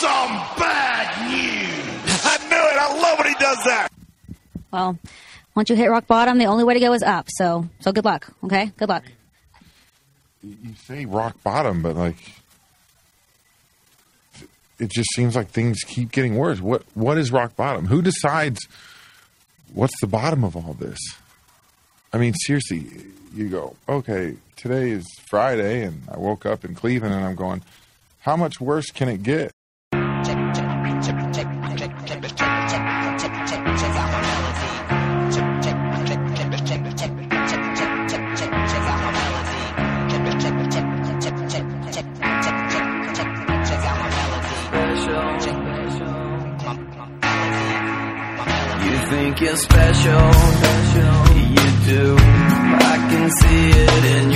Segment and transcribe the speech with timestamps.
[0.00, 2.24] some bad news.
[2.24, 2.76] I knew it.
[2.78, 3.88] I love when he does that.
[4.70, 4.98] Well,
[5.54, 7.26] once you hit rock bottom, the only way to go is up.
[7.30, 8.30] So, so good luck.
[8.44, 9.04] Okay, good luck.
[10.42, 12.16] You say rock bottom, but like,
[14.78, 16.60] it just seems like things keep getting worse.
[16.60, 17.86] What what is rock bottom?
[17.86, 18.60] Who decides
[19.72, 20.98] what's the bottom of all this?
[22.12, 22.86] I mean, seriously,
[23.34, 27.62] you go, okay, today is Friday, and I woke up in Cleveland, and I'm going,
[28.20, 29.52] how much worse can it get?
[49.56, 50.26] special.
[51.56, 52.16] You do.
[52.18, 54.35] I can see it in you.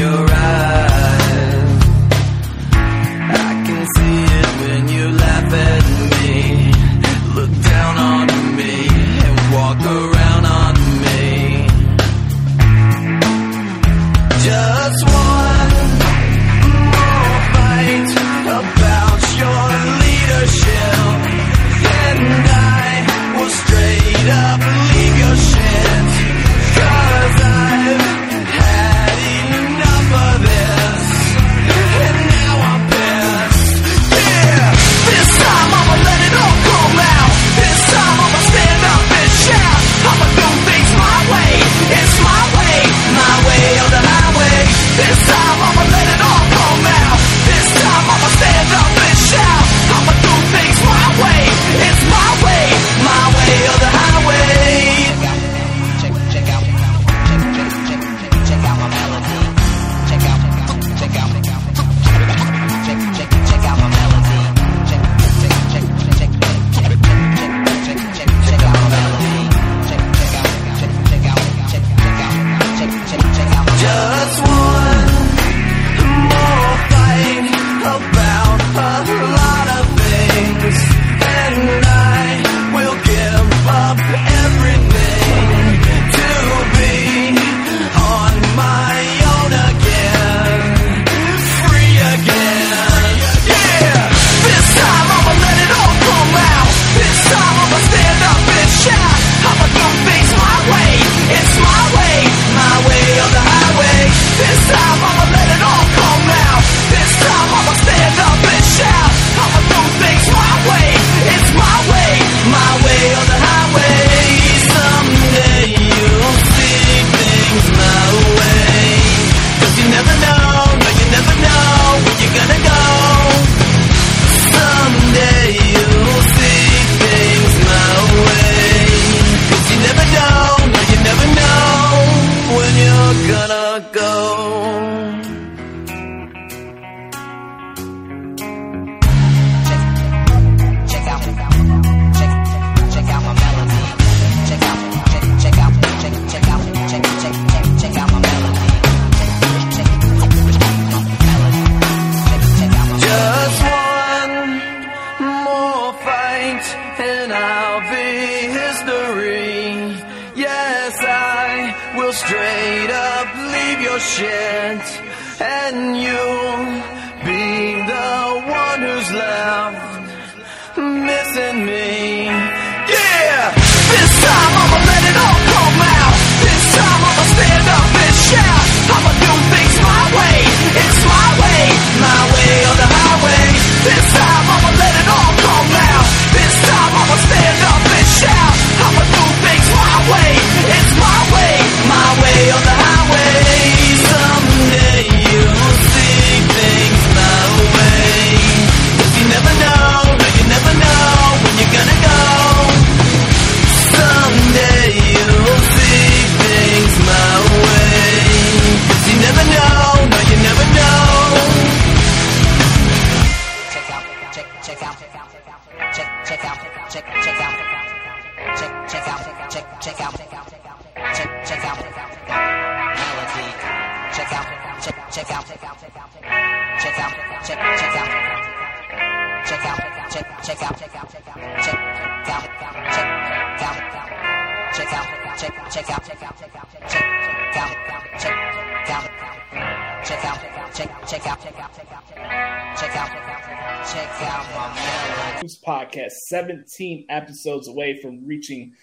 [246.60, 248.74] 17 episodes away from reaching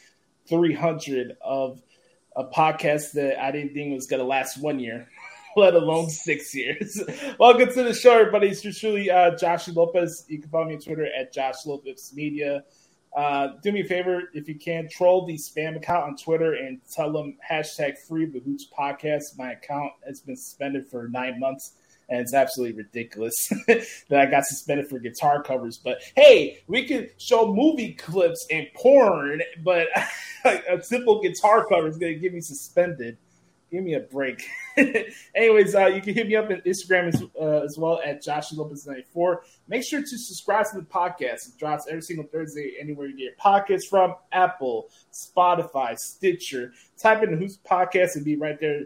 [0.47, 1.81] 300 of
[2.35, 5.07] a podcast that I didn't think was going to last one year,
[5.55, 6.99] let alone six years.
[7.39, 8.47] Welcome to the show, everybody.
[8.47, 10.25] It's truly uh, Josh Lopez.
[10.27, 12.63] You can follow me on Twitter at Josh Lopez Media.
[13.15, 16.79] Uh, do me a favor if you can troll the spam account on Twitter and
[16.91, 19.37] tell them hashtag free the hoots podcast.
[19.37, 21.73] My account has been suspended for nine months
[22.09, 25.77] and it's absolutely ridiculous that I got suspended for guitar covers.
[25.77, 29.87] But hey, we could show movie clips and porn, but
[30.45, 33.17] a simple guitar cover is going to get me suspended.
[33.69, 34.47] Give me a break.
[35.35, 38.51] Anyways, uh, you can hit me up on Instagram as, uh, as well at Josh
[38.51, 39.39] Lopez94.
[39.67, 41.49] Make sure to subscribe to the podcast.
[41.49, 46.71] It drops every single Thursday anywhere you get your podcasts from Apple, Spotify, Stitcher.
[46.97, 48.83] Type in whose Hoots Podcast and be right there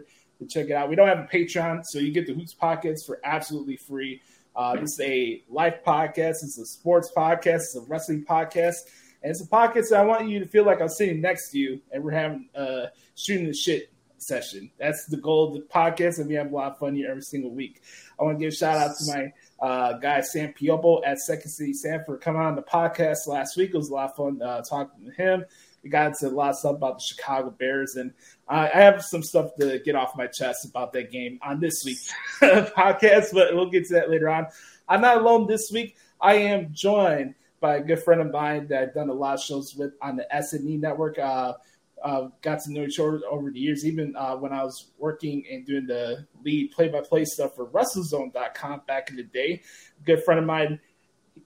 [0.48, 0.88] to check it out.
[0.88, 4.20] We don't have a Patreon, so you get the Hoots Podcast for absolutely free.
[4.54, 6.42] Uh, this is a life podcast.
[6.42, 7.56] It's a sports podcast.
[7.56, 8.76] It's a wrestling podcast.
[9.22, 11.58] And it's a podcast that I want you to feel like I'm sitting next to
[11.58, 13.92] you and we're having uh, shooting the shit
[14.22, 14.70] session.
[14.78, 17.22] That's the goal of the podcast, and we have a lot of fun here every
[17.22, 17.82] single week.
[18.18, 19.32] I want to give a shout out to my
[19.66, 23.70] uh, guy Sam Piopo at Second City Sam for coming on the podcast last week.
[23.74, 25.44] It was a lot of fun uh, talking to him.
[25.82, 28.12] We got into a lot of stuff about the Chicago Bears, and
[28.48, 31.82] I, I have some stuff to get off my chest about that game on this
[31.84, 34.46] week's podcast, but we'll get to that later on.
[34.88, 35.96] I'm not alone this week.
[36.20, 39.40] I am joined by a good friend of mine that I've done a lot of
[39.40, 41.18] shows with on the SNE network.
[41.18, 41.54] Uh,
[42.02, 45.44] uh, got to know each other over the years, even uh, when I was working
[45.50, 49.62] and doing the lead play by play stuff for WrestleZone.com back in the day.
[50.04, 50.80] Good friend of mine.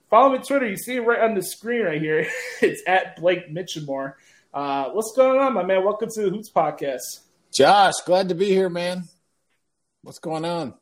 [0.09, 0.67] Follow me on Twitter.
[0.67, 2.27] You see it right on the screen right here.
[2.63, 4.15] it's at Blake Mitchamore.
[4.57, 5.85] Uh, what's going on, my man?
[5.85, 7.21] Welcome to the Hoots Podcast.
[7.53, 9.05] Josh, glad to be here, man.
[10.01, 10.73] What's going on?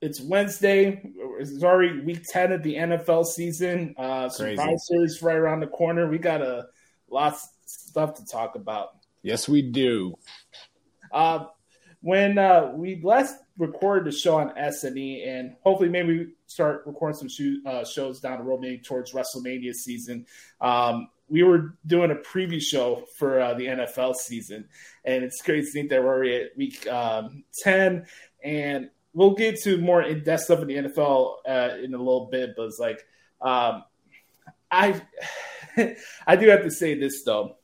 [0.00, 1.02] It's Wednesday.
[1.40, 3.96] It's already week 10 of the NFL season.
[3.98, 6.08] Uh, Series right around the corner.
[6.08, 6.66] We got a
[7.10, 8.90] lot of stuff to talk about.
[9.22, 10.14] Yes, we do.
[11.10, 11.46] Uh,
[12.00, 17.28] when uh, we last recorded the show on SNE, and hopefully maybe start recording some
[17.28, 20.26] show, uh, shows down the road, maybe towards WrestleMania season.
[20.60, 24.68] Um, we were doing a preview show for uh, the NFL season,
[25.04, 28.06] and it's crazy to think that we're already at week um, ten,
[28.42, 32.28] and we'll get to more in depth stuff in the NFL uh, in a little
[32.30, 32.54] bit.
[32.56, 33.04] But it's like,
[33.40, 33.84] um,
[34.70, 35.00] I,
[36.26, 37.56] I do have to say this though,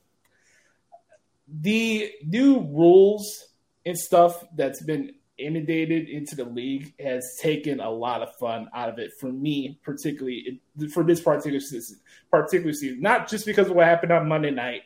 [1.47, 3.47] the new rules
[3.85, 8.89] and stuff that's been inundated into the league has taken a lot of fun out
[8.89, 10.61] of it for me, particularly
[10.93, 11.99] for this particular season.
[12.29, 14.81] Particular season, not just because of what happened on Monday night,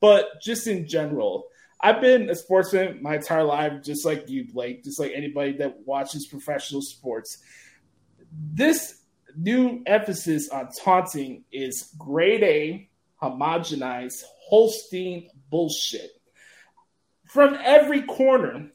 [0.00, 1.46] but just in general.
[1.80, 5.86] I've been a sportsman my entire life, just like you, Blake, just like anybody that
[5.86, 7.38] watches professional sports.
[8.52, 9.00] This
[9.36, 12.88] new emphasis on taunting is grade A,
[13.22, 16.10] homogenized, Holstein bullshit.
[17.26, 18.72] From every corner,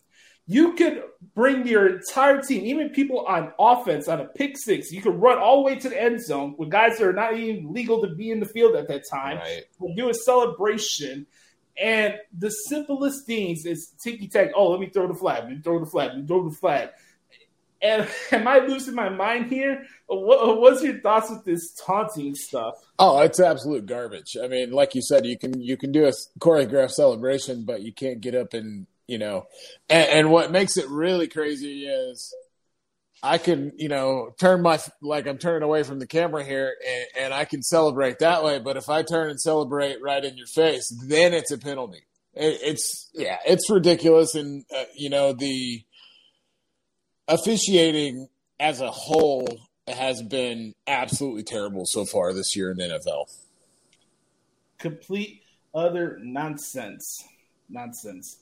[0.48, 1.04] you could
[1.34, 4.92] bring your entire team, even people on offense, on a pick six.
[4.92, 7.38] You could run all the way to the end zone with guys that are not
[7.38, 9.38] even legal to be in the field at that time.
[9.38, 9.64] Right.
[9.80, 11.26] We'll do a celebration.
[11.82, 14.52] And the simplest things is ticky tack.
[14.56, 15.44] Oh, let me throw the flag.
[15.44, 16.10] Let me throw the flag.
[16.10, 16.90] Let me throw the flag.
[17.82, 19.84] And am I losing my mind here?
[20.06, 22.76] What, what's your thoughts with this taunting stuff?
[23.00, 24.38] Oh, it's absolute garbage.
[24.42, 27.92] I mean, like you said, you can you can do a choreographed celebration, but you
[27.92, 29.46] can't get up and you know.
[29.90, 32.34] And, and what makes it really crazy is
[33.24, 37.26] I can you know turn my like I'm turning away from the camera here, and,
[37.26, 38.60] and I can celebrate that way.
[38.60, 42.04] But if I turn and celebrate right in your face, then it's a penalty.
[42.34, 45.84] It, it's yeah, it's ridiculous, and uh, you know the
[47.28, 48.28] officiating
[48.60, 49.48] as a whole
[49.88, 53.26] has been absolutely terrible so far this year in NFL.
[54.80, 55.44] Complete
[55.74, 57.24] other nonsense.
[57.70, 58.38] Nonsense.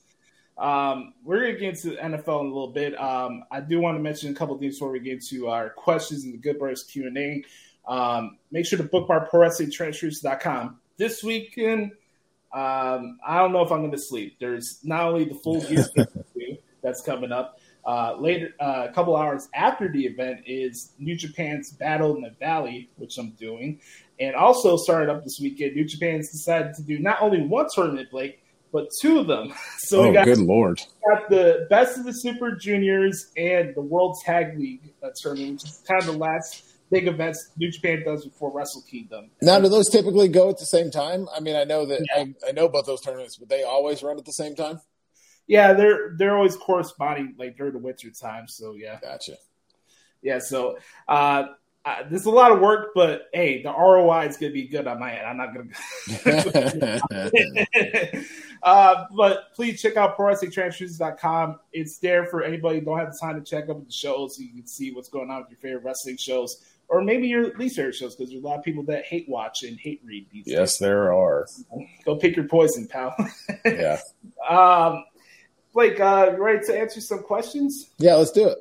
[0.57, 2.99] Um, we're going to get into the NFL in a little bit.
[2.99, 6.25] Um, I do want to mention a couple things before we get to our questions
[6.25, 7.43] in the Good Brothers Q&A.
[7.87, 10.79] Um, make sure to bookmark ProWrestlingTranscriptions.com.
[10.97, 11.91] This weekend,
[12.53, 14.37] um, I don't know if I'm going to sleep.
[14.39, 15.87] There's not only the full gear
[16.81, 21.71] that's coming up, uh, later, uh, a couple hours after the event is New Japan's
[21.71, 23.81] Battle in the Valley, which I'm doing.
[24.19, 28.09] And also started up this weekend, New Japan's decided to do not only one tournament,
[28.09, 28.42] Blake,
[28.73, 29.53] but two of them.
[29.85, 30.79] So oh, we got, good lord!
[31.07, 35.65] got the Best of the Super Juniors and the World Tag League uh, tournament, which
[35.65, 39.29] is kind of the last big events New Japan does before Wrestle Kingdom.
[39.41, 41.27] Now, do those typically go at the same time?
[41.35, 42.23] I mean, I know that yeah.
[42.23, 44.79] I, I know about those tournaments, but they always run at the same time.
[45.47, 48.47] Yeah, they're they're always corresponding like during the winter time.
[48.47, 49.35] So yeah, gotcha.
[50.21, 50.77] Yeah, so
[51.09, 51.47] uh,
[51.85, 54.87] uh, there's a lot of work, but hey, the ROI is going to be good
[54.87, 55.27] on my end.
[55.27, 55.69] I'm not going
[57.19, 58.25] to.
[58.63, 61.59] uh, but please check out ProWrestlingTranscriptions.com.
[61.73, 64.37] It's there for anybody who don't have the time to check up with the shows,
[64.37, 67.53] so you can see what's going on with your favorite wrestling shows, or maybe your
[67.57, 70.27] least favorite shows, because there's a lot of people that hate watch and hate read
[70.31, 71.47] these Yes, there are.
[72.05, 73.15] Go pick your poison, pal.
[73.65, 73.99] Yeah.
[74.47, 75.03] um,
[75.73, 77.89] Blake, uh, you ready to answer some questions?
[77.97, 78.57] Yeah, let's do it.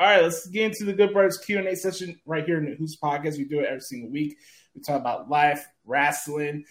[0.00, 2.66] All right, let's get into the Good Brothers Q and A session right here in
[2.66, 3.36] the Hoots Podcast.
[3.38, 4.36] We do it every single week.
[4.74, 6.64] We talk about life, wrestling,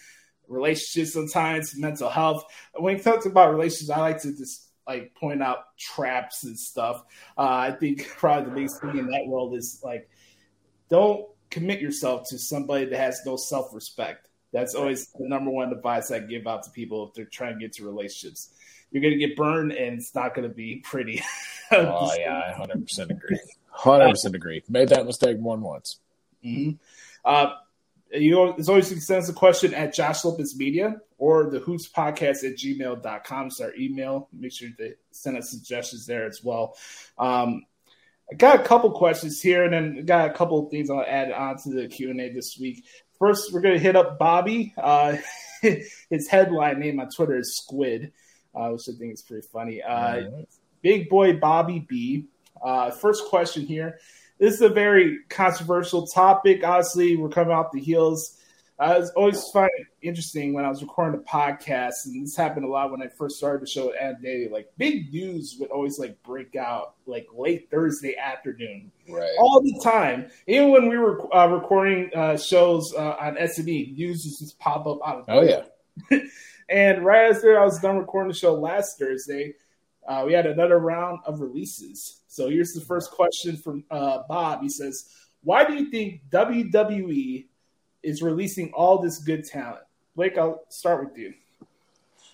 [0.48, 2.44] relationships, sometimes mental health.
[2.74, 7.04] When we talk about relationships, I like to just like point out traps and stuff.
[7.36, 10.08] Uh, I think probably the biggest thing in that world is like
[10.88, 14.28] don't commit yourself to somebody that has no self respect.
[14.52, 17.60] That's always the number one advice I give out to people if they're trying to
[17.60, 18.50] get to relationships.
[18.90, 21.22] You're gonna get burned, and it's not gonna be pretty.
[21.70, 23.38] Oh yeah, I hundred percent agree.
[23.70, 24.64] Hundred percent agree.
[24.68, 26.00] Made that mistake more than once.
[26.42, 26.70] hmm
[27.24, 27.50] Uh,
[28.12, 31.50] you know, as always, you can send us a question at Josh Lopez Media or
[31.50, 33.46] the Hoots Podcast at gmail.com.
[33.46, 34.28] It's our email.
[34.32, 36.76] Make sure to send us suggestions there as well.
[37.18, 37.64] Um,
[38.30, 41.32] I got a couple questions here, and then got a couple of things I'll add
[41.32, 42.84] on to the Q&A this week.
[43.18, 44.74] First, we're going to hit up Bobby.
[44.76, 45.16] Uh,
[45.62, 48.12] his headline name on Twitter is Squid,
[48.54, 49.82] uh, which I think is pretty funny.
[49.82, 50.24] Uh,
[50.82, 52.26] Big boy Bobby B.
[52.62, 53.98] Uh, first question here.
[54.38, 56.62] This is a very controversial topic.
[56.64, 58.34] Obviously, we're coming off the heels.
[58.80, 62.64] I was always find it interesting when I was recording the podcast, and this happened
[62.64, 64.48] a lot when I first started the show at Ad Daily.
[64.48, 69.32] Like big news would always like break out like late Thursday afternoon, Right.
[69.40, 70.30] all the time.
[70.46, 74.86] Even when we were uh, recording uh, shows uh, on SME, news would just pop
[74.86, 75.64] up out of Oh yeah.
[76.68, 79.54] and right after I was done recording the show last Thursday,
[80.06, 82.17] uh, we had another round of releases.
[82.38, 84.62] So here's the first question from uh, Bob.
[84.62, 87.46] He says, "Why do you think WWE
[88.04, 89.82] is releasing all this good talent?"
[90.14, 91.34] Blake, I'll start with you.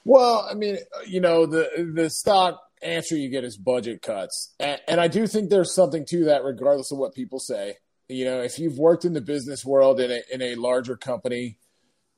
[0.04, 4.78] Well, I mean, you know, the the stock answer you get is budget cuts, and,
[4.86, 7.78] and I do think there's something to that, regardless of what people say.
[8.10, 11.56] You know, if you've worked in the business world in a in a larger company,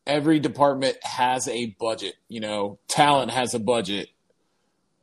[0.09, 2.17] every department has a budget.
[2.29, 4.09] You know, talent has a budget.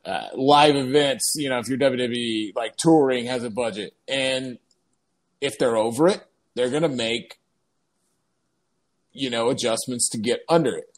[0.06, 4.58] Uh, live events, you know, if you're WWE, like touring has a budget, and
[5.40, 6.22] if they're over it,
[6.56, 7.40] they're gonna make,
[9.14, 10.94] you know, adjustments to get under it.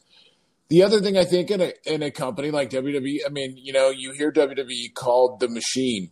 [0.68, 3.72] The other thing I think in a in a company like WWE, I mean, you
[3.72, 6.10] know, you hear WWE called the machine.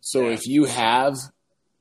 [0.00, 1.16] So if you have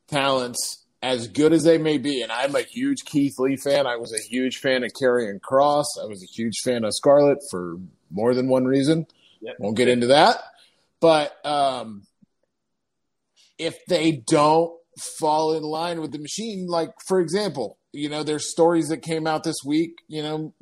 [0.07, 3.97] talents as good as they may be, and I'm a huge Keith Lee fan, I
[3.97, 7.77] was a huge fan of Karrion Kross, I was a huge fan of Scarlett for
[8.09, 9.05] more than one reason.
[9.43, 9.55] Yep.
[9.59, 10.38] Won't get into that,
[11.01, 12.03] but um,
[13.57, 14.71] if they don't
[15.19, 19.27] fall in line with the machine, like for example, you know, there's stories that came
[19.27, 20.53] out this week, you know,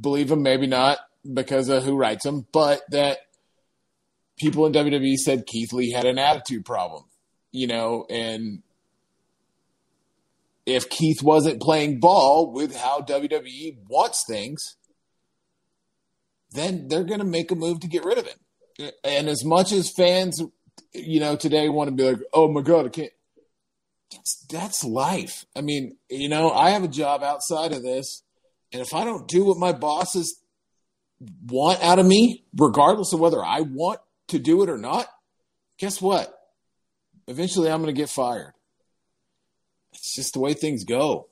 [0.00, 0.98] believe them, maybe not
[1.32, 3.18] because of who writes them, but that
[4.38, 7.04] people in WWE said Keith Lee had an attitude problem,
[7.52, 8.62] you know, and
[10.66, 14.76] if Keith wasn't playing ball with how WWE wants things,
[16.56, 18.90] then they're going to make a move to get rid of him.
[19.04, 20.42] And as much as fans,
[20.92, 23.12] you know, today want to be like, oh my God, I can't.
[24.12, 25.44] That's, that's life.
[25.56, 28.22] I mean, you know, I have a job outside of this.
[28.72, 30.40] And if I don't do what my bosses
[31.46, 35.06] want out of me, regardless of whether I want to do it or not,
[35.78, 36.32] guess what?
[37.26, 38.52] Eventually I'm going to get fired.
[39.92, 41.28] It's just the way things go.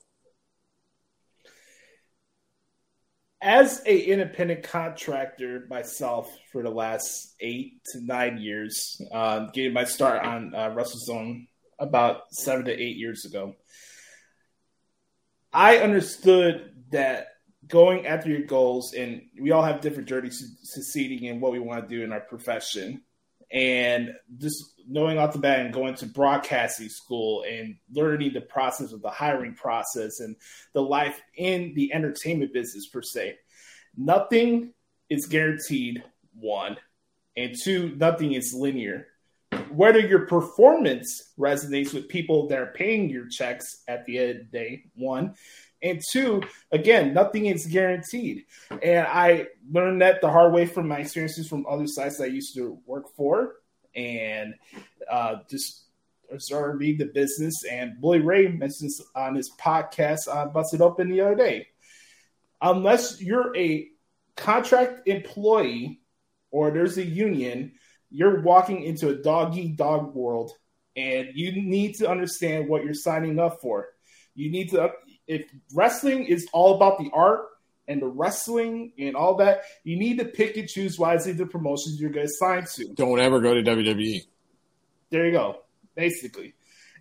[3.41, 9.83] As a independent contractor myself for the last eight to nine years, uh, getting my
[9.83, 13.55] start on uh, WrestleZone about seven to eight years ago,
[15.51, 17.27] I understood that
[17.67, 21.59] going after your goals, and we all have different journeys to succeeding in what we
[21.59, 23.03] want to do in our profession.
[23.51, 28.91] And just knowing off the bat and going to broadcasting school and learning the process
[28.91, 30.35] of the hiring process and
[30.73, 33.37] the life in the entertainment business per se,
[33.95, 34.73] nothing
[35.09, 36.77] is guaranteed, one.
[37.37, 39.07] And two, nothing is linear
[39.75, 44.37] whether your performance resonates with people that are paying your checks at the end of
[44.37, 45.35] the day, one.
[45.85, 48.45] And two, again, nothing is guaranteed.
[48.81, 52.55] And I learned that the hard way from my experiences from other sites I used
[52.55, 53.57] to work for
[53.95, 54.55] and
[55.09, 55.83] uh, just
[56.51, 57.53] reading the business.
[57.69, 61.67] And Bully Ray mentioned this on his podcast on Busted Open the other day.
[62.63, 63.87] Unless you're a
[64.35, 66.01] contract employee
[66.49, 67.73] or there's a union,
[68.09, 70.51] you're walking into a dog eat dog world
[70.95, 73.89] and you need to understand what you're signing up for.
[74.33, 74.91] You need to
[75.27, 77.45] if wrestling is all about the art
[77.87, 81.99] and the wrestling and all that, you need to pick and choose wisely the promotions
[81.99, 82.87] you're going to sign to.
[82.93, 83.61] Don't ever go to.
[83.63, 84.25] WWE.
[85.11, 85.61] There you go,
[85.95, 86.53] basically.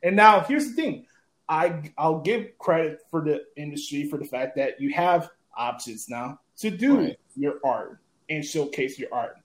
[0.02, 1.07] And now here's the thing:
[1.49, 6.40] I I'll give credit for the industry for the fact that you have options now
[6.59, 7.19] to do Right.
[7.37, 9.37] your art and showcase your art.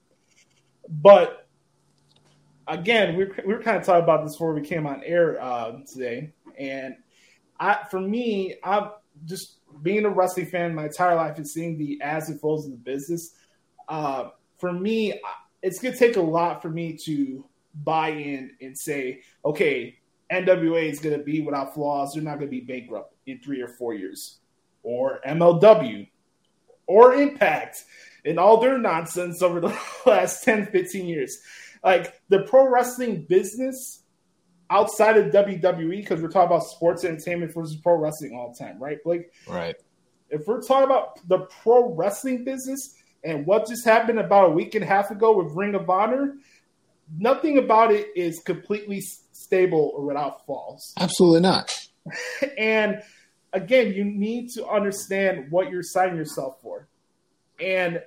[0.88, 1.46] But
[2.66, 5.78] again, we we were kind of talking about this before we came on air uh,
[5.90, 6.96] today, and
[7.60, 8.90] I for me, I'm
[9.26, 12.72] just being a wrestling fan my entire life and seeing the as and flows of
[12.72, 13.34] the business.
[13.88, 15.20] Uh, for me,
[15.62, 17.44] it's gonna take a lot for me to
[17.84, 19.98] buy in and say, okay,
[20.32, 22.14] NWA is gonna be without flaws.
[22.14, 24.38] They're not gonna be bankrupt in three or four years,
[24.82, 26.08] or MLW,
[26.86, 27.84] or Impact,
[28.24, 31.38] and all their nonsense over the last 10, 15 years.
[31.84, 33.99] Like the pro wrestling business
[34.70, 38.78] outside of WWE, because we're talking about sports entertainment versus pro wrestling all the time,
[38.78, 39.02] right?
[39.04, 39.32] Blake?
[39.46, 39.76] Right.
[40.30, 44.74] if we're talking about the pro wrestling business and what just happened about a week
[44.74, 46.36] and a half ago with Ring of Honor,
[47.18, 49.00] nothing about it is completely
[49.32, 50.94] stable or without flaws.
[50.98, 51.70] Absolutely not.
[52.56, 53.02] And
[53.52, 56.88] again, you need to understand what you're signing yourself for.
[57.60, 58.00] And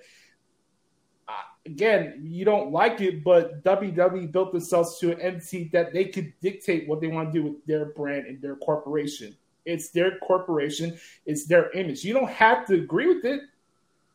[1.65, 6.34] again, you don't like it, but WWE built themselves to an entity that they could
[6.41, 9.36] dictate what they want to do with their brand and their corporation.
[9.65, 12.03] It's their corporation, it's their image.
[12.03, 13.41] You don't have to agree with it,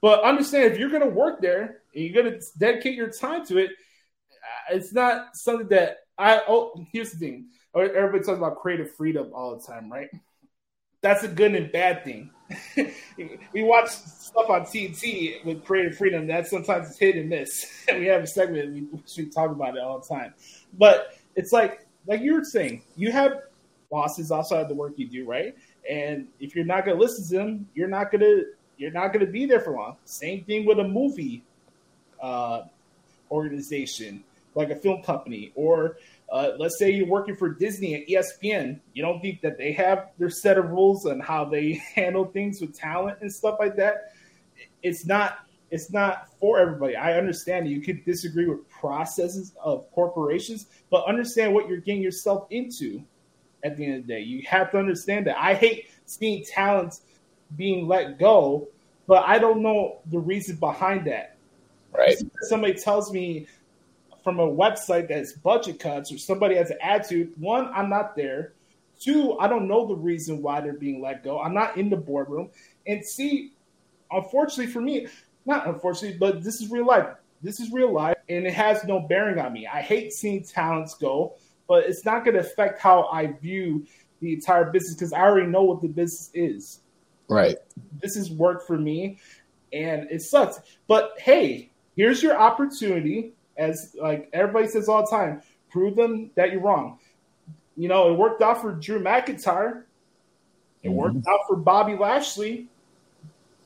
[0.02, 3.46] but understand if you're going to work there and you're going to dedicate your time
[3.46, 6.42] to it, uh, it's not something that I.
[6.46, 10.10] Oh, here's the thing: everybody talks about creative freedom all the time, right?
[11.00, 12.30] That's a good and bad thing.
[13.52, 17.84] we watch stuff on TNT with creative freedom that sometimes it's hit and miss.
[17.92, 20.32] we have a segment we should talk about it all the time,
[20.78, 23.42] but it's like like you were saying, you have
[23.90, 25.54] bosses outside the work you do, right?
[25.88, 29.46] And if you're not to listen to them, you're not to you're not to be
[29.46, 29.96] there for long.
[30.04, 31.42] Same thing with a movie
[32.22, 32.62] uh,
[33.30, 35.98] organization, like a film company, or
[36.30, 38.80] uh, let's say you're working for Disney and ESPN.
[38.92, 42.60] You don't think that they have their set of rules on how they handle things
[42.60, 44.12] with talent and stuff like that.
[44.82, 45.38] It's not.
[45.70, 46.96] It's not for everybody.
[46.96, 52.46] I understand you could disagree with processes of corporations, but understand what you're getting yourself
[52.48, 53.04] into
[53.62, 54.20] at the end of the day.
[54.20, 55.38] You have to understand that.
[55.38, 57.02] I hate seeing talents
[57.56, 58.68] being let go,
[59.06, 61.36] but I don't know the reason behind that.
[61.92, 62.16] Right.
[62.42, 63.46] Somebody tells me
[64.28, 67.32] from a website that's budget cuts or somebody has an attitude.
[67.38, 68.52] One, I'm not there.
[69.00, 71.40] Two, I don't know the reason why they're being let go.
[71.40, 72.50] I'm not in the boardroom.
[72.86, 73.54] And C,
[74.10, 75.06] unfortunately for me,
[75.46, 77.06] not unfortunately, but this is real life.
[77.40, 79.66] This is real life, and it has no bearing on me.
[79.66, 81.36] I hate seeing talents go,
[81.66, 83.86] but it's not going to affect how I view
[84.20, 86.80] the entire business because I already know what the business is.
[87.30, 87.56] Right.
[88.02, 89.20] This is work for me,
[89.72, 90.60] and it sucks.
[90.86, 93.32] But hey, here's your opportunity.
[93.58, 96.98] As like everybody says all the time, prove them that you're wrong.
[97.76, 99.82] You know, it worked out for Drew McIntyre.
[100.82, 101.28] It worked mm-hmm.
[101.28, 102.68] out for Bobby Lashley.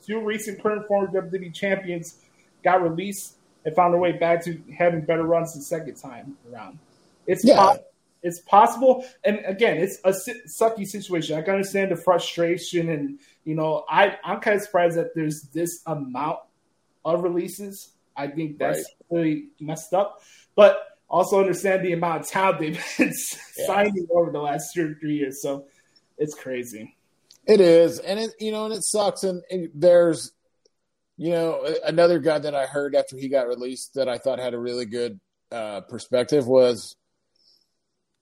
[0.05, 2.17] Two recent current former WWE champions
[2.63, 6.79] got released and found their way back to having better runs the second time around.
[7.27, 7.77] It's Yeah.
[8.21, 11.37] it's possible, and again, it's a sucky situation.
[11.37, 15.43] I can understand the frustration, and you know, I I'm kind of surprised that there's
[15.53, 16.39] this amount
[17.05, 17.92] of releases.
[18.15, 20.21] I think that's really messed up,
[20.55, 20.77] but
[21.09, 23.13] also understand the amount of talent they've been
[23.57, 23.65] Yeah.
[23.67, 25.41] signing over the last two or three years.
[25.41, 25.65] So
[26.17, 26.95] it's crazy.
[27.45, 29.23] It is, and it you know, and it sucks.
[29.23, 30.31] And, and there's,
[31.17, 34.53] you know, another guy that I heard after he got released that I thought had
[34.53, 35.19] a really good
[35.51, 36.95] uh, perspective was,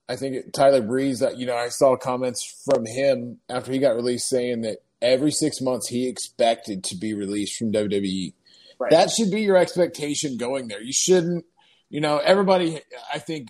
[0.08, 1.20] I think it, Tyler Breeze.
[1.20, 5.30] That you know, I saw comments from him after he got released saying that every
[5.30, 8.32] six months he expected to be released from WWE.
[8.82, 8.90] Right.
[8.90, 10.82] That should be your expectation going there.
[10.82, 11.44] You shouldn't,
[11.88, 12.80] you know, everybody.
[13.12, 13.48] I think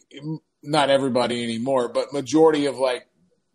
[0.63, 3.07] not everybody anymore, but majority of like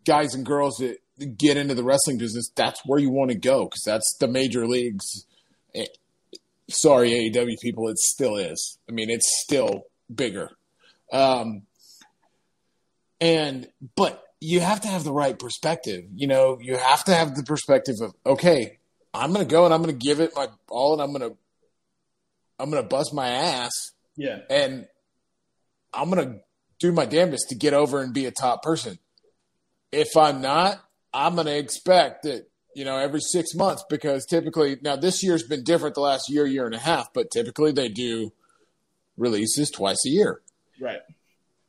[0.04, 0.98] guys and girls that
[1.36, 4.66] get into the wrestling business, that's where you want to go because that's the major
[4.66, 5.26] leagues.
[5.74, 5.86] Eh,
[6.70, 8.78] Sorry, AEW people, it still is.
[8.88, 10.50] I mean, it's still bigger.
[11.10, 11.62] Um,
[13.20, 16.04] and but you have to have the right perspective.
[16.14, 18.78] You know, you have to have the perspective of okay,
[19.14, 21.30] I'm going to go and I'm going to give it my all, and I'm going
[21.30, 21.36] to
[22.58, 23.72] I'm going to bust my ass,
[24.16, 24.40] Yeah.
[24.50, 24.86] and
[25.94, 26.40] I'm going to
[26.80, 28.98] do my damnedest to get over and be a top person.
[29.92, 30.80] If I'm not,
[31.14, 35.42] I'm going to expect that, you know, every six months, because typically, now this year's
[35.42, 38.32] been different the last year, year and a half, but typically they do
[39.16, 40.40] releases twice a year.
[40.80, 41.00] Right.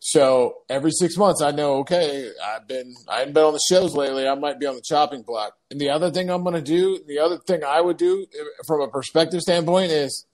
[0.02, 3.96] So every six months, I know, okay, I've been, I haven't been on the shows
[3.96, 4.28] lately.
[4.28, 5.54] I might be on the chopping block.
[5.72, 8.44] And the other thing I'm going to do, the other thing I would do eh,
[8.68, 10.26] from a perspective standpoint is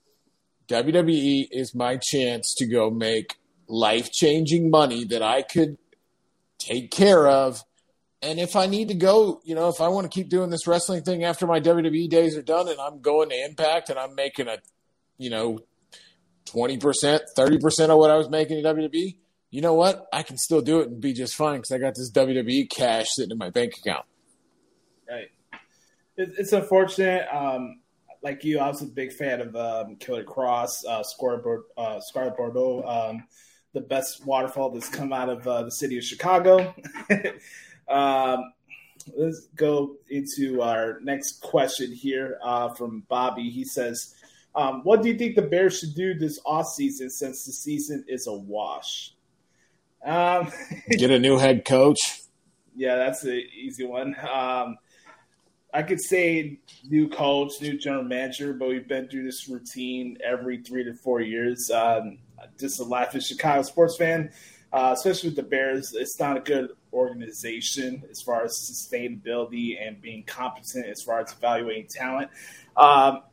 [0.68, 3.36] WWE is my chance to go make
[3.68, 5.78] life changing money that I could
[6.58, 7.62] take care of.
[8.22, 10.66] And if I need to go, you know, if I want to keep doing this
[10.66, 14.14] wrestling thing after my WWE days are done and I'm going to Impact and I'm
[14.14, 14.58] making a,
[15.18, 15.60] you know,
[16.46, 19.16] 20%, 30% of what I was making in WWE,
[19.50, 20.06] you know what?
[20.12, 23.06] I can still do it and be just fine because I got this WWE cash
[23.10, 24.06] sitting in my bank account.
[25.08, 25.28] Right.
[26.16, 27.26] It's unfortunate.
[27.32, 27.80] Um,
[28.26, 32.36] like you, I was a big fan of um, Killer Kross, uh, Scarlett, uh, Scarlett
[32.36, 33.24] Bordeaux, um,
[33.72, 36.74] the best waterfall that's come out of uh, the city of Chicago.
[37.88, 38.52] um,
[39.16, 43.48] let's go into our next question here uh, from Bobby.
[43.48, 44.16] He says,
[44.56, 48.04] um, What do you think the Bears should do this off season since the season
[48.08, 49.14] is a wash?
[50.04, 50.50] Um,
[50.90, 52.00] Get a new head coach.
[52.74, 54.16] yeah, that's an easy one.
[54.28, 54.78] Um,
[55.76, 56.58] I could say
[56.88, 61.20] new coach, new general manager, but we've been through this routine every three to four
[61.20, 61.70] years.
[61.70, 62.16] Um,
[62.58, 64.30] just a life as Chicago sports fan,
[64.72, 65.92] uh, especially with the Bears.
[65.92, 71.32] It's not a good organization as far as sustainability and being competent as far as
[71.32, 72.30] evaluating talent.
[72.74, 73.24] Um,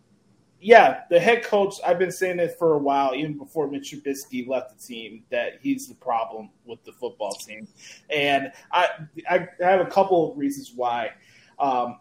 [0.59, 4.45] yeah, the head coach, I've been saying it for a while, even before Mitch Trubisky
[4.45, 7.69] left the team, that he's the problem with the football team.
[8.09, 8.89] And I,
[9.29, 11.11] I, I have a couple of reasons why.
[11.57, 11.99] Um,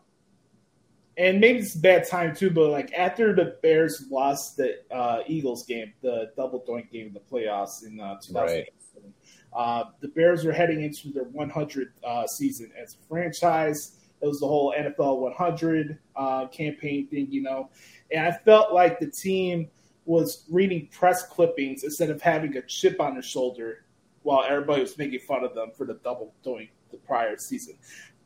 [1.16, 5.22] and maybe it's a bad time too, but like after the Bears lost the uh,
[5.26, 9.14] Eagles game, the double doink game in the playoffs in uh, 2007,
[9.52, 13.98] uh, the Bears were heading into their 100th uh, season as a franchise.
[14.22, 17.68] It was the whole NFL 100 uh, campaign thing, you know,
[18.10, 19.68] and I felt like the team
[20.04, 23.84] was reading press clippings instead of having a chip on their shoulder
[24.22, 27.74] while everybody was making fun of them for the double doink the prior season.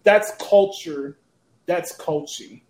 [0.03, 1.18] That's culture.
[1.66, 2.61] That's coaching.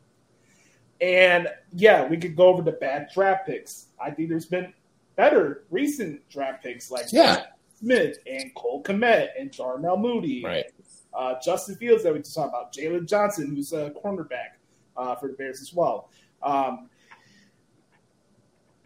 [1.00, 3.88] And yeah, we could go over the bad draft picks.
[4.00, 4.72] I think there's been
[5.16, 7.46] better recent draft picks like Yeah.
[7.78, 10.64] Smith and Cole Kmet and Darnell Mooney, Right.
[11.12, 14.56] uh, Justin Fields that we just talked about, Jaylon Johnson, who's a cornerback
[14.96, 16.08] uh, for the Bears as well.
[16.42, 16.88] Um,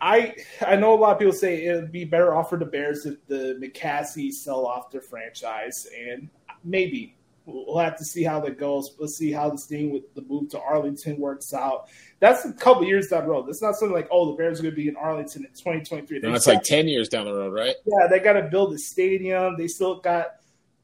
[0.01, 0.35] I
[0.67, 3.05] I know a lot of people say it would be better off for the Bears
[3.07, 6.29] if the McCaskey sell off their franchise, and
[6.65, 7.15] maybe
[7.53, 8.95] we'll have to see how that goes.
[8.99, 11.89] Let's see how this thing with the move to Arlington works out.
[12.19, 13.49] That's a couple years down the road.
[13.49, 16.21] It's not something like oh the Bears are going to be in Arlington in 2023.
[16.21, 17.75] No, it's like 10 years down the road, right?
[17.85, 19.57] yeah, they got to build a stadium.
[19.57, 20.37] They still got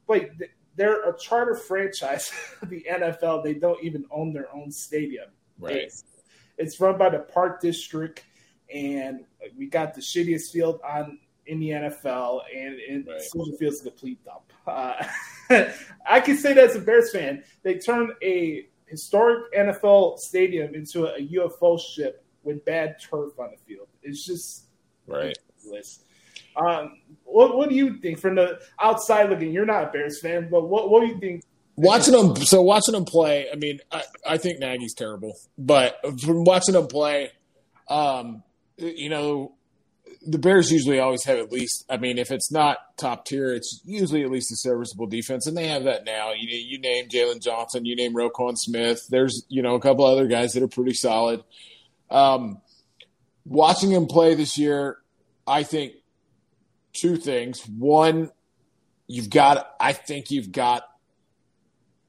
[0.07, 0.31] wait.
[0.77, 2.31] They're a charter franchise.
[2.65, 3.43] the NFL.
[3.43, 5.29] They don't even own their own stadium.
[5.59, 5.77] Right.
[5.77, 6.05] It's,
[6.59, 8.23] it's run by the Park District,
[8.73, 9.25] and
[9.57, 13.21] we got the shittiest field on in the NFL, and, and Right.
[13.23, 14.53] Soldier Field's a complete dump.
[14.67, 14.95] Uh,
[16.09, 17.43] I can say that as a Bears fan.
[17.63, 23.57] They turned a historic NFL stadium into a UFO ship with bad turf on the
[23.67, 23.89] field.
[24.03, 24.65] It's just
[25.07, 25.37] Right.
[25.59, 26.01] ridiculous.
[26.57, 29.53] Um, what, what do you think from the outside looking?
[29.53, 31.43] You're not a Bears fan, but what, what do you think?
[31.79, 33.49] Watching them, so watching them play.
[33.53, 37.31] I mean, I, I think Nagy's terrible, but from watching them play,
[37.89, 38.43] um,
[38.79, 39.53] you know,
[40.27, 41.85] the Bears usually always have at least.
[41.89, 45.57] I mean, if it's not top tier, it's usually at least a serviceable defense, and
[45.57, 46.33] they have that now.
[46.33, 49.07] You you name Jaylon Johnson, you name Roquan Smith.
[49.09, 51.43] There's you know a couple other guys that are pretty solid.
[52.11, 52.61] Um,
[53.45, 54.99] watching him play this year,
[55.47, 55.95] I think
[56.93, 57.63] two things.
[57.67, 58.31] One,
[59.07, 59.75] you've got.
[59.81, 60.85] I think you've got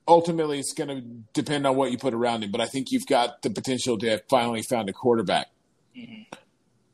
[0.08, 1.01] ultimately it's going to
[1.34, 4.10] depend on what you put around him, but I think you've got the potential to
[4.10, 5.47] have finally found a quarterback.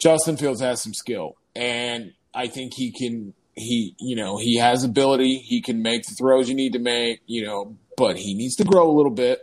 [0.03, 3.33] Justin Fields has some skill, and I think he can.
[3.55, 5.37] He, you know, he has ability.
[5.37, 7.21] He can make the throws you need to make.
[7.25, 9.39] You know, but he needs to grow a little bit.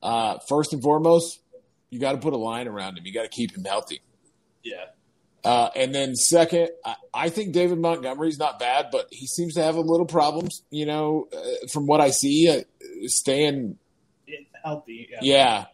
[0.00, 1.40] Uh, first and foremost,
[1.90, 3.04] you got to put a line around him.
[3.06, 4.00] You got to keep him healthy.
[4.62, 4.84] Yeah,
[5.44, 9.62] Uh, and then second, I, I think David Montgomery's not bad, but he seems to
[9.62, 10.62] have a little problems.
[10.70, 12.62] You know, uh, from what I see, uh,
[13.06, 13.78] staying
[14.62, 15.08] healthy.
[15.10, 15.18] Yeah.
[15.22, 15.64] yeah.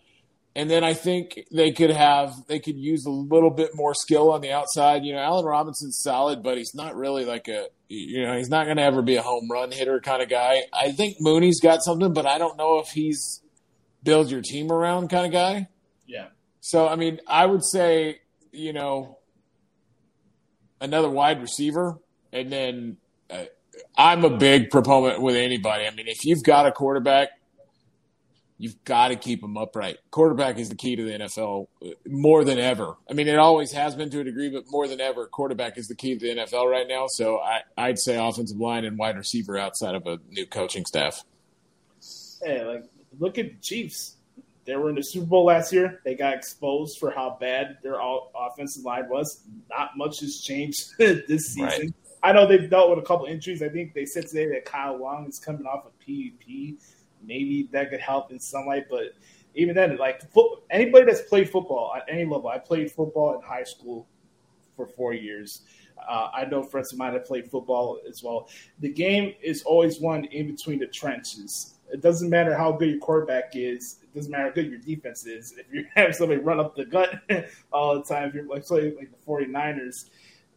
[0.57, 4.31] And then I think they could have they could use a little bit more skill
[4.31, 5.05] on the outside.
[5.05, 8.65] You know, Allen Robinson's solid, but he's not really like a you know, he's not
[8.65, 10.63] going to ever be a home run hitter kind of guy.
[10.73, 13.43] I think Mooney's got something, but I don't know if he's
[14.03, 15.69] build your team around kind of guy.
[16.07, 16.29] yeah.
[16.61, 18.21] So, I mean, I would say,
[18.53, 19.19] you know,
[20.81, 21.99] another wide receiver.
[22.33, 22.97] And then
[23.31, 23.45] uh,
[23.97, 25.87] I'm a big proponent with anybody.
[25.87, 27.29] I mean, if you've got a quarterback,
[28.57, 29.99] You've got to keep them upright.
[30.13, 32.95] Quarterback is the key to the NFL uh, more than ever.
[33.11, 35.89] I mean, it always has been to a degree, but more than ever, quarterback is
[35.89, 37.07] the key to the NFL right now.
[37.09, 41.25] So I, I'd say offensive line and wide receiver outside of a new coaching staff.
[42.43, 42.85] Hey, like
[43.19, 44.17] look at the Chiefs.
[44.67, 46.01] They were in the Super Bowl last year.
[46.05, 49.43] They got exposed for how bad their all, offensive line was.
[49.69, 51.63] Not much has changed this season.
[51.65, 51.95] Right.
[52.23, 53.63] I know they've dealt with a couple injuries.
[53.63, 56.79] I think they said today that Kyle Long is coming off of PEP.
[57.27, 59.15] Maybe that could help in some light, but
[59.55, 60.23] even then, like
[60.71, 64.07] anybody that's played football at any level, I played football in high school
[64.77, 65.63] for four years.
[66.09, 68.49] Uh, I know friends of mine that played football as well.
[68.81, 71.75] The game is always won in between the trenches.
[71.93, 73.99] It doesn't matter how good your quarterback is.
[74.03, 75.55] It doesn't matter how good your defense is.
[75.57, 77.23] If you have somebody run up the gut
[77.73, 80.11] all the time, if you're like, say, like the 49ers,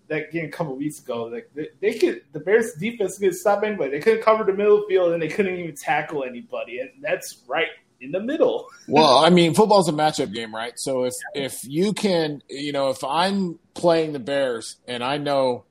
[0.07, 3.63] that game a couple weeks ago, like they, they could the Bears defense could stop
[3.63, 3.91] anybody.
[3.91, 6.79] They couldn't cover the middle field and they couldn't even tackle anybody.
[6.79, 7.67] And that's right
[7.99, 8.67] in the middle.
[8.87, 10.73] well, I mean, football's a matchup game, right?
[10.75, 15.65] So if if you can, you know, if I'm playing the Bears and I know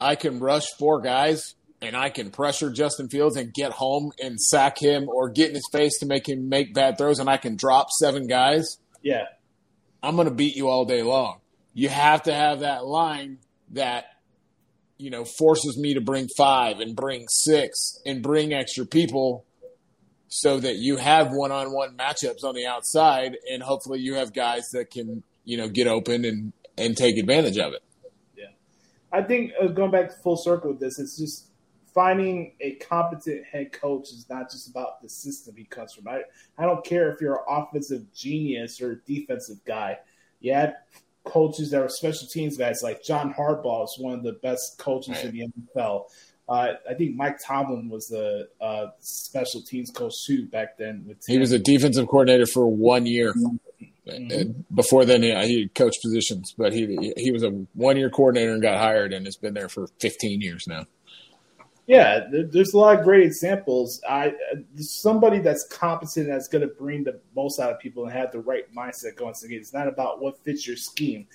[0.00, 4.40] I can rush four guys and I can pressure Justin Fields and get home and
[4.40, 7.36] sack him or get in his face to make him make bad throws and I
[7.36, 9.24] can drop seven guys, Yeah.
[10.02, 11.40] I'm going to beat you all day long.
[11.72, 13.38] You have to have that line
[13.74, 14.06] that
[14.98, 19.44] you know forces me to bring 5 and bring 6 and bring extra people
[20.28, 24.90] so that you have one-on-one matchups on the outside and hopefully you have guys that
[24.90, 27.82] can, you know, get open and and take advantage of it.
[28.36, 28.46] Yeah
[29.12, 31.46] i think uh, going back full circle with this, it's just
[31.94, 36.08] finding a competent head coach is not just about the system he comes from.
[36.08, 36.22] I,
[36.58, 39.98] I don't care if you're an offensive genius or a defensive guy.
[40.44, 40.76] Had
[41.24, 45.20] coaches that were special teams guys, like John Harbaugh is one of the best coaches
[45.22, 46.04] in the NFL.
[46.46, 51.04] Uh, I think Mike Tomlin was the uh, special teams coach too back then.
[51.06, 53.34] With He was a defensive coordinator for one year.
[54.06, 58.60] Uh, Before then, he coached positions, but he he was a one year coordinator and
[58.60, 60.84] got hired, and has been there for 15 years now.
[61.86, 64.00] Yeah, there's a lot of great examples.
[64.08, 64.32] I
[64.76, 68.40] somebody that's competent that's going to bring the most out of people and have the
[68.40, 69.60] right mindset going to the game.
[69.60, 71.26] It's not about what fits your scheme.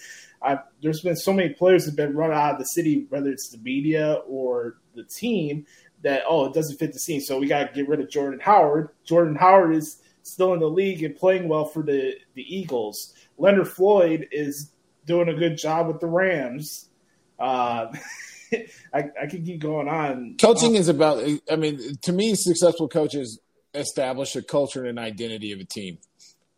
[0.42, 3.30] I, there's been so many players that have been run out of the city, whether
[3.30, 5.68] it's the media or the team,
[6.02, 8.40] that oh it doesn't fit the scene, so we got to get rid of Jordan
[8.40, 8.90] Howard.
[9.04, 13.14] Jordan Howard is still in the league and playing well for the the Eagles.
[13.38, 14.72] Leonard Floyd is
[15.06, 16.90] doing a good job with the Rams.
[17.38, 17.88] Uh,
[18.94, 20.36] I, I could keep going on.
[20.40, 21.24] Coaching um, is about.
[21.52, 23.40] I mean, to me, successful coaches
[23.74, 26.00] establish a culture and an identity of a team.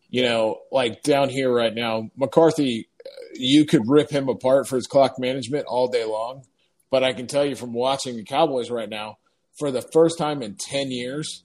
[0.09, 2.89] You know, like down here right now, McCarthy,
[3.33, 6.43] you could rip him apart for his clock management all day long.
[6.89, 9.17] But I can tell you from watching the Cowboys right now,
[9.57, 11.43] for the first time in 10 years,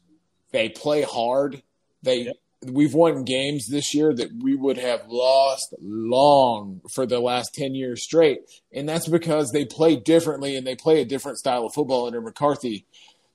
[0.51, 1.63] they play hard.
[2.03, 2.33] They
[2.65, 7.75] we've won games this year that we would have lost long for the last 10
[7.75, 8.41] years straight.
[8.73, 12.21] And that's because they play differently and they play a different style of football under
[12.21, 12.87] McCarthy.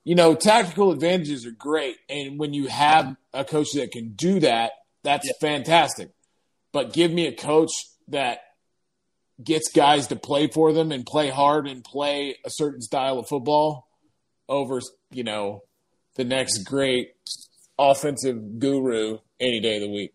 [0.04, 1.98] You know, tactical advantages are great.
[2.10, 4.72] And when you have a coach that can do that,
[5.04, 6.10] that's fantastic.
[6.72, 7.72] But give me a coach
[8.08, 8.40] that
[9.44, 13.28] gets guys to play for them and play hard and play a certain style of
[13.28, 13.88] football
[14.50, 14.82] over,
[15.12, 15.64] you know,
[16.16, 17.12] the next great
[17.82, 20.14] offensive guru any day of the week.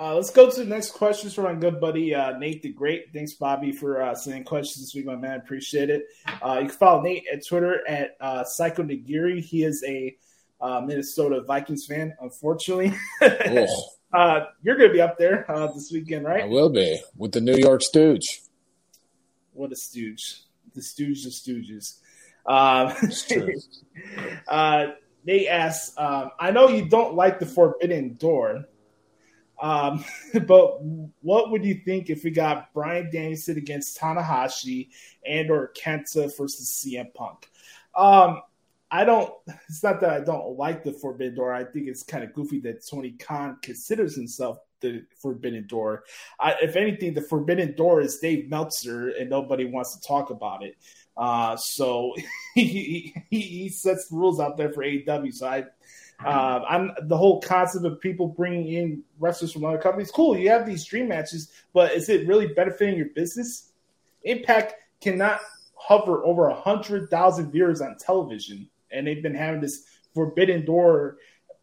[0.00, 3.12] Uh, let's go to the next questions from my good buddy uh, Nate the Great.
[3.12, 5.38] Thanks, Bobby, for uh, sending questions this week, my man.
[5.38, 6.04] Appreciate it.
[6.40, 9.42] Uh, you can follow Nate at Twitter at uh, Psycho Nagiri.
[9.42, 10.16] He is a
[10.60, 12.94] uh, Minnesota Vikings fan, unfortunately.
[14.10, 16.44] Uh, you're going to be up there uh, this weekend, right?
[16.44, 18.40] I will be with the New York Stooge.
[19.52, 20.44] What a stooge.
[20.74, 21.98] The stooge of stooges.
[22.46, 22.94] Um,
[25.28, 28.64] Nate asks, um, I know you don't like the Forbidden Door,
[29.60, 30.02] um,
[30.46, 30.82] but
[31.20, 34.88] what would you think if we got Bryan Danielson against Tanahashi
[35.26, 37.50] and or Kenta versus CM Punk?
[37.94, 38.40] Um,
[38.90, 39.30] I don't.
[39.68, 41.52] It's not that I don't like the Forbidden Door.
[41.52, 46.04] I think it's kind of goofy that Tony Khan considers himself the Forbidden Door.
[46.40, 50.62] I, if anything, the Forbidden Door is Dave Meltzer, and nobody wants to talk about
[50.62, 50.76] it.
[51.18, 52.14] Uh, so
[52.54, 55.34] he, he he sets the rules out there for AEW.
[55.34, 55.64] So I,
[56.24, 60.10] uh, I'm the whole concept of people bringing in wrestlers from other companies.
[60.10, 63.72] Cool, you have these dream matches, but is it really benefiting your business?
[64.22, 65.40] Impact cannot
[65.74, 71.18] hover over a hundred thousand viewers on television, and they've been having this Forbidden Door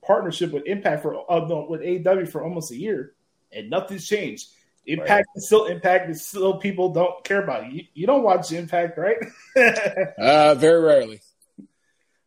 [0.06, 3.14] partnership with Impact for uh, with AEW for almost a year,
[3.54, 4.50] and nothing's changed.
[4.88, 7.72] Impact is still Impact is still people don't care about.
[7.72, 9.18] You, you don't watch Impact, right?
[10.18, 11.22] Uh, very rarely.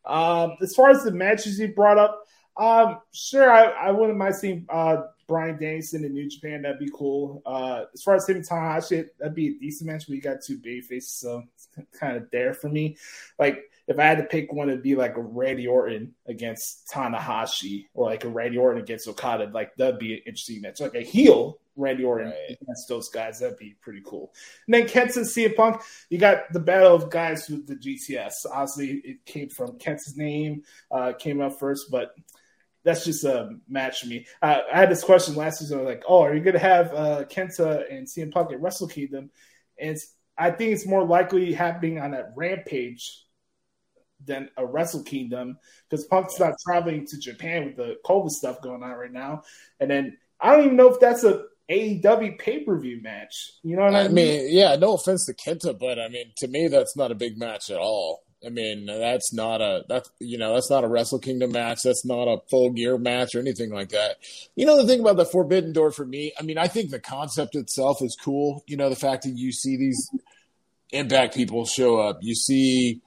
[0.05, 2.25] Um, as far as the matches you brought up,
[2.57, 6.63] Um, sure, I, I wouldn't mind seeing uh Bryan Danielson in New Japan.
[6.63, 7.43] That'd be cool.
[7.45, 10.09] Uh, as far as him and Tanahashi, that'd be a decent match.
[10.09, 11.69] We got two big faces, so it's
[12.01, 12.97] kind of there for me.
[13.39, 17.87] Like if I had to pick one, it'd be like a Randy Orton against Tanahashi,
[17.93, 19.51] or like a Randy Orton against Okada.
[19.53, 20.81] Like that'd be an interesting match.
[20.81, 22.59] Like a heel Randy Orton Right.
[22.61, 23.39] against those guys.
[23.39, 24.35] That'd be pretty cool.
[24.67, 28.33] And then Kenta and CM Punk, you got the battle of guys with the GTS.
[28.51, 32.15] Obviously, it came from Kenta's name, uh, came up first, but
[32.85, 34.27] that's just a match for me.
[34.43, 35.79] Uh, I had this question last season.
[35.79, 38.61] I was like, "Oh, are you going to have uh, Kenta and CM Punk at
[38.61, 39.31] Wrestle Kingdom?"
[39.79, 43.25] And it's, I think it's more likely happening on that Rampage
[44.25, 48.83] than a Wrestle Kingdom because Punk's not traveling to Japan with the COVID stuff going
[48.83, 49.43] on right now.
[49.81, 53.53] And then I don't even know if that's a AEW pay per view match.
[53.63, 56.49] You know what I, I mean, yeah, no offense to Kenta, but I mean, to
[56.49, 58.23] me, that's not a big match at all.
[58.45, 61.83] I mean, that's not a that's you know that's not a Wrestle Kingdom match.
[61.83, 64.17] That's not a full gear match or anything like that.
[64.55, 67.01] You know, the thing about the Forbidden Door for me, I mean, I think the
[67.01, 68.63] concept itself is cool.
[68.67, 70.09] You know, the fact that you see these
[70.91, 73.03] Impact people show up, you see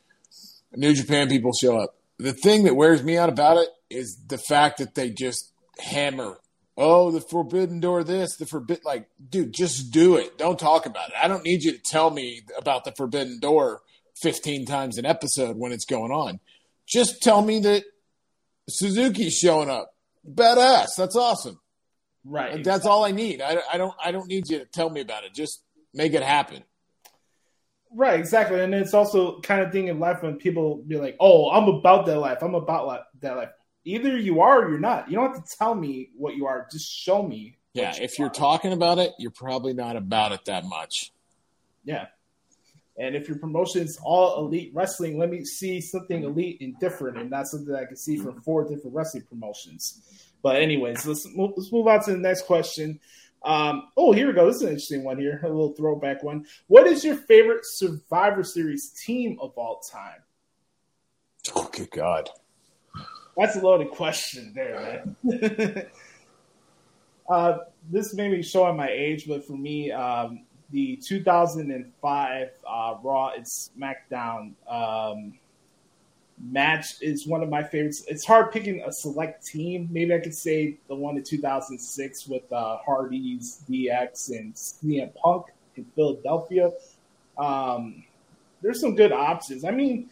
[0.76, 1.96] New Japan people show up.
[2.20, 6.38] The thing that wears me out about it is the fact that they just hammer
[6.78, 10.38] oh, the forbidden door, this, the forbidden, like, dude, just do it.
[10.38, 11.16] Don't talk about it.
[11.22, 13.82] I don't need you to tell me about the forbidden door
[14.22, 16.40] 15 times an episode when it's going on.
[16.88, 17.84] Just tell me that
[18.70, 19.94] Suzuki's showing up.
[20.28, 20.96] Badass.
[20.98, 21.60] That's awesome.
[22.24, 22.54] right?
[22.56, 23.42] Like, that's all I need.
[23.42, 25.34] I, I don't, I don't need you to tell me about it.
[25.34, 26.64] Just make it happen.
[27.94, 28.62] Right, exactly.
[28.62, 32.06] And it's also kind of thing in life when people be like, "Oh, I'm about
[32.06, 32.38] that life.
[32.42, 33.50] I'm about that life."
[33.84, 35.10] Either you are or you're not.
[35.10, 36.68] You don't have to tell me what you are.
[36.72, 37.58] Just show me.
[37.74, 37.96] Yeah.
[37.96, 38.34] you If you're are.
[38.34, 41.12] talking about it, you're probably not about it that much.
[41.84, 42.08] yeah.
[42.98, 47.18] And if your promotion is all elite wrestling, let me see something elite and different,
[47.18, 50.02] and not something I can see from four different wrestling promotions.
[50.44, 53.00] But anyways, let's move, let's move on to the next question.
[53.44, 54.46] Um, oh, here we go.
[54.46, 56.46] This is an interesting one here, a little throwback one.
[56.68, 60.22] What is your favorite Survivor Series team of all time?
[61.56, 62.30] Oh, good God.
[63.38, 65.86] That's a loaded question there, man.
[67.30, 67.58] uh,
[67.90, 70.42] this may be showing my age, but for me, um,
[70.72, 75.40] the 2005 uh, Raw and SmackDown um,
[76.40, 78.04] match is one of my favorites.
[78.08, 79.88] It's hard picking a select team.
[79.92, 85.48] Maybe I could say the one in 2006 with uh, Hardy's, DX, and CM Punk
[85.76, 86.72] in Philadelphia.
[87.38, 88.04] Um,
[88.62, 89.66] there's some good options.
[89.66, 90.10] I mean,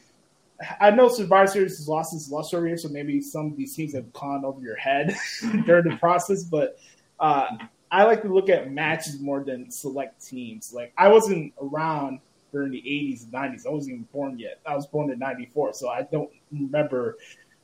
[0.79, 3.75] I know Survivor Series has lost its luster over here, so maybe some of these
[3.75, 5.15] teams have gone over your head
[5.65, 6.43] during the process.
[6.43, 6.79] But
[7.19, 7.47] uh,
[7.91, 10.73] I like to look at matches more than select teams.
[10.73, 12.19] Like I wasn't around
[12.51, 13.65] during the '80s and '90s.
[13.65, 14.59] I wasn't even born yet.
[14.65, 17.17] I was born in '94, so I don't remember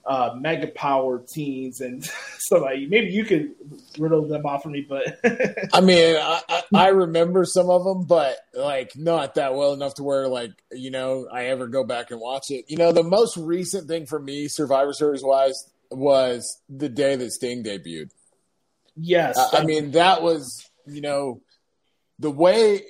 [0.05, 2.05] uh, mega power teams and
[2.39, 3.51] so like maybe you could
[3.97, 4.85] riddle them off for me.
[4.87, 5.19] But
[5.73, 9.95] I mean, I, I, I remember some of them, but like not that well enough
[9.95, 12.65] to where like you know I ever go back and watch it.
[12.67, 17.31] You know, the most recent thing for me, Survivor Series wise, was the day that
[17.31, 18.09] Sting debuted.
[18.95, 21.41] yes, I, I mean, that was you know
[22.19, 22.83] the way,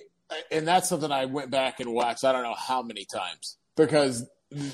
[0.52, 2.26] and that's something I went back and watched.
[2.26, 4.28] I don't know how many times because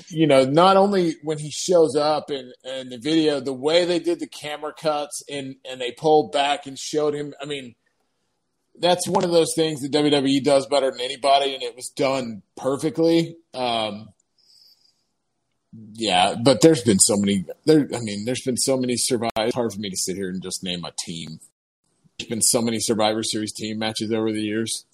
[0.08, 3.98] you know, not only when he shows up in, in the video, the way they
[3.98, 7.34] did the camera cuts and, and they pulled back and showed him.
[7.40, 7.74] I mean,
[8.78, 12.42] that's one of those things that WWE does better than anybody, and it was done
[12.56, 13.36] perfectly.
[13.54, 14.08] Um,
[15.94, 17.44] yeah, but there's been so many.
[17.64, 19.30] There, I mean, there's been so many survive.
[19.36, 21.40] It's hard for me to sit here and just name a team.
[22.18, 24.84] There's been so many Survivor Series team matches over the years.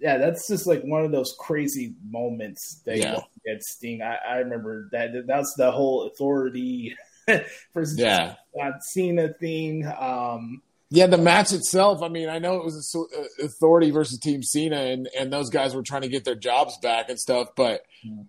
[0.00, 3.16] Yeah, that's just like one of those crazy moments that Yeah.
[3.16, 4.02] you get Sting.
[4.02, 5.26] I, I remember that.
[5.26, 6.96] That's the whole authority
[7.74, 8.36] versus Yeah.
[8.56, 9.86] John Cena thing.
[9.86, 12.02] Um, Yeah, the match itself.
[12.02, 15.48] I mean, I know it was a uh, Authority versus Team Cena, and and those
[15.50, 17.48] guys were trying to get their jobs back and stuff.
[17.54, 17.82] But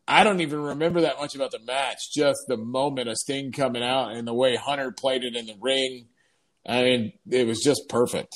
[0.07, 2.11] I don't even remember that much about the match.
[2.13, 5.55] Just the moment of Sting coming out and the way Hunter played it in the
[5.59, 6.07] ring.
[6.67, 8.35] I mean, it was just perfect.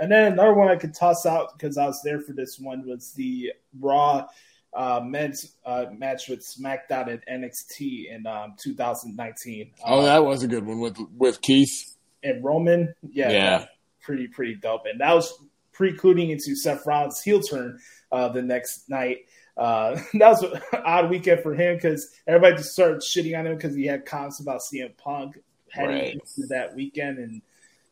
[0.00, 2.86] And then another one I could toss out because I was there for this one
[2.86, 4.26] was the Raw
[4.74, 9.70] uh, men's uh, match with SmackDown at NXT in um, 2019.
[9.84, 11.96] Oh, Uh, that was a good one with with Keith.
[12.22, 13.64] and Roman, yeah, Yeah.
[14.00, 14.82] pretty pretty dope.
[14.90, 15.32] And that was
[15.72, 17.78] precluding into Seth Rollins' heel turn
[18.12, 19.18] uh, the next night.
[19.56, 23.56] Uh, that was an odd weekend for him because everybody just started shitting on him
[23.56, 25.38] because he had comments about CM Punk
[25.70, 26.14] heading Right.
[26.14, 27.42] into that weekend, and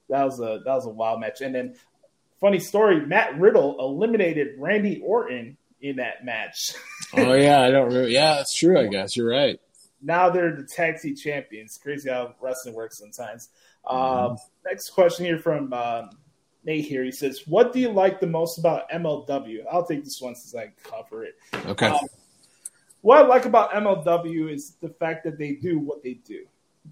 [0.09, 1.41] that was a that was a wild match.
[1.41, 1.75] And then,
[2.41, 6.75] funny story: Matt Riddle eliminated Randy Orton in that match.
[7.17, 7.93] Oh yeah, I don't.
[7.93, 8.79] Really, yeah, that's true.
[8.79, 9.59] I guess you're right.
[10.03, 11.79] now they're the tag team champions.
[11.83, 13.49] Crazy how wrestling works sometimes.
[13.85, 14.31] Mm-hmm.
[14.33, 16.11] Um, next question here from um,
[16.65, 17.05] Nate here.
[17.05, 20.55] He says, "What do you like the most about MLW?" I'll take this one since
[20.55, 21.35] I cover it.
[21.67, 21.89] Okay.
[21.89, 22.01] Um,
[23.03, 26.45] what I like about MLW is the fact that they do what they do.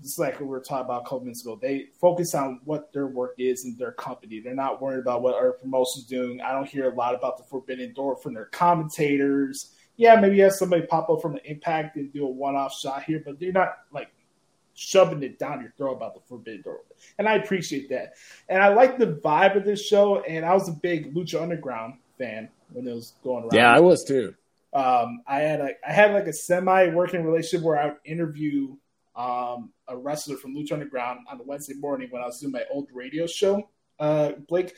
[0.03, 3.07] Just like we were talking about a couple minutes ago, they focus on what their
[3.07, 4.41] work is in their company.
[4.41, 6.41] They're not worried about what our promotion's doing.
[6.41, 9.73] I don't hear a lot about the Forbidden Door from their commentators.
[9.97, 13.05] Yeah, maybe you have somebody pop up from the Impact and do a one-off shot
[13.05, 14.11] here, but they're not like
[14.75, 16.81] shoving it down your throat about the Forbidden Door.
[17.19, 18.15] And I appreciate that.
[18.49, 20.21] And I like the vibe of this show.
[20.23, 23.81] And I was a big Lucha Underground fan when it was going around yeah, I
[23.81, 24.35] was too.
[24.73, 28.75] um, I had like I had like a semi working relationship where I would interview
[29.17, 32.65] um, a wrestler from Lucha Underground on the Wednesday morning when I was doing my
[32.71, 33.69] old radio show.
[33.99, 34.75] Uh, Blake,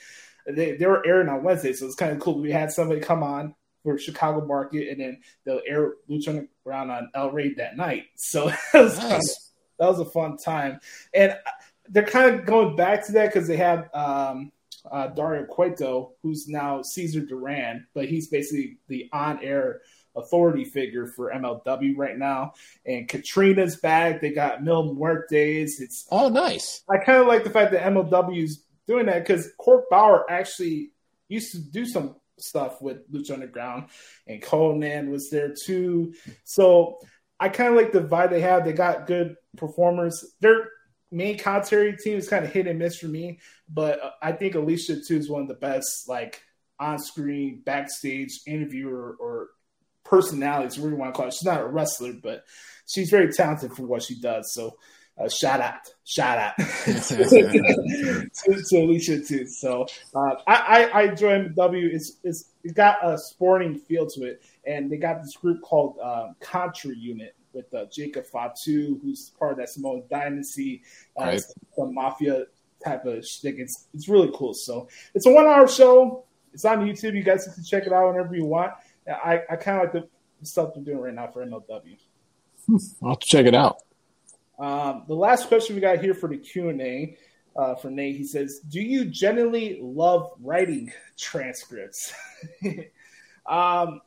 [0.47, 2.41] they they were airing on Wednesday, so it's kind of cool.
[2.41, 7.11] We had somebody come on for Chicago market, and then they'll air Lucha Underground on
[7.15, 8.05] El Rey that night.
[8.17, 9.23] So that was kind of,
[9.79, 10.81] that was a fun time,
[11.15, 11.37] and
[11.89, 14.53] they're kind of going back to that because they have um,
[14.91, 19.81] uh, Dario Cueto, who's now Cesar Duran, but he's basically the on-air
[20.17, 22.55] authority figure for MLW right now.
[22.85, 24.21] And Catrina's back.
[24.21, 25.81] They got Mil Muertes.
[25.81, 26.83] It's Oh, nice.
[26.89, 30.91] I kind of like the fact that MLW's doing that because Court Bauer actually
[31.29, 33.87] used to do some stuff with Lucha Underground,
[34.27, 36.15] and Konnan was there too.
[36.45, 36.99] So
[37.41, 38.65] I kind of like the vibe they have.
[38.65, 40.25] They got good performers.
[40.41, 40.71] Their
[41.11, 43.39] main commentary team is kind of hit and miss for me,
[43.69, 46.43] but uh, I think Alicia Atout is one of the best like
[46.79, 49.49] on-screen backstage interviewer or
[50.09, 51.35] personalities, whatever you want to call it.
[51.35, 52.45] She's not a wrestler, but
[52.87, 54.53] she's very talented for what she does.
[54.53, 54.77] So
[55.19, 58.29] uh, shout out, shout out to,
[58.69, 59.49] to Alicia Atout.
[59.49, 61.95] So uh, I, I, I enjoy MW.
[61.95, 65.99] It's, it's it got a sporting feel to it, and they got this group called
[66.03, 70.83] um, Contra Unit with uh, Jacob Fatu, who's part of that Samoan Dynasty,
[71.19, 71.43] uh, Right.
[71.75, 72.45] some mafia
[72.85, 73.57] type of shtick.
[73.59, 74.53] It's it's really cool.
[74.53, 76.25] So it's a one hour show.
[76.53, 77.15] It's on YouTube.
[77.15, 78.73] You guys can check it out whenever you want.
[79.09, 80.05] I, I kind of like
[80.41, 81.97] the stuff they're doing right now for MLW.
[83.03, 83.79] I'll have to check it out.
[84.59, 87.17] Um, the last question we got here for the Q and A
[87.57, 92.13] uh, for Nate, he says, "Do you generally love writing transcripts?"
[93.47, 94.01] um,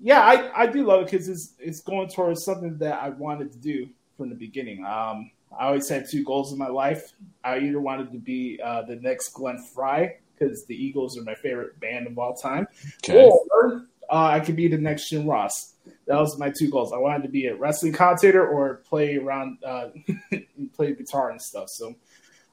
[0.00, 3.52] yeah, I, I do love it because it's it's going towards something that I wanted
[3.52, 4.84] to do from the beginning.
[4.84, 7.12] Um, I always had two goals in my life.
[7.44, 11.34] I either wanted to be uh, the next Glenn Frey because the Eagles are my
[11.34, 12.66] favorite band of all time,
[13.04, 13.30] Okay.
[13.52, 15.74] or uh, I could be the next Jim Ross.
[16.06, 16.92] That was my two goals.
[16.92, 19.88] I wanted to be a wrestling commentator or play around, uh,
[20.74, 21.68] play guitar and stuff.
[21.68, 21.94] So,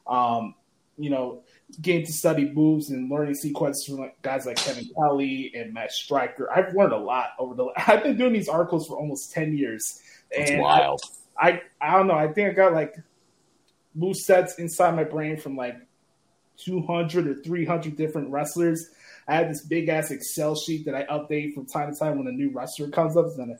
[0.06, 0.54] um,
[0.98, 1.42] you know,
[1.80, 5.92] getting to study moves and learning sequences from like, guys like Kevin Kelly and Matt
[5.92, 6.50] Striker.
[6.50, 7.68] I've learned a lot over the.
[7.86, 10.00] I've been doing these articles for almost ten years.
[10.36, 11.00] That's and wild.
[11.38, 12.14] I I don't know.
[12.14, 12.96] I think I got like
[13.94, 15.76] move sets inside my brain from like
[16.58, 18.90] 200 or 300 different wrestlers.
[19.26, 22.26] I have this big ass Excel sheet that I update from time to time when
[22.26, 23.26] a new wrestler comes up.
[23.38, 23.56] And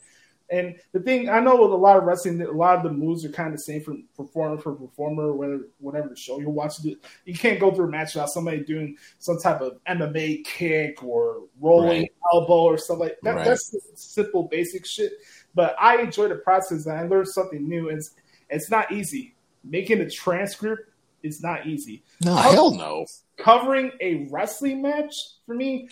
[0.50, 3.24] and the thing I know with a lot of wrestling, a lot of the moves
[3.24, 6.96] are kind of the same from performer for performer, whether whatever show you're watching.
[7.24, 11.44] You can't go through a match without somebody doing some type of MMA kick or
[11.60, 12.12] rolling Right.
[12.34, 13.36] elbow or stuff like that.
[13.36, 13.44] Right.
[13.46, 15.12] That's simple, basic shit.
[15.54, 17.88] But I enjoy the process and I learned something new.
[17.88, 18.10] It's
[18.50, 19.34] it's not easy.
[19.64, 20.90] Making a transcript
[21.24, 22.04] is not easy.
[22.20, 23.06] No, hell no.
[23.36, 25.14] Covering a wrestling match
[25.46, 25.88] for me,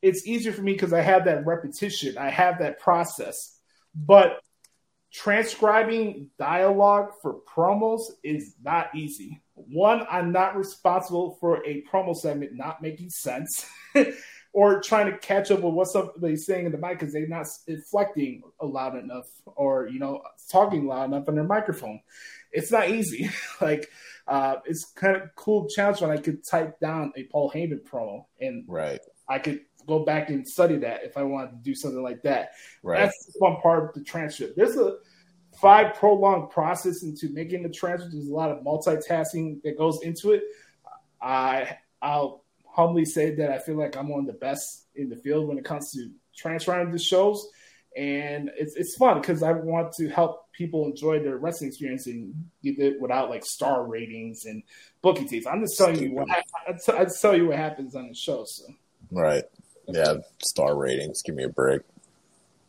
[0.00, 2.16] it's easier for me because I have that repetition.
[2.16, 3.58] I have that process.
[3.94, 4.40] But
[5.12, 9.42] transcribing dialogue for promos is not easy.
[9.54, 13.66] One, I'm not responsible for a promo segment not making sense.
[14.52, 17.46] or trying to catch up with what somebody's saying in the mic because they're not
[17.68, 22.00] inflecting loud enough or you know talking loud enough on their microphone.
[22.52, 23.30] It's not easy.
[23.60, 23.90] like
[24.26, 28.26] uh, it's kind of cool challenge when I could type down a Paul Heyman promo
[28.40, 29.00] and Right.
[29.28, 32.50] I could go back and study that if I wanted to do something like that.
[32.82, 33.00] Right.
[33.00, 34.56] That's fun part of the transcript.
[34.56, 34.96] There's a
[35.60, 38.12] five prolonged process into making the transcript.
[38.12, 40.42] There's a lot of multitasking that goes into it.
[41.20, 45.16] I I'll humbly say that I feel like I'm one of the best in the
[45.16, 47.48] field when it comes to transcribing the shows.
[47.96, 52.32] And it's it's fun because I want to help people enjoy their wrestling experience and
[52.62, 54.62] get it without like star ratings and
[55.02, 55.46] booking teams.
[55.46, 58.08] I'm just telling you what I, I, t- I just tell you what happens on
[58.08, 58.44] the show.
[58.46, 58.64] So
[59.10, 59.44] Right.
[59.88, 60.18] Yeah.
[60.38, 61.22] Star ratings.
[61.22, 61.82] Give me a break.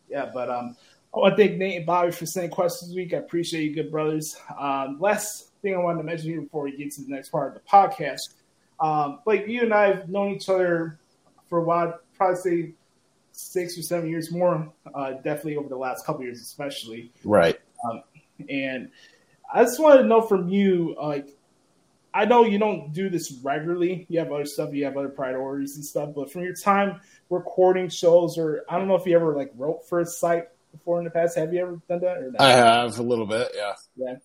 [0.08, 0.76] yeah, but um,
[1.14, 3.14] I want to thank Nate and Bobby for sending questions this week.
[3.14, 4.36] I appreciate you, good brothers.
[4.58, 7.54] Um, last thing I wanted to mention here before we get to the next part
[7.54, 8.34] of the podcast,
[8.80, 10.98] um, like you and I have known each other
[11.48, 12.72] for a while, probably say
[13.32, 14.72] six or seven years more.
[14.94, 17.12] Uh, definitely over the last couple years, especially.
[17.24, 17.58] Right.
[18.48, 18.90] and
[19.52, 21.28] I just wanted to know from you, like,
[22.14, 24.06] I know you don't do this regularly.
[24.08, 26.10] You have other stuff, you have other priorities and stuff.
[26.14, 29.88] But from your time recording shows, or I don't know if you ever like wrote
[29.88, 31.36] for a site before in the past.
[31.36, 32.18] Have you ever done that?
[32.18, 32.40] Or not?
[32.40, 33.72] I have a little bit, yeah.
[33.96, 34.16] Yeah.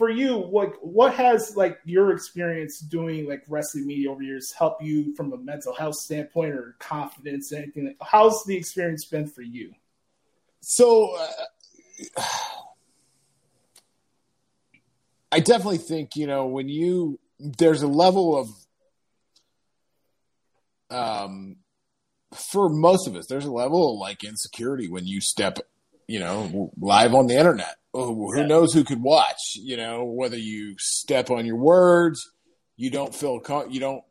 [0.00, 4.82] For you, what what has like your experience doing like wrestling media over years help
[4.82, 7.94] you from a mental health standpoint or confidence, anything?
[8.00, 9.74] How's the experience been for you?
[10.62, 11.14] So,
[12.16, 12.22] uh,
[15.32, 18.48] I definitely think you know when you there's a level of
[20.96, 21.56] um
[22.34, 25.58] for most of us there's a level of like insecurity when you step
[26.06, 30.36] you know live on the internet oh, who knows who could watch you know whether
[30.36, 32.30] you step on your words
[32.76, 34.04] you don't feel com- you don't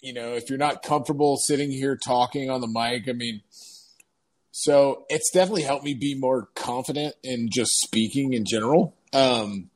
[0.00, 3.40] you know if you're not comfortable sitting here talking on the mic i mean
[4.52, 9.70] so it's definitely helped me be more confident in just speaking in general um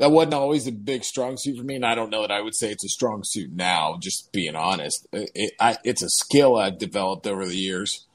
[0.00, 2.40] that wasn't always a big strong suit for me, and I don't know that I
[2.40, 3.98] would say it's a strong suit now.
[4.00, 8.06] Just being honest, it, it, I, it's a skill I've developed over the years.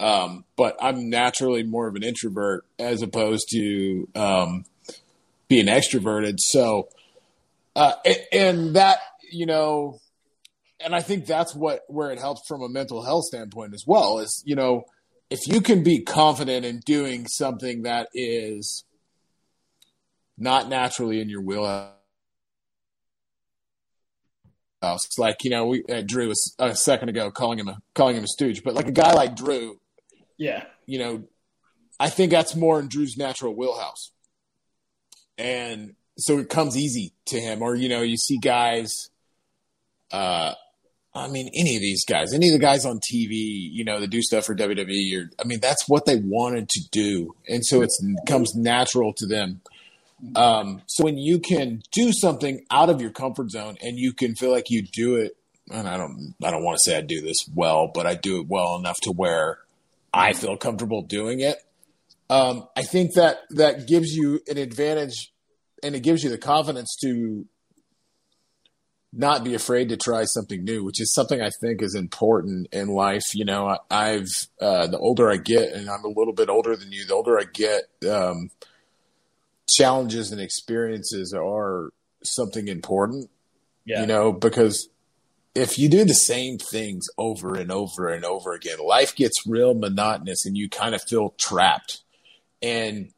[0.00, 4.64] Um, but I'm naturally more of an introvert as opposed to um,
[5.48, 6.36] being extroverted.
[6.38, 6.88] So,
[7.76, 8.98] uh, a- and that
[9.30, 9.98] you know,
[10.82, 14.18] and I think that's what where it helps from a mental health standpoint as well.
[14.18, 14.84] Is you know,
[15.28, 18.84] if you can be confident in doing something that is
[20.38, 21.92] not naturally in your wheelhouse.
[24.82, 28.16] It's like you know, we uh, Drew was a second ago calling him a calling
[28.16, 29.78] him a stooge, but like a guy like Drew,
[30.40, 30.64] Yeah.
[30.86, 31.24] you know,
[32.00, 34.10] I think that's more in Drew's natural wheelhouse,
[35.36, 37.60] and so it comes easy to him.
[37.60, 39.10] Or you know, you see guys,
[40.10, 40.54] uh,
[41.14, 43.32] I mean, any of these guys, any of the guys on TV,
[43.70, 46.80] you know, that do stuff for WWE, or I mean, that's what they wanted to
[46.90, 47.90] do, and so it
[48.26, 49.60] comes natural to them.
[50.36, 54.34] Um, so when you can do something out of your comfort zone and you can
[54.34, 55.36] feel like you do it,
[55.70, 58.40] and I don't, I don't want to say I do this well, but I do
[58.40, 59.58] it well enough to where
[60.12, 61.56] I feel comfortable doing it.
[62.28, 65.32] Um, I think that that gives you an advantage,
[65.82, 67.46] and it gives you the confidence to
[69.12, 72.88] not be afraid to try something new, which is something I think is important in
[72.88, 73.24] life.
[73.34, 74.28] You know, I, I've
[74.60, 77.04] uh, the older I get, and I'm a little bit older than you.
[77.06, 78.50] The older I get, um,
[79.68, 81.90] challenges and experiences are
[82.22, 83.30] something important.
[83.84, 84.02] Yeah.
[84.02, 84.89] You know, because
[85.54, 89.74] if you do the same things over and over and over again, life gets real
[89.74, 92.00] monotonous, and you kind of feel trapped.
[92.62, 93.12] And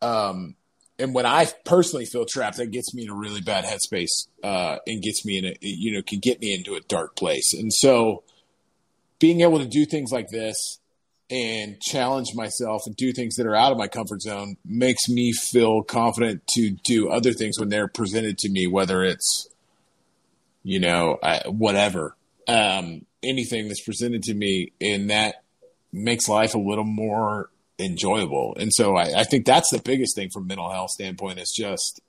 [0.00, 0.56] um,
[0.98, 4.78] and when I personally feel trapped, that gets me in a really bad headspace, uh,
[4.86, 7.54] and gets me in a you know can get me into a dark place.
[7.54, 8.24] And so,
[9.18, 10.80] being able to do things like this
[11.30, 15.32] and challenge myself and do things that are out of my comfort zone makes me
[15.32, 19.48] feel confident to do other things when they're presented to me, whether it's
[20.62, 22.16] you know I, whatever
[22.48, 25.42] um, anything that's presented to me, and that
[25.92, 28.56] makes life a little more enjoyable.
[28.58, 32.00] And so I, I think that's the biggest thing from mental health standpoint is just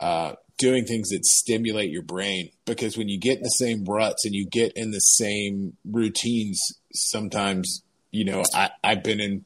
[0.00, 2.50] uh, doing things that stimulate your brain.
[2.64, 6.60] Because when you get in the same ruts and you get in the same routines,
[6.92, 9.44] sometimes you know I, I've been in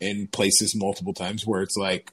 [0.00, 2.12] in places multiple times where it's like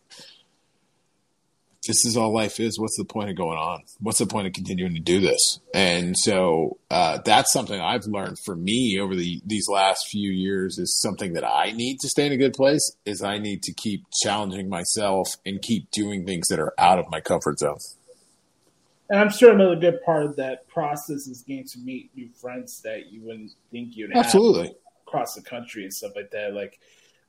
[1.88, 2.80] this is all life is.
[2.80, 3.84] What's the point of going on?
[4.00, 5.60] What's the point of continuing to do this?
[5.74, 10.78] And so uh, that's something I've learned for me over the these last few years
[10.78, 12.96] is something that I need to stay in a good place.
[13.06, 17.10] Is I need to keep challenging myself and keep doing things that are out of
[17.10, 17.80] my comfort zone.
[19.10, 22.82] And I'm sure another good part of that process is getting to meet new friends
[22.82, 24.76] that you wouldn't think you'd have Absolutely.
[25.08, 26.54] across the country and stuff like that.
[26.54, 26.78] Like,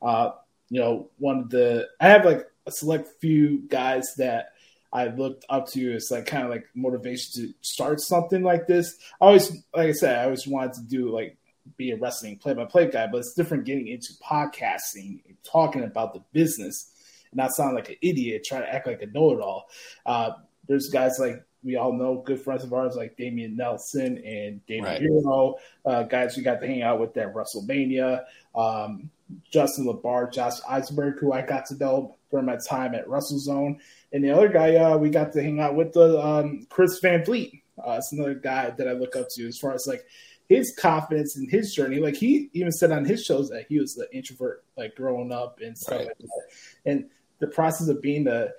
[0.01, 0.31] uh,
[0.69, 4.53] you know, one of the I have like a select few guys that
[4.91, 8.97] I looked up to as like kind of like motivation to start something like this.
[9.21, 11.37] I always, like I said, I always wanted to do like
[11.77, 15.83] be a wrestling play by play guy, but it's different getting into podcasting and talking
[15.83, 16.91] about the business
[17.31, 19.69] and not sound like an idiot, trying to act like a know it all.
[20.05, 20.31] Uh,
[20.67, 24.85] there's guys like we all know, good friends of ours like Damian Nelson and David
[24.85, 25.01] Right.
[25.01, 25.55] Hero,
[25.85, 28.23] uh, guys we got to hang out with at WrestleMania.
[28.55, 29.09] Um,
[29.51, 33.79] Justin LaBar, Josh Isenberg, who I got to know during my time at WrestleZone,
[34.13, 37.23] and the other guy uh, we got to hang out with the um, Chris Van
[37.23, 37.51] Vliet.
[37.77, 40.05] Uh, it's another guy that I look up to as far as like
[40.47, 41.99] his confidence in his journey.
[41.99, 45.59] Like he even said on his shows that he was an introvert, like growing up
[45.61, 46.07] and stuff Right.
[46.07, 46.47] like that.
[46.85, 47.05] And
[47.39, 48.49] the process of being a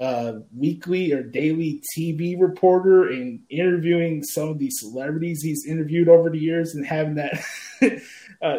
[0.00, 6.30] uh, weekly or daily TV reporter and interviewing some of these celebrities he's interviewed over
[6.30, 7.42] the years and having that
[8.42, 8.58] uh,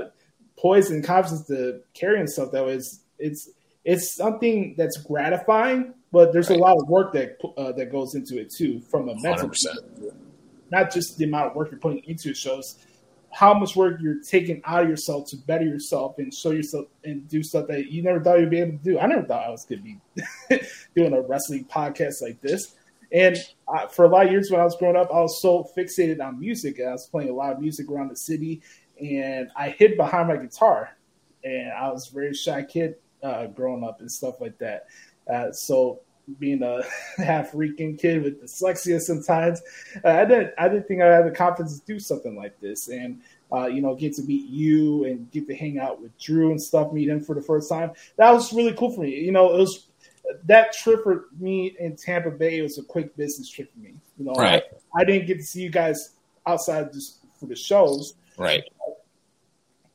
[0.58, 3.50] poise and confidence to carry himself that way is it's
[3.86, 8.40] it's something that's gratifying, but there's a lot of work that uh, that goes into
[8.40, 9.50] it too, from a mental, 100%.
[9.50, 10.14] perspective.
[10.72, 12.80] not just the amount of work you're putting into it shows
[13.36, 17.28] how much work you're taking out of yourself to better yourself and show yourself and
[17.28, 18.98] do stuff that you never thought you'd be able to do.
[18.98, 20.00] I never thought I was going
[20.50, 20.66] to be
[20.96, 22.76] doing a wrestling podcast like this.
[23.12, 25.70] And uh, for a lot of years when I was growing up, I was so
[25.78, 26.80] fixated on music.
[26.80, 28.62] I was playing a lot of music around the city,
[29.02, 30.96] and I hid behind my guitar.
[31.44, 32.96] And I was a very shy kid
[33.26, 34.88] uh, growing up and stuff like that.
[35.32, 36.02] Uh, so
[36.40, 36.84] being a
[37.18, 39.62] half Rican kid with dyslexia sometimes,
[40.04, 42.88] uh, I didn't I didn't think I had the confidence to do something like this.
[42.88, 43.22] And
[43.52, 46.62] uh, you know, get to meet you and get to hang out with Drew and
[46.62, 47.92] stuff, meet him for the first time.
[48.18, 49.16] That was really cool for me.
[49.16, 49.88] You know, it was
[50.46, 53.94] that trip for me in Tampa Bay was a quick business trip for me.
[54.18, 54.64] You know, Right.
[54.96, 56.12] I, I didn't get to see you guys
[56.46, 58.16] outside just for the shows.
[58.38, 58.64] Right.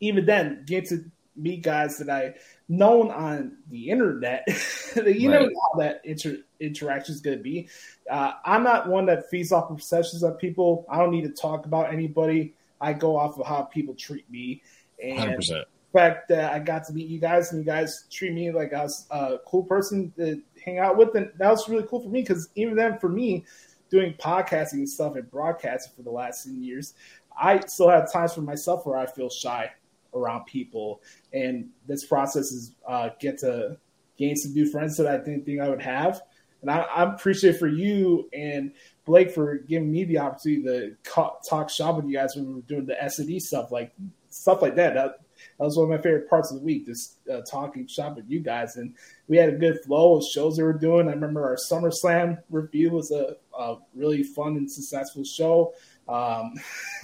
[0.01, 1.05] Even then, get to
[1.37, 2.35] meet guys that I
[2.71, 4.45] known on the internet.
[4.97, 5.43] you Right.
[5.43, 7.68] know how that inter- interaction is going to be.
[8.09, 10.87] Uh, I'm not one that feeds off perceptions of people.
[10.89, 12.55] I don't need to talk about anybody.
[12.81, 14.62] I go off of how people treat me.
[15.03, 15.68] And Hundred percent.
[15.93, 18.83] fact that I got to meet you guys and you guys treat me like I
[18.85, 22.21] was a cool person to hang out with, and that was really cool for me
[22.23, 23.45] because even then, for me,
[23.91, 26.95] doing podcasting and stuff and broadcasting for the last 10 years,
[27.37, 29.71] I still have times for myself where I feel shy
[30.15, 31.03] around people,
[31.33, 33.77] and this process is uh, get to
[34.19, 36.23] gain some new friends that I didn't think I would have.
[36.63, 38.73] And I, appreciate for you and
[39.07, 40.63] Blake for giving me the opportunity
[41.05, 43.73] to talk shop with you guys when we were doing the S and E stuff,
[43.73, 43.93] like
[44.29, 44.95] stuff like that.
[44.95, 45.21] that.
[45.59, 48.27] That was one of my favorite parts of the week, just uh, talking shop with
[48.29, 48.77] you guys.
[48.77, 48.95] And
[49.27, 51.09] we had a good flow of shows we were doing.
[51.09, 55.73] I remember our SummerSlam review was a, a really fun and successful show.
[56.11, 56.55] Um,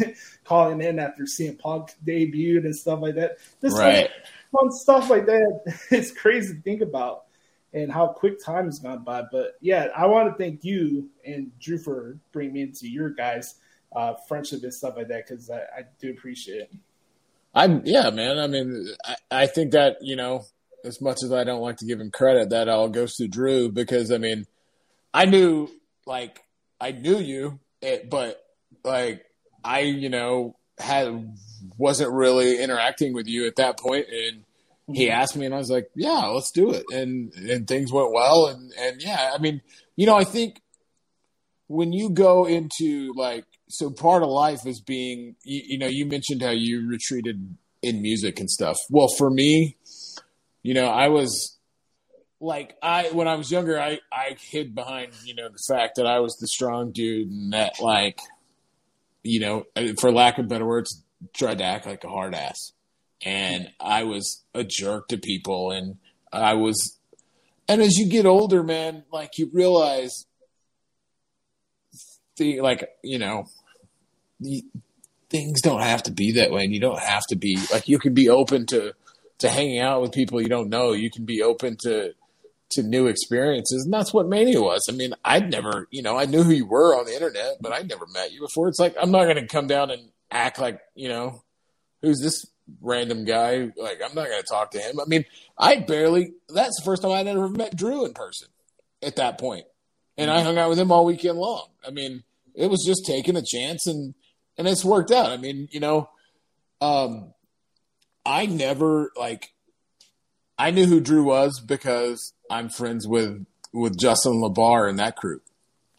[0.45, 3.39] calling in after CM Punk debuted and stuff like that.
[3.61, 4.11] Just like, Right.
[4.53, 5.79] fun stuff like that.
[5.91, 7.25] It's crazy to think about
[7.73, 9.23] and how quick time has gone by.
[9.31, 13.57] But yeah, I want to thank you and Drew for bringing me into your guys'
[13.95, 16.73] uh, friendship and stuff like that because I, I do appreciate it.
[17.55, 18.39] I'm yeah, man.
[18.39, 20.45] I mean, I, I think that you know,
[20.85, 23.71] as much as I don't like to give him credit, that all goes to Drew
[23.71, 24.47] because I mean,
[25.15, 25.69] I knew
[26.07, 26.43] like
[26.81, 28.43] I knew you, it, but
[28.87, 29.25] like
[29.65, 31.37] I you know had
[31.77, 34.45] wasn't really interacting with you at that point, and
[34.97, 35.21] he mm-hmm.
[35.21, 38.47] asked me, and I was like, yeah, let's do it, and and things went well,
[38.47, 39.61] and and yeah, I mean,
[39.97, 40.63] you know, I think
[41.67, 46.07] when you go into like so part of life is being you, you know you
[46.07, 48.77] mentioned how you retreated in music and stuff.
[48.89, 49.77] Well for me
[50.67, 51.57] you know i was
[52.41, 56.07] like i when i was younger i i hid behind you know the fact that
[56.07, 58.19] i was the strong dude and that like
[59.27, 59.65] you know
[60.01, 61.03] for lack of better words
[61.35, 62.73] tried to act like a hard ass.
[63.25, 65.71] And i was a jerk to people.
[65.71, 65.97] And
[66.33, 66.99] i was
[67.69, 70.27] and as you get older man like you realize
[72.37, 73.47] the like you know
[75.29, 76.65] things don't have to be that way.
[76.65, 78.93] And you don't have to be like you can be open to
[79.39, 80.93] to hanging out with people you don't know.
[80.93, 82.15] You can be open to
[82.71, 84.87] to new experiences and that's what mania was.
[84.89, 87.73] I mean i'd never you know i knew who you were on the internet but
[87.73, 88.69] i'd never met you before.
[88.69, 91.43] It's like i'm not going to come down and act like you know
[92.03, 92.45] who's this
[92.81, 93.71] random guy?
[93.77, 95.01] Like i'm not going to talk to him.
[95.01, 95.25] I mean
[95.59, 98.49] i barely that's the first time i'd ever met drew in person
[99.03, 99.67] at that point.
[100.19, 101.69] And I hung out with him all weekend long.
[101.87, 104.15] I mean, it was just taking a chance, and
[104.57, 105.31] and it's worked out.
[105.31, 106.09] I mean, you know,
[106.81, 107.35] um,
[108.25, 109.53] I never like,
[110.59, 115.41] I knew who Drew was because I'm friends with with Justin LaBar and that crew.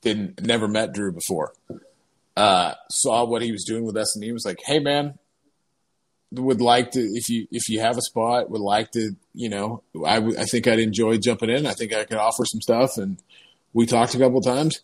[0.02, 1.54] Didn't never met Drew before.
[2.36, 4.32] Uh, saw what he was doing with S and E.
[4.32, 5.18] Was like, hey man,
[6.32, 9.84] would like to if you if you have a spot, would like to, you know,
[10.06, 11.66] I I think I'd enjoy jumping in.
[11.66, 13.18] I think I could offer some stuff and
[13.74, 14.82] we talked a couple times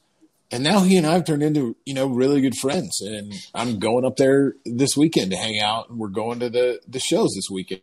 [0.53, 4.05] and now he and I've turned into, you know, really good friends and I'm going
[4.05, 7.49] up there this weekend to hang out and we're going to the, the shows this
[7.51, 7.81] weekend.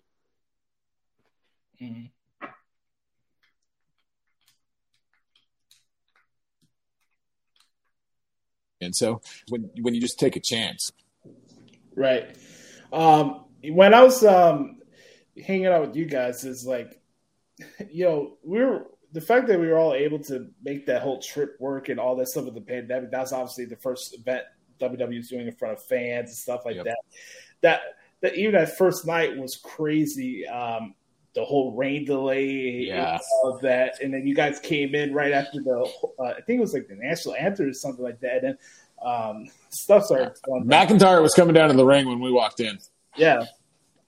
[8.83, 10.91] And so when, when you just take a chance,
[11.95, 12.35] Right.
[12.93, 14.81] Um, when I was um,
[15.45, 16.99] hanging out with you guys, is like,
[17.91, 21.21] you know, we were the fact that we were all able to make that whole
[21.21, 23.11] trip work and all that stuff with the pandemic.
[23.11, 24.45] That's obviously the first event
[24.81, 26.85] WWE is doing in front of fans and stuff like Yep.
[26.87, 26.99] that.
[27.61, 27.81] That
[28.23, 30.47] that even that first night was crazy.
[30.47, 30.95] Um,
[31.35, 35.33] the whole rain delay, and all of that, and then you guys came in right
[35.33, 35.91] after the.
[36.19, 38.59] Uh, I think it was like the national anthem or something like that, and
[39.03, 40.35] um, stuff started.
[40.45, 40.89] going down.
[40.89, 42.79] McIntyre was coming down to the ring when we walked in.
[43.17, 43.45] Yeah.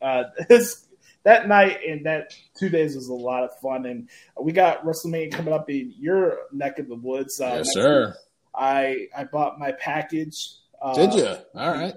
[0.00, 0.86] Uh, it's
[1.24, 3.86] that night and that two days was a lot of fun.
[3.86, 4.08] And
[4.40, 7.40] we got WrestleMania coming up in your neck of the woods.
[7.40, 8.16] Uh, yes, sir.
[8.54, 10.56] I I bought my package.
[10.80, 11.26] Uh, Did you?
[11.54, 11.94] All right.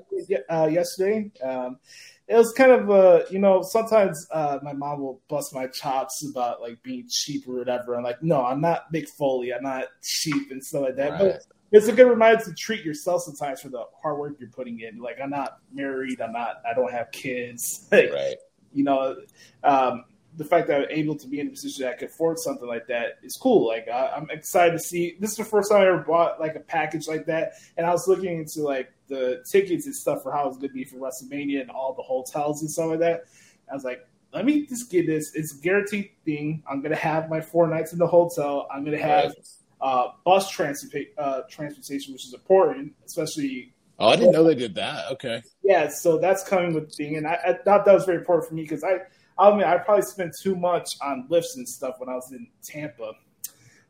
[0.49, 1.31] Uh, yesterday.
[1.43, 1.79] Um,
[2.27, 6.27] it was kind of a you know, sometimes uh, my mom will bust my chops
[6.29, 7.95] about like being cheap or whatever.
[7.95, 9.53] I'm like, no, I'm not Mick Foley.
[9.53, 11.11] I'm not cheap and stuff like that.
[11.11, 11.19] Right.
[11.19, 14.79] But it's a good reminder to treat yourself sometimes for the hard work you're putting
[14.79, 14.99] in.
[14.99, 16.21] Like, I'm not married.
[16.21, 16.61] I'm not.
[16.69, 17.87] I don't have kids.
[17.91, 18.37] Like, Right.
[18.73, 19.17] you know,
[19.63, 20.05] um,
[20.37, 22.67] the fact that I'm able to be in a position that I could afford something
[22.67, 23.67] like that is cool.
[23.67, 25.15] Like I, I'm excited to see.
[25.19, 27.91] This is the first time I ever bought like a package like that, and I
[27.91, 30.97] was looking into like the tickets and stuff for how it's going to be for
[30.97, 33.25] WrestleMania and all the hotels and stuff like that.
[33.69, 35.33] I was like, let me just get this.
[35.33, 36.63] It's a guaranteed thing.
[36.69, 38.67] I'm going to have my four nights in the hotel.
[38.71, 39.33] I'm going to have
[39.81, 44.75] uh, bus transport uh, transportation, which is important, especially Oh, I didn't know they did
[44.75, 45.11] that.
[45.13, 45.41] Okay.
[45.63, 48.49] yeah, so that's coming with the thing, and I, I thought that was very important
[48.49, 48.99] for me because I,
[49.37, 52.47] I mean, I probably spent too much on Lyfts and stuff when I was in
[52.61, 53.13] Tampa.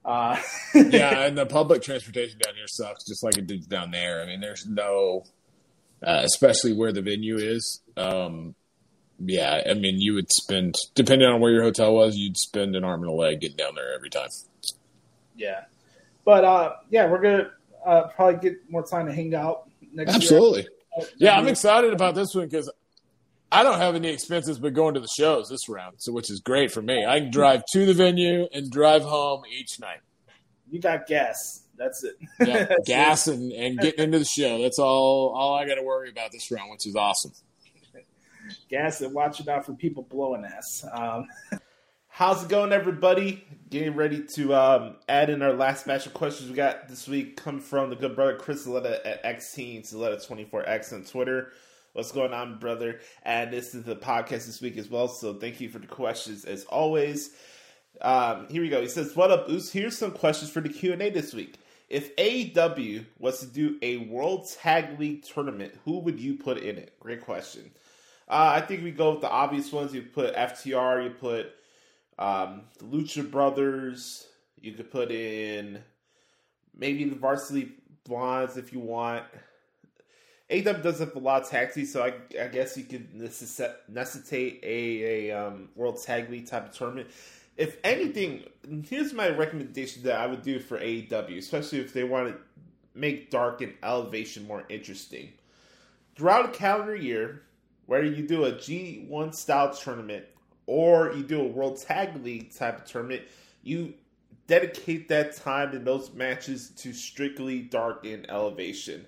[0.06, 0.40] Uh,
[0.76, 4.22] yeah, and the public transportation down here sucks, just like it did down there.
[4.22, 5.24] I mean, there's no,
[6.06, 7.82] uh, especially where the venue is.
[7.98, 8.54] Um,
[9.20, 12.84] yeah, I mean, you would spend, depending on where your hotel was, you'd spend an
[12.84, 14.30] arm and a leg getting down there every time.
[15.36, 15.62] yeah,
[16.24, 17.50] but uh, yeah, we're gonna
[17.86, 20.68] uh, probably get more time to hang out next Absolutely.
[20.98, 21.08] year.
[21.18, 22.72] Yeah, I'm excited about this one because
[23.56, 26.42] I don't have any expenses but going to the shows this round, so which is
[26.42, 27.06] great for me.
[27.06, 30.00] I can drive to the venue and drive home each night.
[30.70, 31.64] You got gas.
[31.78, 32.16] That's it.
[32.46, 34.62] Yeah, That's gas and, and getting into the show.
[34.62, 37.32] That's all all I got to worry about this round, which is awesome.
[37.94, 38.06] it.
[38.70, 40.86] gas and watching out for people blowing ass.
[40.92, 41.28] Um,
[42.10, 43.46] How's it going, everybody?
[43.70, 47.36] Getting ready to um, add in our last batch of questions we got this week
[47.36, 51.52] come from the good brother Chris Zaletta at XTeen, Zaletta24X on Twitter.
[51.96, 53.00] What's going on, brother?
[53.24, 56.44] And this is the podcast this week as well, so thank you for the questions
[56.44, 57.30] as always.
[58.02, 58.82] Um, here we go.
[58.82, 59.72] He says, "What up, Oos?
[59.72, 61.58] Here's some questions for the Q and A this week.
[61.88, 66.78] If AEW was to do a World Tag League tournament, who would you put in
[66.78, 67.00] it?
[67.00, 67.72] Great question.
[68.28, 69.94] Uh, I think we go with the obvious ones.
[69.94, 71.02] You put FTR.
[71.02, 71.54] You put
[72.20, 74.28] um, the Lucha Brothers.
[74.60, 75.82] You could put in
[76.78, 77.72] maybe the Varsity
[78.04, 79.24] Blondes if you want.
[80.50, 84.60] AEW does have a lot of tag teams, so I, I guess you could necessitate
[84.64, 87.10] a, a um, World Tag League type of tournament.
[87.58, 88.44] If anything,
[88.88, 92.38] here's my recommendation that I would do for AEW, especially if they want to
[92.94, 95.34] make Dark and Elevation more interesting.
[96.16, 97.42] Throughout a calendar year,
[97.88, 100.26] whether you do a G1 style tournament
[100.68, 103.24] or you do a World Tag League type of tournament,
[103.64, 103.94] you
[104.48, 109.06] dedicate that time in those matches to strictly Dark and Elevation.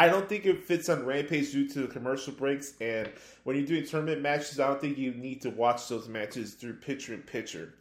[0.00, 3.10] I don't think it fits on Rampage due to the commercial breaks, and
[3.44, 6.76] when you're doing tournament matches, I don't think you need to watch those matches through
[6.76, 7.74] picture in picture.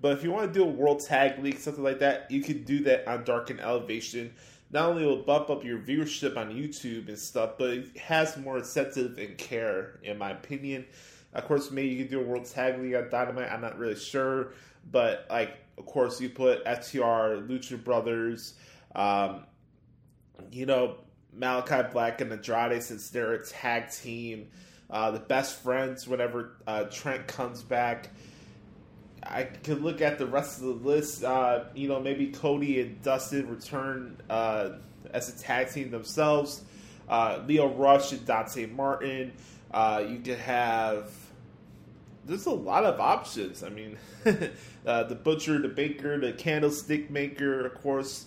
[0.00, 2.62] But if you want to do a World Tag League, something like that, you can
[2.62, 4.32] do that on Dark and Elevation.
[4.70, 8.38] Not only will it bump up your viewership on YouTube and stuff, but it has
[8.38, 10.86] more incentive and care, in my opinion.
[11.34, 13.52] Of course, maybe you can do a World Tag League on Dynamite.
[13.52, 14.54] I'm not really sure,
[14.90, 18.54] but like, of course, you put FTR, Lucha Brothers,
[18.94, 19.44] um,
[20.50, 21.00] you know,
[21.38, 24.48] Malakai Black and Andrade since they're a tag team.
[24.88, 28.10] Uh, the best friends whenever uh, Trent comes back.
[29.22, 31.24] I could look at the rest of the list.
[31.24, 34.70] Uh, you know, maybe Cody and Dustin return uh,
[35.12, 36.62] as a tag team themselves.
[37.08, 39.32] Uh, Lio Rush and Dante Martin.
[39.72, 41.10] Uh, you could have.
[42.24, 43.62] There's a lot of options.
[43.62, 48.26] I mean, the butcher, the baker, the candlestick maker, of course.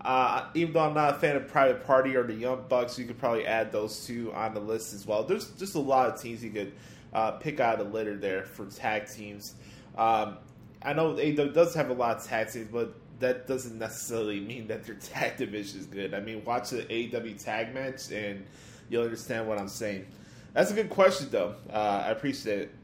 [0.00, 3.06] Uh, even though I'm not a fan of Private Party or the Young Bucks, you
[3.06, 5.24] could probably add those two on the list as well.
[5.24, 6.72] There's just a lot of teams you could
[7.12, 9.54] uh, pick out of the litter there for tag teams.
[9.96, 10.38] Um,
[10.82, 14.66] I know AEW does have a lot of tag teams, but that doesn't necessarily mean
[14.68, 16.14] that their tag division is good.
[16.14, 18.44] I mean, watch the AEW tag match and
[18.88, 20.06] you'll understand what I'm saying.
[20.52, 21.54] That's a good question, though.
[21.70, 22.74] Uh, I appreciate it.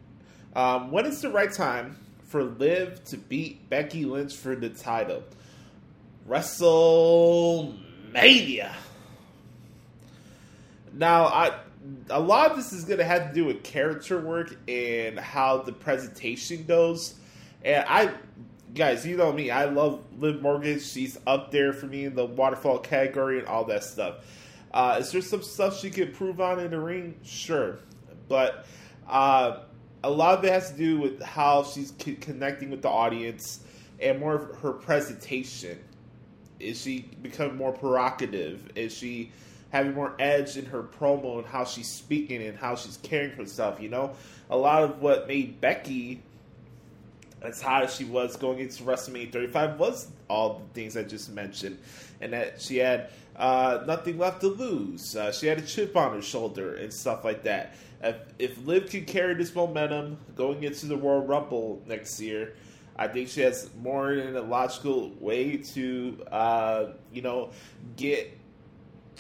[0.55, 5.23] Um, when is the right time for Liv to beat Becky Lynch for the title?
[6.29, 8.73] WrestleMania.
[10.95, 11.59] Now, I
[12.11, 15.59] a lot of this is going to have to do with character work and how
[15.59, 17.15] the presentation goes.
[17.65, 18.13] And I,
[18.75, 20.79] guys, you know me, I love Liv Morgan.
[20.79, 24.17] She's up there for me in the waterfall category and all that stuff.
[24.73, 27.15] Uh, is there some stuff she could improve on in the ring?
[27.25, 27.79] Sure,
[28.29, 28.65] but
[29.09, 29.61] uh,
[30.03, 33.61] a lot of it has to do with how she's connecting with the audience
[34.01, 35.79] and more of her presentation.
[36.63, 38.71] Is she becoming more provocative?
[38.75, 39.33] Is she
[39.73, 43.81] having more edge in her promo and how she's speaking and how she's carrying herself.
[43.81, 44.15] You know,
[44.51, 46.23] a lot of what made Becky
[47.41, 51.31] as hot as she was going into WrestleMania 35 was all the things I just
[51.33, 51.79] mentioned,
[52.21, 55.17] and that she had uh, nothing left to lose.
[55.17, 57.75] Uh, she had a chip on her shoulder and stuff like that.
[58.03, 62.55] If, if Liv can carry this momentum going into the Royal Rumble next year,
[62.97, 67.51] I think she has more than a logical way to, uh, you know,
[67.97, 68.39] get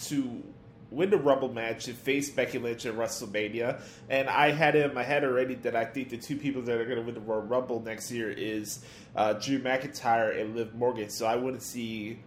[0.04, 0.42] to
[0.90, 3.80] win the Rumble match and face Becky Lynch at WrestleMania.
[4.10, 6.78] And I had it in my head already that I think the two people that
[6.78, 8.84] are going to win the Royal Rumble next year is
[9.16, 11.08] uh, Drew McIntyre and Liv Morgan.
[11.08, 12.18] So I wouldn't see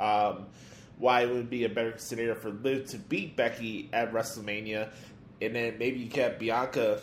[0.00, 0.46] um,
[0.98, 4.90] why it would be a better scenario for Liv to beat Becky at WrestleMania,
[5.40, 7.00] and then maybe you get Bianca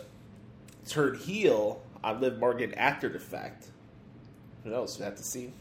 [0.87, 3.67] turn heel on Liv Morgan after the fact.
[4.65, 4.99] Who knows?
[4.99, 5.53] We have to see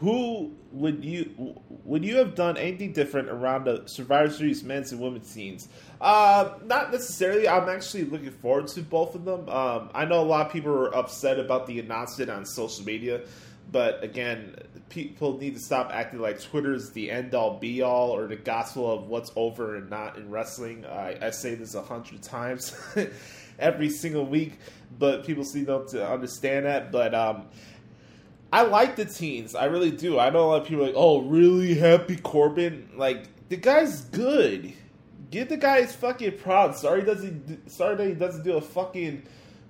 [0.00, 5.00] who would you would you have done anything different around the Survivor Series men's and
[5.00, 5.68] women's scenes?
[6.00, 7.48] Uh, not necessarily.
[7.48, 9.48] I'm actually looking forward to both of them.
[9.48, 13.22] Um, I know a lot of people are upset about the announcement on social media,
[13.72, 14.56] but again,
[14.90, 18.36] people need to stop acting like Twitter is the end all be all or the
[18.36, 20.84] gospel of what's over and not in wrestling.
[20.84, 22.76] I, I say this a hundred times
[23.58, 24.58] every single week,
[24.98, 26.92] but people seem to understand that.
[26.92, 27.46] But um,
[28.52, 29.54] I like the teens.
[29.54, 30.18] I really do.
[30.18, 31.74] I know a lot of people like, oh, really?
[31.74, 32.90] Happy Corbin?
[32.96, 34.72] Like, the guy's good.
[35.30, 36.80] Give the guy his fucking props.
[36.80, 37.70] Sorry, doesn't.
[37.70, 39.24] Sorry that he doesn't do a fucking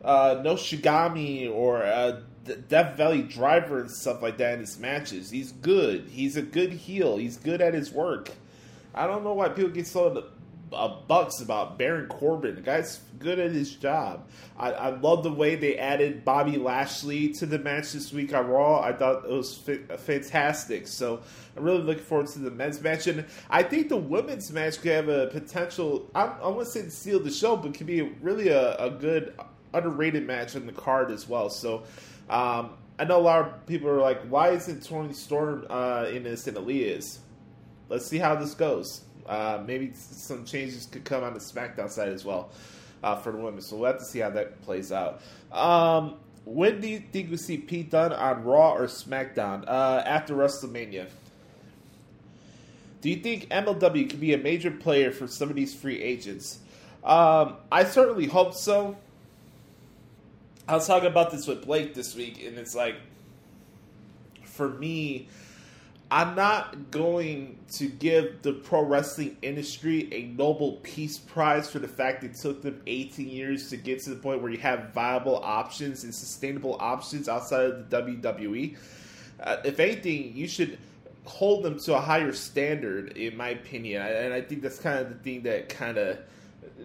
[0.04, 2.22] uh, no Shigami or a
[2.68, 5.30] Death Valley Driver and stuff like that in his matches.
[5.30, 6.08] He's good.
[6.08, 7.16] He's a good heel.
[7.16, 8.30] He's good at his work.
[8.94, 10.24] I don't know why people get so
[10.72, 12.54] uh, bucks about Baron Corbin.
[12.56, 14.28] The guy's good at his job.
[14.58, 18.48] I, I love the way they added Bobby Lashley to the match this week on
[18.48, 18.80] Raw.
[18.80, 19.56] I thought it was
[19.98, 20.86] fantastic.
[20.86, 21.22] So
[21.56, 24.92] I'm really looking forward to the men's match, and I think the women's match could
[24.92, 26.10] have a potential.
[26.14, 29.34] I, I to say to steal the show, but could be really a, a good
[29.72, 31.50] underrated match on the card as well.
[31.50, 31.84] So.
[32.28, 36.22] Um, I know a lot of people are like, "Why isn't Toni Storm uh, in
[36.22, 37.18] this and Aliyah is?"
[37.90, 39.02] Let's see how this goes.
[39.28, 42.50] Uh, maybe some changes could come on the SmackDown side as well
[43.02, 43.60] uh, for the women.
[43.60, 45.20] So we'll have to see how that plays out.
[45.52, 50.34] Um, when do you think we see Pete Dunne on Raw or SmackDown uh, after
[50.34, 51.08] WrestleMania?
[53.00, 56.58] Do you think MLW could be a major player for some of these free agents?
[57.04, 58.96] Um, I certainly hope so.
[60.66, 62.96] I was talking about this with Blake this week, and it's like,
[64.42, 65.28] for me,
[66.10, 71.88] I'm not going to give the pro wrestling industry a Nobel Peace Prize for the
[71.88, 75.36] fact it took them 18 years to get to the point where you have viable
[75.42, 78.76] options and sustainable options outside of the WWE.
[79.40, 80.78] Uh, if anything, you should
[81.24, 84.00] hold them to a higher standard, in my opinion.
[84.02, 86.18] And I think that's kind of the thing that kind of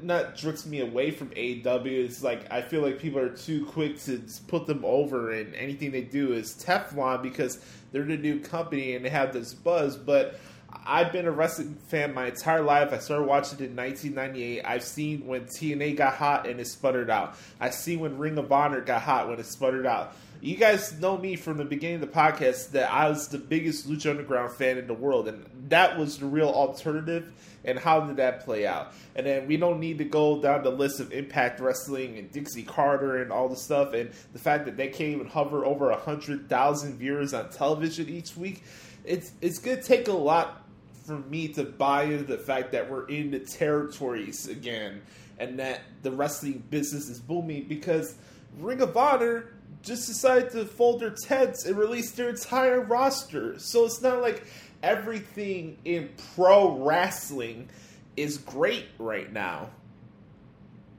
[0.01, 2.05] not drifts me away from AEW.
[2.05, 5.91] It's like I feel like people are too quick to put them over, and anything
[5.91, 9.97] they do is Teflon because they're the new company and they have this buzz.
[9.97, 10.39] But
[10.85, 12.93] I've been a wrestling fan my entire life.
[12.93, 14.63] I started watching it in 1998.
[14.65, 17.35] I've seen when TNA got hot and it sputtered out.
[17.59, 20.15] I've seen when Ring of Honor got hot when it sputtered out.
[20.43, 23.87] You guys know me from the beginning of the podcast that I was the biggest
[23.87, 27.31] Lucha Underground fan in the world, and that was the real alternative.
[27.63, 28.91] And how did that play out?
[29.15, 32.63] And then we don't need to go down the list of Impact Wrestling and Dixie
[32.63, 36.49] Carter and all the stuff, and the fact that they can't even hover over hundred
[36.49, 38.63] thousand viewers on television each week.
[39.05, 40.65] It's it's gonna take a lot
[41.05, 45.03] for me to buy into the fact that we're in the territories again,
[45.37, 48.15] and that the wrestling business is booming because
[48.57, 49.49] Ring of Honor
[49.81, 53.57] just decided to fold their tents and release their entire roster.
[53.59, 54.43] So it's not like
[54.83, 57.69] everything in pro wrestling
[58.15, 59.69] is great right now.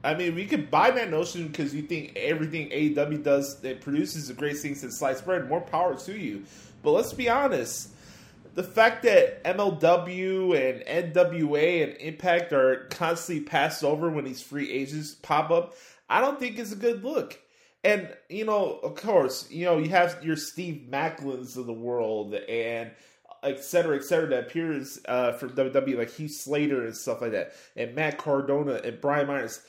[0.03, 4.29] I mean, we could buy that notion because you think everything AEW does it produces
[4.29, 5.47] a great thing since sliced bread.
[5.47, 6.43] More power to you.
[6.81, 7.89] But let's be honest.
[8.55, 14.69] The fact that MLW and NWA and Impact are constantly passed over when these free
[14.69, 15.73] agents pop up,
[16.09, 17.39] I don't think is a good look.
[17.83, 22.33] And you know, of course, you know you have your Steve Maclins of the world
[22.33, 22.91] and
[23.43, 27.31] et cetera, et cetera, that appears uh, for WWE, like Heath Slater and stuff like
[27.31, 29.61] that, and Matt Cardona and Brian Myers.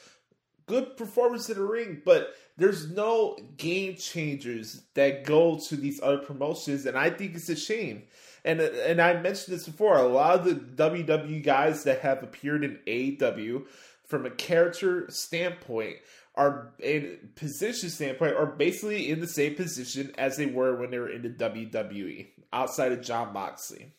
[0.67, 6.19] Good performance in the ring, but there's no game changers that go to these other
[6.19, 8.05] promotions, and I think it's a shame.
[8.45, 9.97] And and I mentioned this before.
[9.97, 13.67] A lot of the WWE guys that have appeared in AEW,
[14.07, 15.97] from a character standpoint,
[16.35, 20.99] are in position standpoint are basically in the same position as they were when they
[20.99, 23.93] were in the WWE outside of Jon Moxley.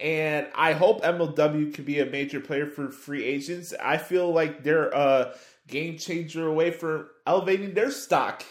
[0.00, 3.72] and I hope MLW can be a major player for free agents.
[3.80, 5.34] I feel like they're a
[5.66, 8.44] game changer away from elevating their stock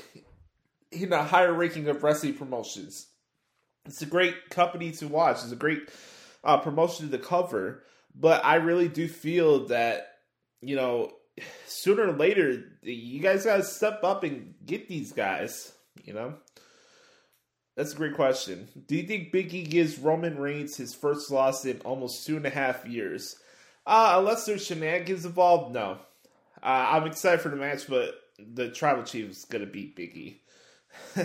[0.91, 3.07] in a higher ranking of wrestling promotions.
[3.85, 5.37] It's a great company to watch.
[5.43, 5.89] It's a great
[6.43, 7.83] uh, promotion to cover,
[8.15, 10.07] but I really do feel that
[10.61, 11.11] you know
[11.67, 15.73] sooner or later you guys got to step up and get these guys.
[16.03, 16.35] You know.
[17.75, 18.67] That's a great question.
[18.87, 22.45] Do you think Big E gives Roman Reigns his first loss in almost two and
[22.45, 23.35] a half years?
[23.85, 25.97] Uh, unless there's shenanigans involved, no.
[26.61, 30.15] Uh, I'm excited for the match, but the Tribal Chief is going to beat Big
[30.15, 30.41] E.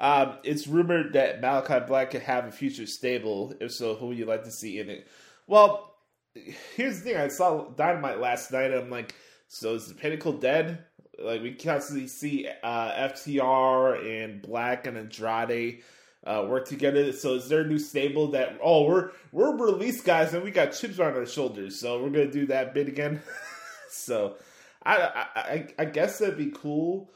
[0.00, 3.54] um, it's rumored that Malakai Black could have a future stable.
[3.60, 5.06] If so, who would you like to see in it?
[5.46, 5.93] Well,
[6.34, 7.16] here's the thing.
[7.16, 8.72] I saw Dynamite last night.
[8.72, 9.14] I'm like,
[9.48, 10.84] so is the Pinnacle dead?
[11.18, 15.82] Like we constantly see uh, FTR and Black and Andrade
[16.26, 17.12] uh, work together.
[17.12, 20.72] So is there a new stable that oh we're we're release guys and we got
[20.72, 23.22] chips on our shoulders, so we're gonna do that bit again.
[23.90, 24.36] so
[24.82, 27.12] I, I I guess that'd be cool.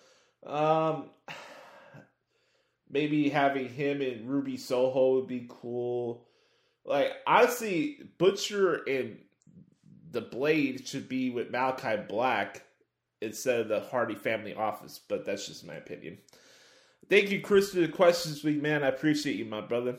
[0.46, 1.10] Um,
[2.90, 6.27] maybe having him and Ruby Soho would be cool.
[6.88, 9.18] Like honestly, Butcher and
[10.10, 12.64] the Blade should be with Malakai Black
[13.20, 16.18] instead of the Hardy family office, but that's just my opinion.
[17.10, 18.82] Thank you, Chris, for the questions week, man.
[18.82, 19.96] I appreciate you, my brother.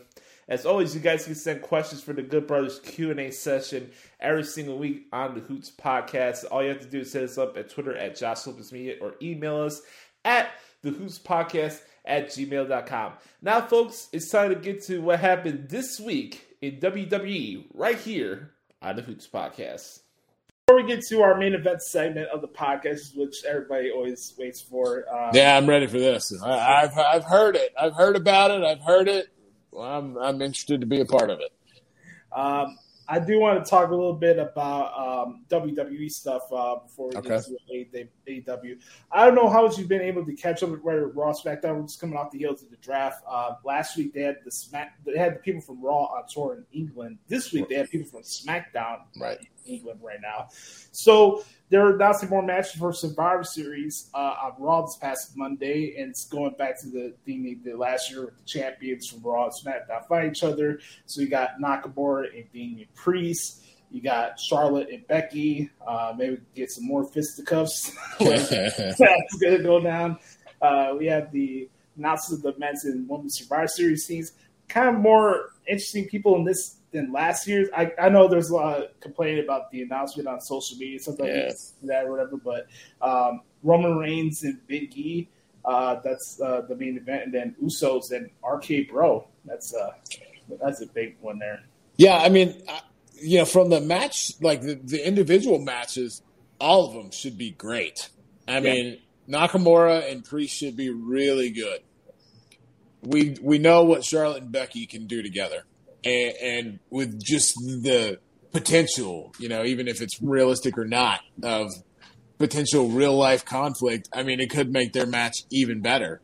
[0.47, 3.91] As always, you guys can send questions for the Good Brothers Q and A session
[4.19, 6.45] every single week on the Hoots podcast.
[6.49, 8.95] All you have to do is hit us up at Twitter at Josh Lopez Media
[8.99, 9.83] or email us
[10.25, 10.49] at
[10.81, 13.13] the Hoots podcast at gmail.com.
[13.43, 18.51] Now, folks, it's time to get to what happened this week in WWE right here
[18.81, 20.01] on the Hoots podcast.
[20.67, 24.61] Before we get to our main event segment of the podcast, which everybody always waits
[24.61, 26.31] for, uh, Yeah, I'm ready for this.
[26.43, 27.73] I, I've I've heard it.
[27.79, 28.63] I've heard about it.
[28.63, 29.27] I've heard it.
[29.71, 31.51] Well, I'm I'm interested to be a part of it.
[32.31, 32.77] Um,
[33.11, 34.93] I do want to talk a little bit about
[35.25, 37.29] um, WWE stuff uh, before we Okay.
[37.29, 37.43] get
[37.95, 38.79] to AEW.
[39.11, 41.77] I don't know how much you've been able to catch up with where Raw SmackDown.
[41.77, 43.23] We're just coming off the heels of the draft.
[43.27, 44.93] Uh, last week they had the Smack.
[45.05, 47.17] They had the people from Raw on tour in England.
[47.27, 49.39] This week they had people from SmackDown Right.
[49.65, 50.49] England right now.
[50.91, 56.09] So they're announcing more matches for Survivor Series uh, on Raw this past Monday, and
[56.09, 59.45] it's going back to the thing they did last year with the champions from Raw
[59.45, 60.79] and SmackDown fight each other.
[61.05, 63.63] So you got Nakamura and Damian Priest.
[63.91, 65.69] You got Charlotte and Becky.
[65.85, 67.91] Uh, maybe get some more fisticuffs.
[68.19, 70.17] That's going to go down.
[70.61, 74.33] Uh, we have the announcements of the men's and women's Survivor Series teams.
[74.67, 77.69] Kind of more interesting people in this than last year's.
[77.75, 81.25] I, I know there's a lot of complaining about the announcement on social media, something
[81.25, 81.51] like Yeah.
[81.83, 82.37] that or whatever.
[82.37, 82.67] But
[83.01, 85.29] um, Roman Reigns and Big E,
[85.65, 89.27] uh, that's uh, the main event, and then Usos and RK Bro.
[89.45, 89.91] That's uh,
[90.61, 91.63] that's a big one there.
[91.97, 92.81] Yeah, I mean, I-
[93.21, 96.21] you know, from the match, like the, the individual matches,
[96.57, 98.09] all of them should be great.
[98.47, 101.81] I mean, Nakamura and Priest should be really good.
[103.01, 105.63] We we know what Charlotte and Becky can do together,
[106.03, 108.19] and, and with just the
[108.51, 111.71] potential, you know, even if it's realistic or not, of
[112.39, 114.09] potential real life conflict.
[114.11, 116.21] I mean, it could make their match even better.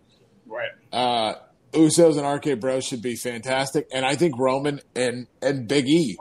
[0.47, 0.71] Right.
[0.91, 1.35] Uh,
[1.73, 6.17] Usos and RK Bros should be fantastic, and I think Roman and and Big E.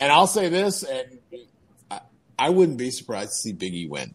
[0.00, 1.18] And I'll say this, and
[1.90, 2.00] I,
[2.38, 4.14] I wouldn't be surprised to see Big E win.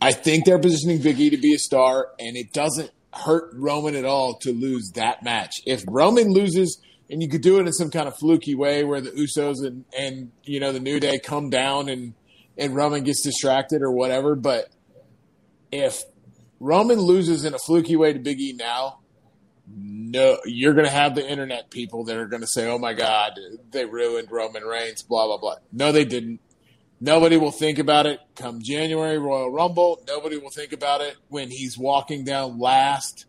[0.00, 3.96] I think they're positioning Big E to be a star, and it doesn't hurt Roman
[3.96, 5.62] at all to lose that match.
[5.64, 6.78] If Roman loses,
[7.08, 9.84] and you could do it in some kind of fluky way where the Usos and
[9.96, 12.14] and you know the New Day come down and
[12.58, 14.70] and Roman gets distracted or whatever, but
[15.70, 16.02] if
[16.58, 19.00] Roman loses in a fluky way to Big E now,
[19.68, 22.94] no, you're going to have the internet people that are going to say, "Oh my
[22.94, 23.38] God,
[23.70, 25.56] they ruined Roman Reigns." Blah blah blah.
[25.72, 26.40] No, they didn't.
[27.00, 30.02] Nobody will think about it come January Royal Rumble.
[30.06, 33.26] Nobody will think about it when he's walking down last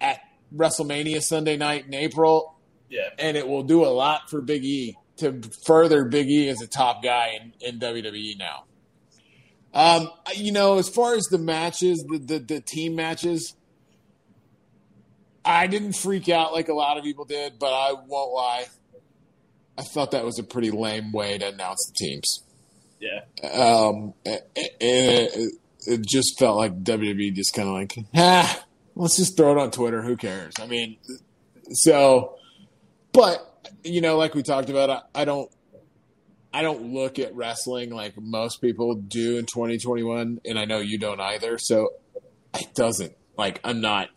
[0.00, 0.20] at
[0.54, 2.55] WrestleMania Sunday night in April,
[2.88, 3.08] Yeah.
[3.18, 6.66] and it will do a lot for Big E to further Big E as a
[6.66, 8.64] top guy in, in WWE now.
[9.74, 13.54] Um, you know, as far as the matches, the, the, the team matches,
[15.44, 18.66] I didn't freak out like a lot of people did, but I won't lie.
[19.78, 22.42] I thought that was a pretty lame way to announce the teams.
[23.00, 23.20] Yeah.
[23.46, 25.52] Um, it, it,
[25.86, 28.64] it just felt like WWE just kind of like, ah,
[28.94, 30.02] let's just throw it on Twitter.
[30.02, 30.54] Who cares?
[30.58, 30.96] I mean,
[31.70, 32.35] so,
[33.16, 35.50] but you know, like we talked about, I, I don't,
[36.52, 40.98] I don't look at wrestling like most people do in 2021, and I know you
[40.98, 41.58] don't either.
[41.58, 41.90] So
[42.54, 44.10] it doesn't like I'm not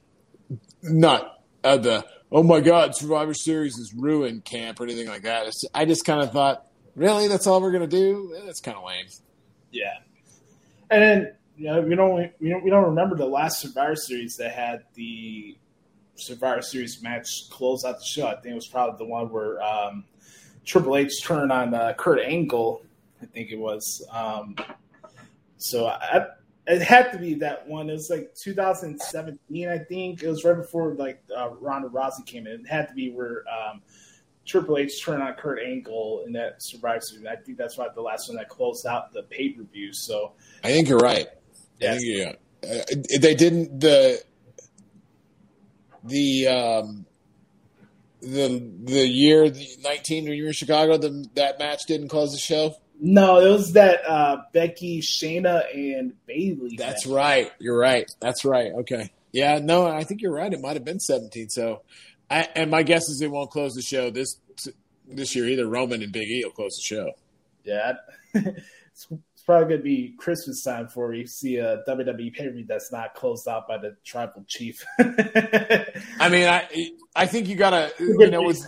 [0.81, 5.47] not uh, the oh my god, Survivor Series is ruined camp or anything like that.
[5.47, 8.35] It's, I just kind of thought, really, that's all we're gonna do?
[8.37, 9.05] Eh, That's kind of lame.
[9.71, 9.93] Yeah,
[10.89, 14.37] and then you know we don't we don't we don't remember the last Survivor Series
[14.37, 15.57] that had the
[16.19, 18.27] Survivor Series match close out the show.
[18.27, 20.03] I think it was probably the one where um,
[20.65, 22.81] Triple H turned on uh, Kurt Angle.
[23.21, 24.05] I think it was.
[24.11, 24.55] Um,
[25.57, 26.27] so I,
[26.67, 27.89] it had to be that one.
[27.89, 30.21] It was like 2017, I think.
[30.23, 32.61] It was right before like uh, Ronda Rousey came in.
[32.61, 33.81] It had to be where um,
[34.45, 37.25] Triple H turned on Kurt Angle in that Survivor Series.
[37.25, 39.93] I think that's why the last one that closed out the pay per view.
[39.93, 41.27] So I think you're right.
[41.27, 41.33] I
[41.79, 42.01] Yes.
[42.01, 42.33] think yeah.
[42.61, 44.21] Uh, they didn't the
[46.03, 47.05] the um
[48.21, 52.31] the the year the 19 when you were in Chicago the, that match didn't close
[52.31, 52.75] the show.
[52.99, 56.75] no, it was that uh, Becky, Shayna, and Bayley.
[56.77, 57.15] That's match.
[57.15, 57.51] right.
[57.59, 58.09] You're right.
[58.19, 58.71] That's right.
[58.79, 59.09] Okay.
[59.31, 59.59] Yeah.
[59.59, 60.51] No, I think you're right.
[60.51, 61.49] It might have been 17.
[61.49, 61.81] So,
[62.29, 64.35] I, and my guess is it won't close the show this
[65.07, 65.67] this year either.
[65.67, 67.11] Roman and Big E will close the show.
[67.63, 67.93] Yeah,
[69.49, 73.15] probably gonna be Christmas time before we see a WWE pay per view that's not
[73.15, 74.85] closed out by the tribal chief.
[74.99, 76.67] I mean, I
[77.15, 78.63] I think you gotta you know with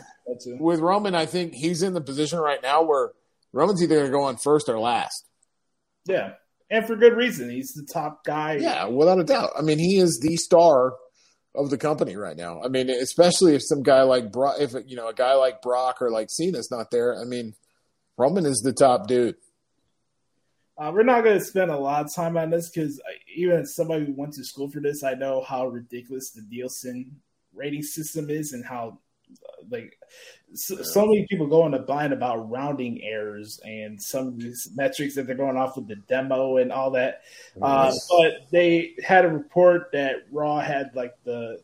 [0.60, 3.12] with Roman, I think he's in the position right now where
[3.54, 5.28] Roman's either gonna go on first or last.
[6.06, 6.34] yeah,
[6.72, 7.52] and for good reason.
[7.52, 8.56] He's the top guy.
[8.56, 9.52] Yeah, without a doubt.
[9.56, 10.96] I mean, he is the star
[11.54, 12.60] of the company right now.
[12.66, 16.02] I mean, especially if some guy like Brock, if you know a guy like Brock
[16.02, 17.22] or like Cena's not there.
[17.22, 17.54] I mean,
[18.18, 19.36] Roman is the top dude.
[20.78, 23.00] Uh, we're not going to spend a lot of time on this because
[23.36, 27.22] even as somebody who went to school for this, I know how ridiculous the Nielsen
[27.54, 28.98] rating system is and how
[29.32, 29.98] uh, like
[30.54, 35.16] so, so many people go into blind about rounding errors and some of these metrics
[35.16, 37.22] that they're going off with the demo and all that.
[37.62, 41.62] Uh, but they had a report that Raw had like the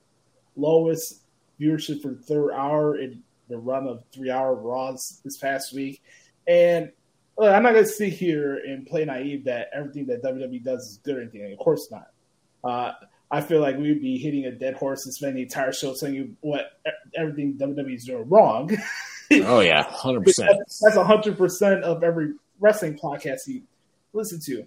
[0.56, 1.22] lowest
[1.60, 6.02] viewership for the third hour in the run of three hour Raws this past week.
[6.48, 6.92] And
[7.38, 10.82] look, I'm not going to sit here and play naive that everything that WWE does
[10.92, 11.52] is good or anything.
[11.52, 12.08] Of course not.
[12.64, 12.94] Uh,
[13.30, 15.94] I feel like we would be hitting a dead horse and spending the entire show
[15.94, 16.80] telling you what
[17.16, 18.76] everything WWE is doing wrong.
[19.30, 20.52] Oh yeah, hundred percent.
[20.58, 23.64] That's that's hundred percent of every wrestling podcast you
[24.14, 24.66] listen to.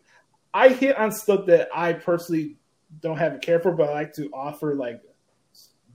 [0.52, 2.56] I hit on stuff that I personally
[3.00, 5.00] don't have a care for, but I like to offer like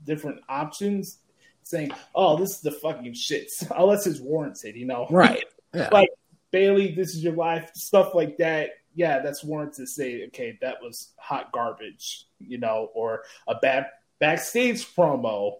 [0.03, 1.19] different options,
[1.63, 5.07] saying, "Oh, this is the fucking shit," unless it's warranted, you know.
[5.09, 5.43] Right.
[5.73, 5.89] Yeah.
[5.91, 6.07] Like
[6.55, 8.69] Bayley, this is your life, stuff like that.
[8.93, 13.87] Yeah, that's warranted to say, okay, that was hot garbage, you know, or a bad
[14.19, 15.57] backstage promo,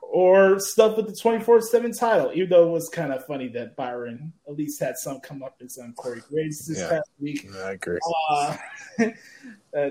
[0.00, 2.30] or stuff with the twenty four seven title.
[2.32, 5.56] Even though it was kind of funny that Byron at least had some come up
[5.62, 6.88] as on Corey Graves this Yeah.
[6.88, 7.46] past week.
[7.62, 7.98] I agree.
[8.30, 8.56] Uh,
[9.76, 9.88] uh,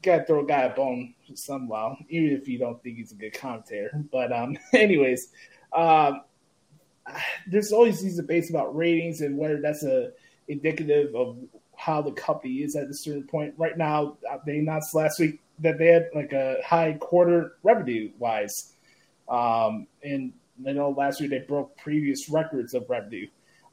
[0.00, 3.34] gotta throw a guy a bone somehow, even if you don't think he's a good
[3.34, 3.90] commentator.
[4.10, 5.28] But um, anyways,
[5.74, 6.22] um,
[7.46, 10.12] there's always these debates about ratings and whether that's a
[10.48, 11.36] indicative of
[11.76, 13.54] how the company is at a certain point.
[13.56, 18.10] Right now, uh, they announced last week that they had like a high quarter revenue
[18.18, 18.72] wise,
[19.28, 20.32] um, and
[20.66, 23.28] I know last week they broke previous records of revenue.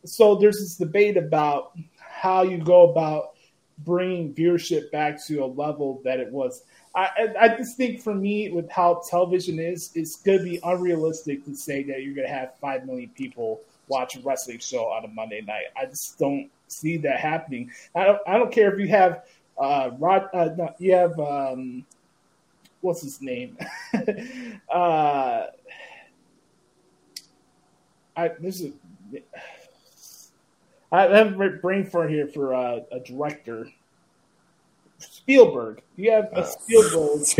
[0.06, 3.32] So there's this debate about how you go about
[3.80, 6.64] bringing viewership back to a level that it was.
[6.96, 11.44] I, I just think for me, with how television is, it's going to be unrealistic
[11.46, 15.04] to say that you're going to have five million people watch a wrestling show on
[15.04, 15.66] a Monday night.
[15.76, 17.72] I just don't see that happening.
[17.96, 18.22] I don't.
[18.28, 19.24] I don't care if you have
[19.58, 20.30] uh, Rod.
[20.34, 21.86] Uh, no, you have um,
[22.82, 23.58] what's his name?
[24.72, 25.48] uh,
[28.16, 28.74] I this is.
[30.92, 33.68] I have a brain for here for uh, a director.
[35.24, 35.82] Spielberg.
[35.96, 37.22] You have a Spielberg.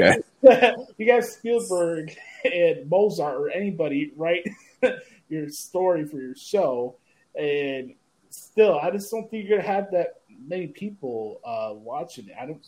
[0.44, 0.74] Okay.
[0.98, 4.46] you got Spielberg and Mozart or anybody write
[5.30, 6.98] your story for your show,
[7.36, 7.94] and
[8.30, 10.16] still, I just don't think you're gonna have that
[10.46, 12.36] many people uh, watching it.
[12.40, 12.66] I don't.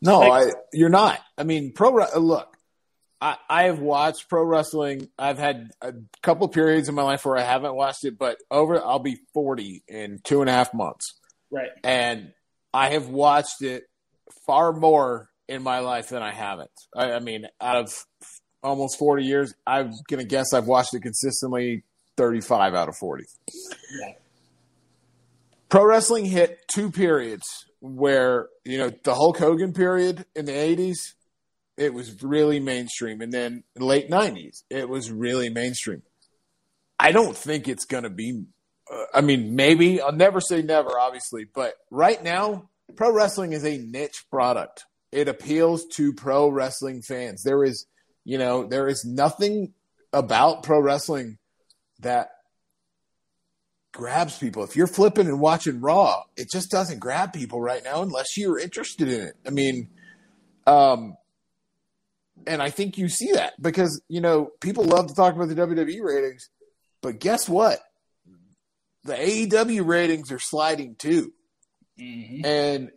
[0.00, 1.18] No, Like- I, you're not.
[1.36, 1.98] I mean, pro.
[2.00, 2.56] uh, Look,
[3.20, 5.08] I, I have watched pro wrestling.
[5.18, 8.80] I've had a couple periods in my life where I haven't watched it, but over,
[8.80, 11.18] I'll be 40 in two and a half months,
[11.50, 11.70] Right.
[11.82, 12.32] and
[12.72, 13.84] I have watched it
[14.46, 16.70] far more in my life than I haven't.
[16.94, 18.06] I, I mean, out of
[18.62, 21.84] almost 40 years, I'm gonna guess I've watched it consistently
[22.16, 23.24] 35 out of 40.
[24.00, 24.12] Yeah.
[25.68, 27.46] Pro wrestling hit two periods
[27.80, 30.96] where, you know, the Hulk Hogan period in the 80s,
[31.76, 33.20] it was really mainstream.
[33.20, 36.02] And then late 90s, it was really mainstream.
[36.98, 38.42] I don't think it's going to be,
[38.92, 40.00] uh, I mean, maybe.
[40.00, 41.44] I'll never say never, obviously.
[41.44, 44.84] But right now, pro wrestling is a niche product.
[45.12, 47.42] It appeals to pro wrestling fans.
[47.42, 47.86] There is,
[48.24, 49.72] you know, there is nothing
[50.12, 51.38] about pro wrestling
[52.00, 52.30] that
[53.92, 54.62] grabs people.
[54.64, 58.58] If you're flipping and watching Raw, it just doesn't grab people right now unless you're
[58.58, 59.34] interested in it.
[59.46, 59.88] I mean,
[60.66, 61.16] um,
[62.46, 65.54] and I think you see that because you know people love to talk about the
[65.54, 66.48] WWE ratings,
[67.02, 67.80] but guess what?
[69.04, 71.32] The AEW ratings are sliding too,
[71.98, 72.90] and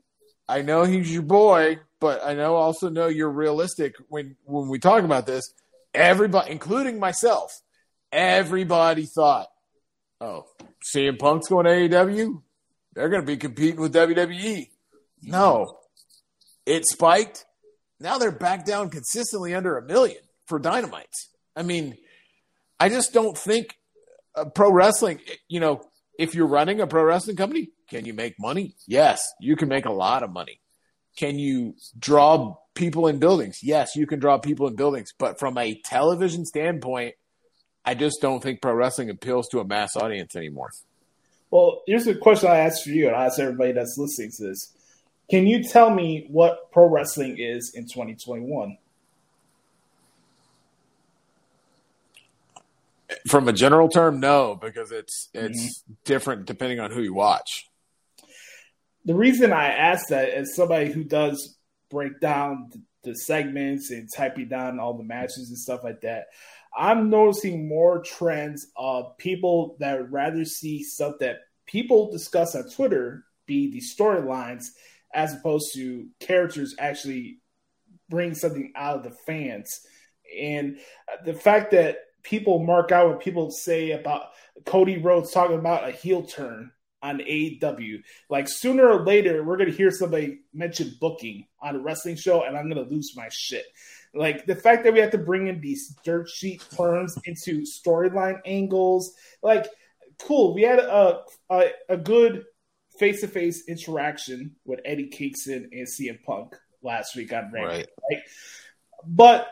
[0.48, 4.80] I know he's your boy, but I know also know you're realistic when when we
[4.80, 5.54] talk about this.
[5.94, 7.52] Everybody, including myself,
[8.12, 9.48] everybody thought,
[10.20, 10.46] "Oh,
[10.94, 12.42] CM Punk's going to AEW.
[12.94, 14.70] They're going to be competing with WWE."
[15.24, 15.78] No,
[16.66, 17.46] it spiked.
[18.00, 21.16] Now they're back down consistently under a million for Dynamite.
[21.56, 21.98] I mean,
[22.80, 23.76] I just don't think
[24.36, 25.82] uh, pro wrestling, you know,
[26.22, 28.76] if you're running a pro wrestling company, can you make money?
[28.88, 30.62] Yes, you can make a lot of money.
[31.18, 33.58] Can you draw people in buildings?
[33.64, 35.14] Yes, you can draw people in buildings.
[35.18, 37.16] But from a television standpoint,
[37.84, 40.70] I just don't think pro wrestling appeals to a mass audience anymore.
[41.50, 44.50] Well, here's a question I ask for you, and I ask everybody that's listening to
[44.50, 44.78] this.
[45.32, 48.78] Can you tell me what pro wrestling is in 2021?
[53.28, 55.48] From a general term, no, because it's mm-hmm.
[55.48, 57.66] it's different depending on who you watch.
[59.06, 61.58] The reason I ask that is somebody who does
[61.90, 66.28] break down the, the segments and typing down all the matches and stuff like that.
[66.78, 73.26] I'm noticing more trends of people that rather see stuff that people discuss on Twitter
[73.46, 74.66] be the storylines
[75.14, 77.40] as opposed to characters actually
[78.10, 79.82] bring something out of the fans.
[80.40, 80.78] And
[81.26, 84.30] the fact that people mark out when people say about
[84.66, 86.72] Cody Rhodes talking about a heel turn
[87.04, 91.80] on AEW, like sooner or later, we're going to hear somebody mention booking on a
[91.80, 93.66] wrestling show, and I'm going to lose my shit.
[94.14, 98.40] Like the fact that we have to bring in these dirt sheet terms into storyline
[98.46, 99.68] angles, like
[100.22, 100.54] cool.
[100.54, 102.44] We had a a, a good
[103.00, 107.88] face to face interaction with Eddie Kingston and CM Punk last week on Rampage, Right.
[108.12, 108.22] right?
[109.08, 109.48] But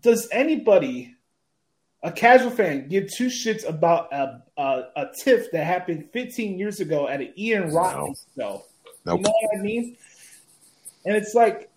[0.00, 1.14] does anybody,
[2.06, 6.78] a casual fan, give two shits about a a, a tiff that happened 15 years
[6.78, 8.62] ago at an Ian Rotten show?
[9.04, 9.18] Nope.
[9.18, 9.96] You know what I mean?
[11.04, 11.68] And it's like,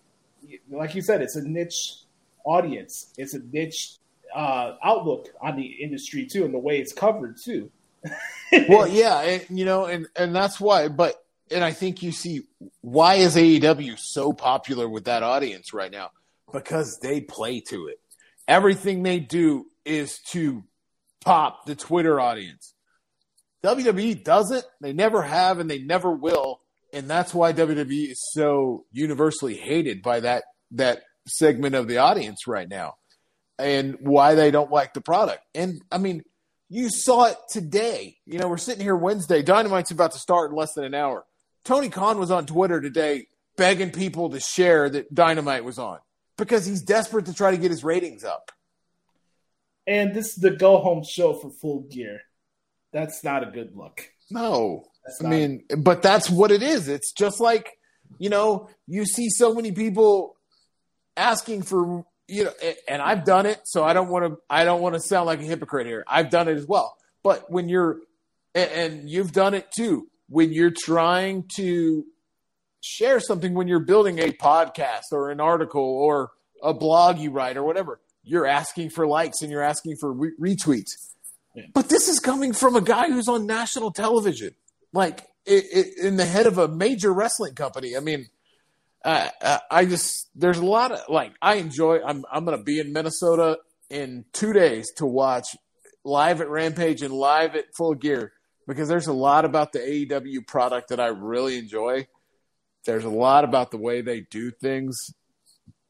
[0.70, 1.96] like you said, it's a niche
[2.44, 3.12] audience.
[3.18, 3.96] It's a niche
[4.34, 7.70] uh, outlook on the industry too, and the way it's covered too.
[8.68, 10.88] well, yeah, and, you know, and and that's why.
[10.88, 12.42] But and I think you see
[12.82, 16.12] why is AEW so popular with that audience right now?
[16.52, 18.00] Because they play to it.
[18.48, 20.64] Everything they do is to
[21.24, 22.74] pop the Twitter audience.
[23.64, 24.64] WWE doesn't.
[24.80, 26.60] They never have, and they never will.
[26.92, 32.46] And that's why WWE is so universally hated by that that segment of the audience
[32.46, 32.94] right now,
[33.58, 35.42] and why they don't like the product.
[35.54, 36.22] And I mean,
[36.68, 38.16] you saw it today.
[38.24, 39.42] You know, we're sitting here Wednesday.
[39.42, 41.24] Dynamite's about to start in less than an hour.
[41.64, 43.26] Tony Khan was on Twitter today
[43.56, 45.98] begging people to share that Dynamite was on
[46.38, 48.50] because he's desperate to try to get his ratings up.
[49.90, 52.20] And this is the go home show for Full Gear.
[52.92, 54.08] That's not a good look.
[54.30, 54.84] No.
[55.04, 56.86] That's I mean, but that's what it is.
[56.86, 57.76] It's just like,
[58.18, 60.36] you know, you see so many people
[61.16, 62.52] asking for, you know,
[62.86, 65.40] and I've done it, so I don't want to I don't want to sound like
[65.40, 66.04] a hypocrite here.
[66.06, 66.96] I've done it as well.
[67.24, 67.98] But when you're
[68.54, 72.04] and you've done it too, when you're trying to
[72.80, 76.30] share something when you're building a podcast or an article or
[76.62, 80.32] a blog you write or whatever, you're asking for likes and you're asking for re-
[80.40, 80.92] retweets.
[81.74, 84.54] But this is coming from a guy who's on national television,
[84.92, 87.96] like i i in the head of a major wrestling company.
[87.96, 88.28] I mean,
[89.04, 92.00] uh, uh, I just there's a lot of like I enjoy.
[92.04, 95.56] I'm I'm going to be in Minnesota in two days to watch
[96.04, 98.32] live at Rampage and live at Full Gear
[98.66, 102.06] because there's a lot about the AEW product that I really enjoy.
[102.84, 104.96] There's a lot about the way they do things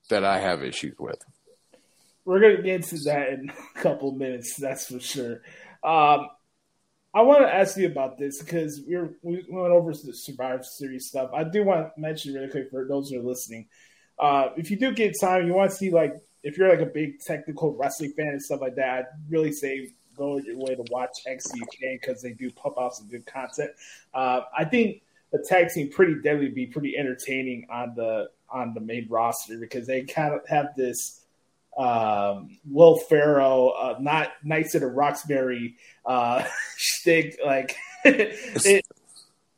[0.09, 1.23] that I have issues with.
[2.31, 5.43] We're gonna get into that in a couple minutes, that's for sure.
[5.83, 6.29] Um,
[7.13, 10.63] I want to ask you about this because we were, we went over the Survivor
[10.63, 11.31] Series stuff.
[11.35, 13.67] I do want to mention really quick for those who are listening.
[14.17, 16.87] Uh, if you do get time, you want to see like if you're like a
[16.87, 20.85] big technical wrestling fan and stuff like that, I'd really say go your way to
[20.89, 23.73] watch NXT UK because they do pump out some good content.
[24.15, 25.03] Uh, I think
[25.33, 29.89] the tag team Pretty Deadly be pretty entertaining on the on the main roster because
[29.89, 31.20] they kind of have this
[31.81, 36.45] um, Will Ferrell, uh, not Knights of the Roxbury uh,
[36.77, 37.39] shtick.
[37.45, 37.75] Like
[38.05, 38.85] it,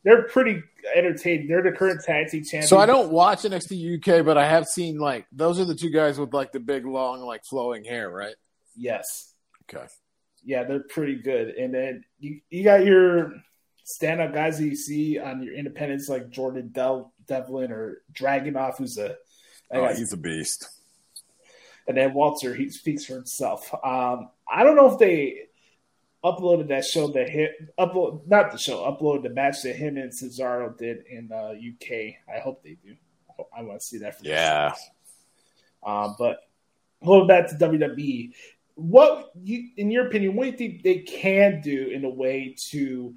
[0.04, 0.62] they're pretty
[0.94, 1.48] entertaining.
[1.48, 2.68] They're the current tag team champions.
[2.68, 5.90] So I don't watch NXT UK, but I have seen like those are the two
[5.90, 8.36] guys with like the big long like flowing hair, right?
[8.76, 9.34] Yes.
[9.68, 9.86] Okay.
[10.44, 11.48] Yeah, they're pretty good.
[11.56, 13.32] And then you you got your
[13.84, 18.96] stand-up guys that you see on your independents like Jordan Del- Devlin or Dragunov, who's
[18.96, 19.16] a
[19.74, 20.68] Oh, he's a beast.
[21.86, 23.72] And then Walter, he speaks for himself.
[23.84, 25.48] Um, I don't know if they
[26.24, 30.12] uploaded that show that hit upload not the show uploaded the match that him and
[30.12, 32.14] Cesaro did in uh, UK.
[32.32, 32.94] I hope they do.
[33.56, 34.18] I, want to see that.
[34.18, 34.72] For Yeah.
[35.84, 36.38] Um, but
[37.04, 38.32] going back to WWE,
[38.74, 42.54] what you, in your opinion, what do you think they can do in a way
[42.70, 43.14] to?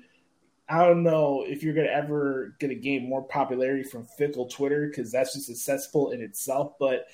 [0.68, 5.12] I don't know if you're gonna ever gonna gain more popularity from fickle Twitter because
[5.12, 6.74] that's just successful in itself.
[6.80, 7.06] But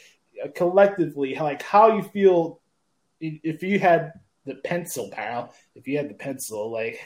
[0.55, 2.59] collectively, like how you feel
[3.19, 4.13] if you had
[4.45, 5.53] the pencil, pal.
[5.75, 6.99] If you had the pencil, like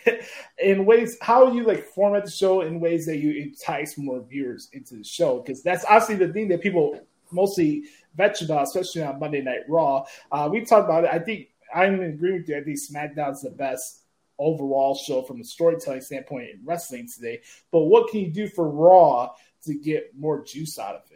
[0.57, 4.69] in ways, how you like format the show in ways that you entice more viewers
[4.73, 5.39] into the show?
[5.39, 6.99] Because that's obviously the thing that people
[7.31, 7.83] mostly
[8.15, 10.05] vetch about, especially on Monday Night Raw.
[10.31, 11.09] Uh, we talked about it.
[11.11, 12.57] I think I'm in agreement with you.
[12.57, 14.01] I think SmackDown's the best
[14.37, 17.41] overall show from a storytelling standpoint in wrestling today.
[17.71, 19.31] But what can you do for Raw
[19.63, 21.14] to get more juice out of it?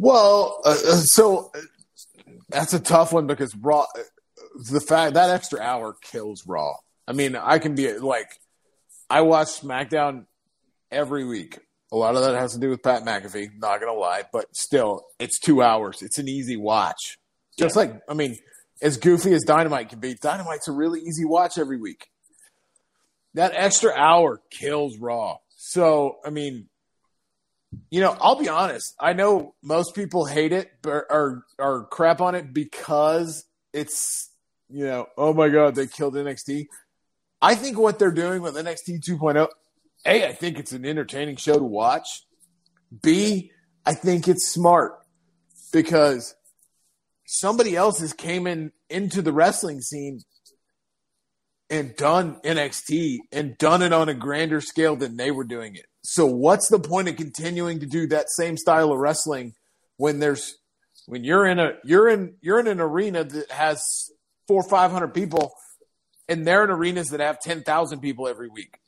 [0.00, 1.60] Well, uh, uh, so uh,
[2.48, 3.84] that's a tough one because Raw,
[4.70, 6.76] the fact that extra hour kills Raw.
[7.06, 8.30] I mean, I can be like,
[9.10, 10.24] I watch SmackDown
[10.90, 11.58] every week.
[11.92, 15.04] A lot of that has to do with Pat McAfee, not gonna lie, but still,
[15.18, 16.00] it's two hours.
[16.00, 17.18] It's an easy watch.
[17.58, 18.38] Just like, I mean,
[18.80, 22.06] as goofy as Dynamite can be, Dynamite's a really easy watch every week.
[23.34, 25.36] That extra hour kills Raw.
[25.56, 26.69] So, I mean,
[27.90, 28.94] you know, I'll be honest.
[28.98, 34.30] I know most people hate it or, or crap on it because it's,
[34.68, 36.66] you know, oh my God, they killed NXT.
[37.42, 39.48] I think what they're doing with NXT 2.0,
[40.06, 42.24] A, I think it's an entertaining show to watch.
[43.02, 43.52] B,
[43.86, 44.98] I think it's smart
[45.72, 46.34] because
[47.26, 50.20] somebody else has came in into the wrestling scene
[51.70, 55.86] and done NXT and done it on a grander scale than they were doing it.
[56.02, 59.54] So what's the point of continuing to do that same style of wrestling
[59.96, 60.56] when there's
[61.06, 63.82] when you're in a you're in you're in an arena that has
[64.48, 65.52] four or five hundred people
[66.28, 68.78] and they're in arenas that have ten thousand people every week.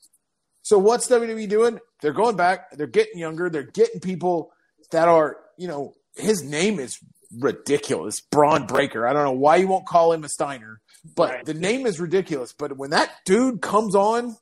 [0.62, 1.80] So what's WWE doing?
[2.00, 4.52] They're going back, they're getting younger, they're getting people
[4.92, 6.98] that are, you know, his name is
[7.38, 8.20] ridiculous.
[8.20, 9.06] Bron Breakker.
[9.06, 10.80] I don't know why you won't call him a Steiner,
[11.16, 11.44] but Right.
[11.44, 12.52] the name is ridiculous.
[12.52, 14.36] But when that dude comes on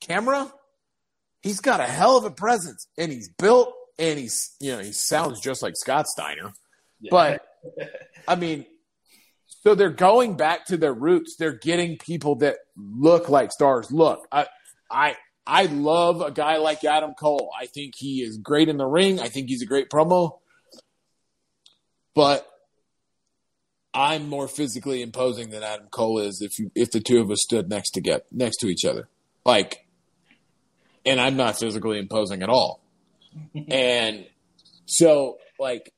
[0.00, 0.52] camera,
[1.42, 4.92] he's got a hell of a presence and he's built and he's, you know, he
[4.92, 6.52] sounds just like Scott Steiner.
[7.10, 7.42] But
[8.28, 8.64] I mean,
[9.46, 11.36] so they're going back to their roots.
[11.38, 13.92] They're getting people that look like stars.
[13.92, 14.46] Look, I,
[14.90, 15.16] I,
[15.46, 17.50] I love a guy like Adam Cole.
[17.58, 19.20] I think he is great in the ring.
[19.20, 20.38] I think he's a great promo.
[22.14, 22.46] But
[23.94, 27.42] I'm more physically imposing than Adam Cole is if you, if the two of us
[27.42, 29.08] stood next to get next to each other.
[29.44, 29.81] Like
[31.04, 32.80] and I'm not physically imposing at all.
[33.68, 34.26] and
[34.86, 35.92] so like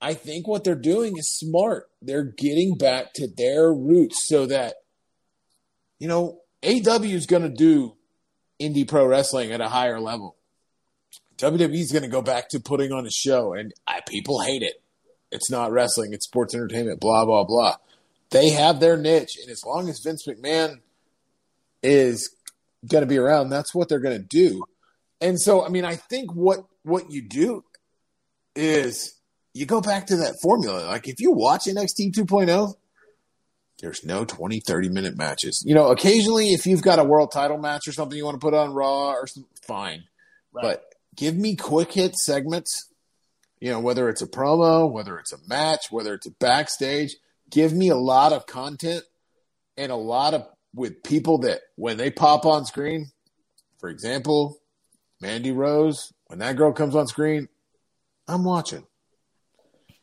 [0.00, 1.90] I think what they're doing is smart.
[2.00, 4.76] They're getting back to their roots so that
[5.98, 7.94] you know, AW is going to do
[8.60, 10.36] indie pro wrestling at a higher level.
[11.36, 14.62] WWE is going to go back to putting on a show, and I, people hate
[14.62, 14.82] it.
[15.30, 17.00] It's not wrestling; it's sports entertainment.
[17.00, 17.76] Blah blah blah.
[18.30, 20.80] They have their niche, and as long as Vince McMahon
[21.82, 22.34] is
[22.88, 24.62] going to be around, that's what they're going to do.
[25.20, 27.64] And so, I mean, I think what what you do
[28.56, 29.14] is
[29.52, 30.86] you go back to that formula.
[30.86, 32.74] Like if you watch NXT 2.0,
[33.80, 35.62] there's no 20, 30 minute matches.
[35.66, 38.44] You know, occasionally if you've got a world title match or something you want to
[38.44, 40.04] put on Raw or something, fine.
[40.52, 40.84] But
[41.16, 42.88] give me quick hit segments.
[43.60, 47.16] You know, whether it's a promo, whether it's a match, whether it's a backstage,
[47.50, 49.04] give me a lot of content
[49.76, 53.10] and a lot of with people that when they pop on screen,
[53.78, 54.58] for example,
[55.20, 57.48] Mandy Rose, when that girl comes on screen,
[58.28, 58.86] I'm watching.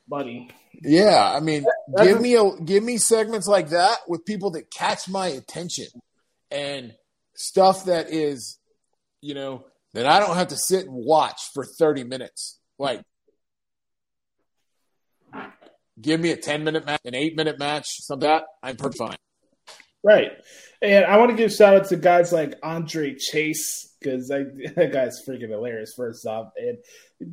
[0.08, 0.50] buddy.
[0.82, 4.52] Yeah, I mean, That's give a- me a give me segments like that with people
[4.52, 5.88] that catch my attention
[6.52, 6.94] and
[7.36, 8.60] stuff that is,
[9.22, 12.60] you know, that I don't have to sit and watch for 30 minutes.
[12.78, 13.02] Like
[16.00, 18.98] give me a 10 minute match, an 8 minute match, something like that, I'm perfect
[19.00, 19.18] fine.
[20.08, 20.32] Right.
[20.82, 25.22] And I want to give shout out to guys like Andre Chase because that guy's
[25.28, 25.94] freaking hilarious.
[25.98, 26.78] First off, and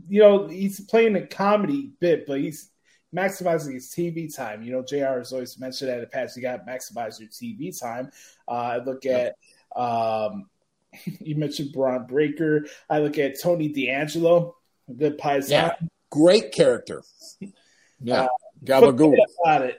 [0.09, 2.71] you know he's playing a comedy bit, but he's
[3.15, 4.65] maximizing his TV time.
[4.65, 5.19] You know, Jr.
[5.19, 6.37] has always mentioned that in the past.
[6.37, 8.11] You got to maximize your TV time.
[8.49, 9.37] Uh, I look at
[9.77, 10.47] um,
[11.05, 12.67] you mentioned Bron Breakker.
[12.91, 14.57] I look at Tony D'Angelo,
[14.97, 15.51] good paisan.
[15.51, 15.75] Yeah.
[16.11, 17.05] Great character.
[18.01, 18.25] Yeah.
[18.25, 18.29] Uh,
[18.65, 19.17] Gabagool.
[19.43, 19.79] About it.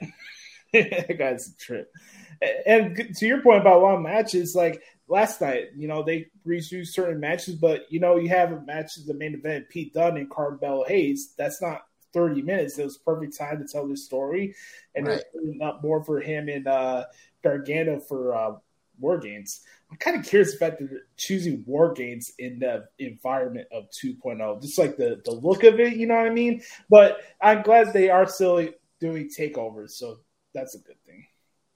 [0.72, 1.92] that guy's a trip.
[2.66, 7.20] And to your point about long matches, like last night, you know, they reduced certain
[7.20, 10.30] matches, but you know, you have a match as the main event, Pete Dunne and
[10.30, 11.34] Carmelo Hayes.
[11.36, 12.78] That's not 30 minutes.
[12.78, 14.54] It was perfect time to tell this story.
[14.94, 15.22] And Right.
[15.62, 17.04] up more for him and uh
[17.42, 18.52] Gargano for uh
[18.98, 19.60] War Games.
[19.90, 24.78] I'm kind of curious about the choosing War Games in the environment of 2.0, just
[24.78, 26.62] like the the look of it, you know what I mean?
[26.88, 28.68] But I'm glad they are still
[29.00, 30.20] doing takeovers, so
[30.54, 30.96] that's a good.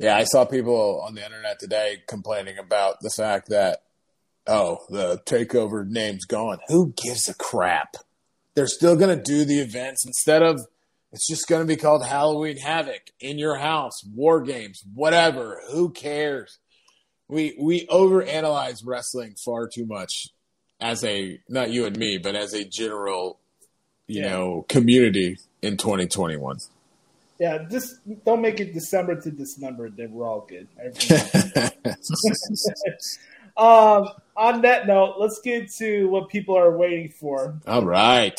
[0.00, 3.82] Yeah, I saw people on the internet today complaining about the fact that,
[4.46, 6.58] oh, the takeover name's gone.
[6.68, 7.96] Who gives a crap?
[8.54, 10.58] They're still going to do the events instead of,
[11.12, 15.60] it's just going to be called Halloween Havoc in your house, War Games, whatever.
[15.70, 16.58] Who cares?
[17.28, 20.28] We, we overanalyze wrestling far too much
[20.80, 23.38] as a, not you and me, but as a general,
[24.06, 24.30] you Yeah.
[24.30, 26.56] know, community in 2021.
[27.40, 30.68] Yeah, just don't make it December to December, then we're all good.
[33.56, 38.38] um, on that note, let's get to what people are waiting for All right.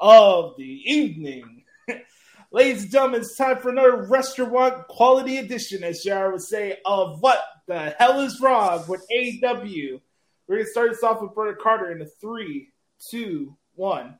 [0.00, 1.62] of the evening.
[2.50, 7.20] Ladies and gentlemen, it's time for another restaurant quality edition, as JR would say, of
[7.20, 7.38] what
[7.68, 10.00] the hell is wrong with AW.
[10.48, 12.72] We're gonna start this off with Brother Carter in a three,
[13.08, 14.18] two, one.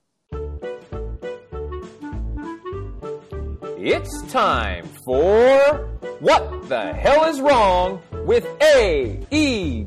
[3.89, 5.87] It's time for
[6.19, 9.87] What the Hell is Wrong with AEW?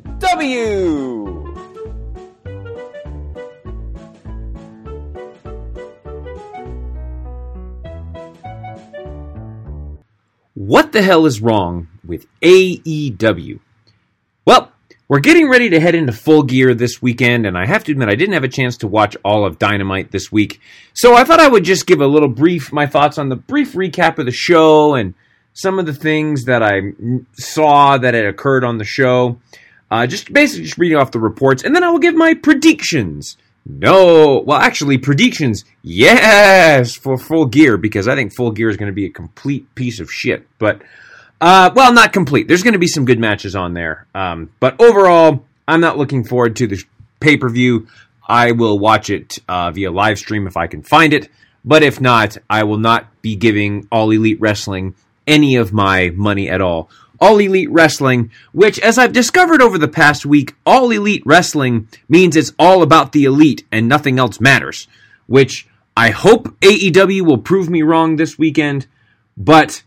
[10.53, 13.59] What the hell is wrong with AEW?
[14.45, 14.71] Well,
[15.09, 18.09] we're getting ready to head into full gear this weekend, and I have to admit
[18.09, 20.61] I didn't have a chance to watch all of Dynamite this week.
[20.93, 23.73] So I thought I would just give a little brief my thoughts on the brief
[23.73, 25.15] recap of the show and
[25.53, 26.93] some of the things that I
[27.33, 29.39] saw that had occurred on the show.
[29.89, 33.35] Uh, just basically just reading off the reports, and then I will give my predictions.
[33.65, 38.91] No, well, actually, predictions, yes, for full gear because I think full gear is going
[38.91, 40.47] to be a complete piece of shit.
[40.59, 40.83] But
[41.41, 42.47] uh, well, not complete.
[42.47, 44.07] There's going to be some good matches on there.
[44.13, 46.83] Um, but overall, I'm not looking forward to the
[47.19, 47.87] pay per view.
[48.27, 51.29] I will watch it uh, via live stream if I can find it.
[51.65, 54.95] But if not, I will not be giving All Elite Wrestling
[55.27, 56.89] any of my money at all.
[57.21, 62.35] All Elite Wrestling, which, as I've discovered over the past week, All Elite Wrestling means
[62.35, 64.87] it's all about the elite and nothing else matters.
[65.27, 65.67] Which
[65.97, 68.87] I hope AEW will prove me wrong this weekend,
[69.35, 69.83] but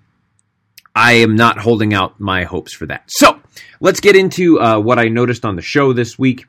[0.94, 3.04] I am not holding out my hopes for that.
[3.08, 3.40] So
[3.80, 6.46] let's get into uh, what I noticed on the show this week.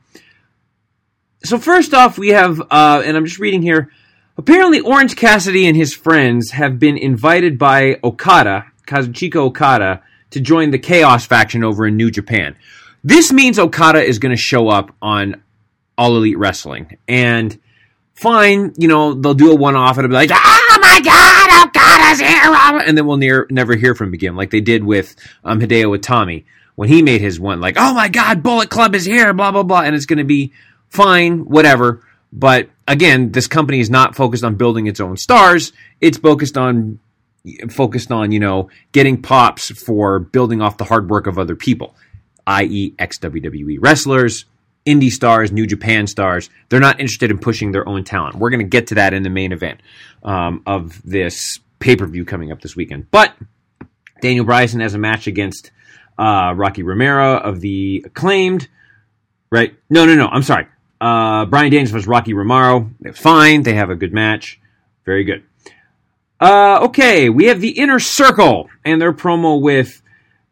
[1.45, 3.91] So first off, we have, uh, and I'm just reading here.
[4.37, 10.01] Apparently, Orange Cassidy and his friends have been invited by Okada, Kazuchika Okada,
[10.31, 12.55] to join the Chaos faction over in New Japan.
[13.03, 15.43] This means Okada is going to show up on
[15.97, 17.59] All Elite Wrestling, and
[18.15, 20.62] fine, you know, they'll do a one-off and it'll be like, "Oh
[20.93, 24.61] my God, Okada's here!" and then we'll near, never hear from him again, like they
[24.61, 26.45] did with um, Hideo Itami
[26.75, 29.63] when he made his one, like, "Oh my God, Bullet Club is here!" Blah blah
[29.63, 30.53] blah, and it's going to be
[30.89, 32.03] fine, whatever.
[32.31, 36.99] But again, this company is not focused on building its own stars; it's focused on
[37.69, 41.95] focused on you know getting pops for building off the hard work of other people,
[42.47, 44.45] i.e., ex WWE wrestlers,
[44.85, 46.49] indie stars, New Japan stars.
[46.69, 48.35] They're not interested in pushing their own talent.
[48.35, 49.81] We're going to get to that in the main event
[50.23, 53.09] um, of this pay per view coming up this weekend.
[53.11, 53.33] But
[54.21, 55.71] Daniel Bryson has a match against
[56.17, 58.67] uh, Rocky Romero of the acclaimed.
[59.51, 59.75] Right?
[59.89, 60.27] No, no, no.
[60.27, 60.67] I'm sorry.
[60.99, 62.89] Uh, Brian Daniels versus Rocky Romero.
[62.99, 63.63] They're fine.
[63.63, 64.59] They have a good match.
[65.05, 65.43] Very good.
[66.39, 70.01] Uh, okay, we have the Inner Circle and their promo with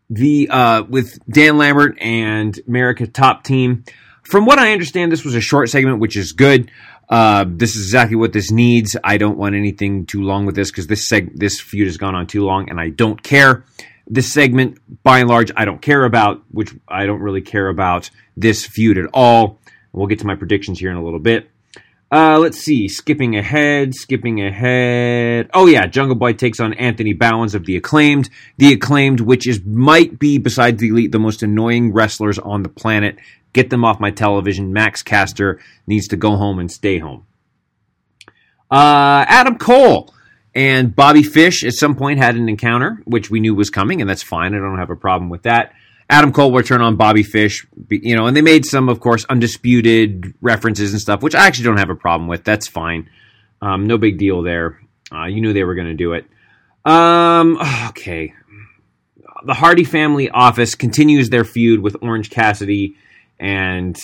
[0.10, 3.84] the uh, with Dan Lambert and America Top Team.
[4.24, 6.72] From what I understand, this was a short segment, which is good.
[7.10, 8.96] Uh, this is exactly what this needs.
[9.04, 12.16] I don't want anything too long with this because this seg- this feud has gone
[12.16, 13.66] on too long, and I don't care.
[14.08, 16.44] This segment, by and large, I don't care about.
[16.52, 19.60] Which I don't really care about this feud at all.
[19.92, 21.50] We'll get to my predictions here in a little bit.
[22.12, 22.90] Uh, let's see.
[22.90, 25.50] Skipping ahead, skipping ahead.
[25.54, 28.30] Oh yeah, Jungle Boy takes on Anthony Bowens of the Acclaimed.
[28.58, 32.70] The Acclaimed, which is might be besides the Elite the most annoying wrestlers on the
[32.70, 33.18] planet.
[33.54, 34.74] Get them off my television.
[34.74, 37.26] Max Caster needs to go home and stay home.
[38.70, 40.14] Uh, Adam Cole
[40.54, 44.10] and Bobby Fish at some point had an encounter, which we knew was coming, and
[44.10, 44.54] that's fine.
[44.54, 45.74] I don't have a problem with that.
[46.12, 49.26] Adam Cole will turn on Bobby Fish, you know, and they made some, of course,
[49.30, 52.44] undisputed references and stuff, which I actually don't have a problem with.
[52.44, 53.10] That's fine.
[53.62, 54.82] Um, no big deal there.
[55.10, 56.26] Uh, you knew they were going to do it.
[56.84, 57.58] Um,
[57.88, 58.34] okay.
[59.46, 62.98] the Hardy family office continues their feud with Orange Cassidy
[63.40, 63.98] and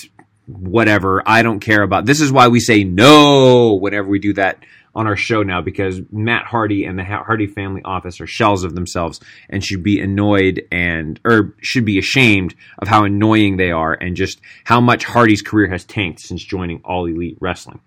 [0.46, 1.22] whatever.
[1.26, 2.06] I don't care about.
[2.06, 4.64] This is why we say no whenever we do that
[4.98, 8.74] on our show now because Matt Hardy and the Hardy family office are shells of
[8.74, 13.94] themselves and should be annoyed and or should be ashamed of how annoying they are
[13.94, 17.80] and just how much Hardy's career has tanked since joining All Elite Wrestling.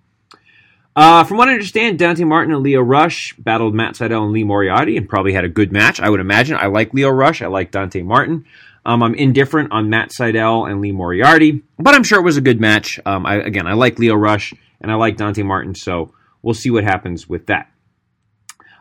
[0.95, 4.45] Uh, from what I understand, Dante Martin and Lio Rush battled Matt Sydal and Lee
[4.45, 6.01] Moriarty and probably had a good match.
[6.01, 6.57] I would imagine.
[6.57, 7.43] I like Lio Rush.
[7.43, 8.45] I like Dante Martin.
[8.87, 12.41] Um, I'm indifferent on Matt Sydal and Lee Moriarty, but I'm sure it was a
[12.41, 13.01] good match.
[13.05, 16.71] Um, I, again, I like Lio Rush and I like Dante Martin, so we'll see
[16.71, 17.71] what happens with that.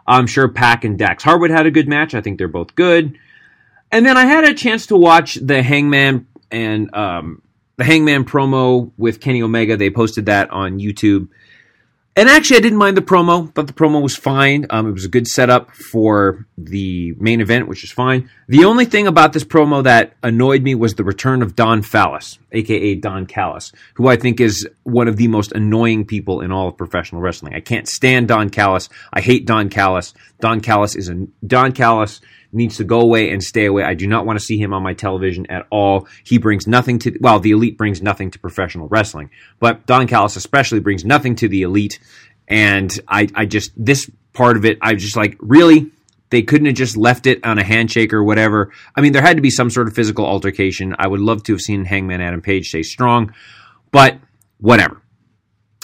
[0.07, 2.15] I'm sure PAC and Dax Harwood had a good match.
[2.15, 3.17] I think they're both good.
[3.91, 7.41] And then I had a chance to watch the Hangman and um,
[7.77, 9.77] the Hangman promo with Kenny Omega.
[9.77, 11.29] They posted that on YouTube.
[12.19, 13.49] And actually, I didn't mind the promo.
[13.53, 14.65] Thought the promo was fine.
[14.71, 18.29] Um, it was a good setup for the main event, which is fine.
[18.49, 22.37] The only thing about this promo that annoyed me was the return of Don Fallis,
[22.51, 26.67] aka Don Callis, who I think is one of the most annoying people in all
[26.67, 27.53] of professional wrestling.
[27.53, 28.89] I can't stand Don Callis.
[29.13, 30.13] I hate Don Callis.
[30.41, 32.19] Don Callis is a Don Callis
[32.51, 33.83] needs to go away and stay away.
[33.83, 36.07] I do not want to see him on my television at all.
[36.23, 40.35] He brings nothing to, well, the elite brings nothing to professional wrestling, but Don Callis
[40.35, 41.99] especially brings nothing to the elite.
[42.47, 45.91] And I, I just, this part of it, I just like, really?
[46.31, 48.71] They couldn't have just left it on a handshake or whatever.
[48.95, 50.95] I mean, there had to be some sort of physical altercation.
[50.97, 53.33] I would love to have seen Hangman Adam Page stay strong,
[53.91, 54.17] but
[54.59, 55.01] whatever.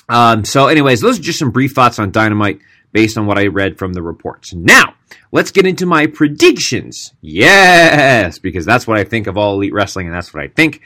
[0.08, 2.60] Um, so, anyways, those are just some brief thoughts on Dynamite
[2.96, 4.54] based on what I read from the reports.
[4.54, 4.96] Now,
[5.34, 7.14] let's get into my predictions.
[7.20, 10.80] Yes, because that's what I think of all elite wrestling, and that's what I think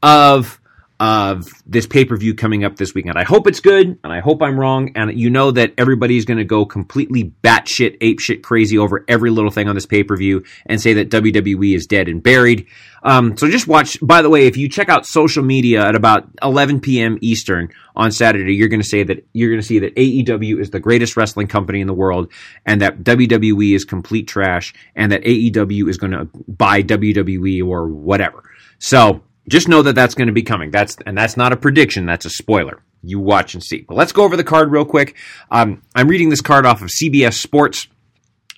[0.00, 0.60] of
[1.00, 3.16] of this pay per view coming up this weekend.
[3.16, 4.92] I hope it's good, and I hope I'm wrong.
[4.96, 9.30] And you know that everybody's going to go completely batshit, ape shit crazy over every
[9.30, 12.66] little thing on this pay per view and say that WWE is dead and buried.
[13.04, 13.96] Um, so just watch.
[14.02, 17.16] By the way, if you check out social media at about 11 p.m.
[17.20, 20.70] Eastern on Saturday, you're going to say that you're going to see that AEW is
[20.70, 22.32] the greatest wrestling company in the world,
[22.66, 27.86] and that WWE is complete trash, and that AEW is going to buy WWE or
[27.86, 28.42] whatever.
[28.80, 30.70] So just know that that's going to be coming.
[30.70, 32.06] That's and that's not a prediction.
[32.06, 32.82] That's a spoiler.
[33.02, 33.84] You watch and see.
[33.86, 35.16] But let's go over the card real quick.
[35.50, 37.86] Um, I'm reading this card off of CBS Sports,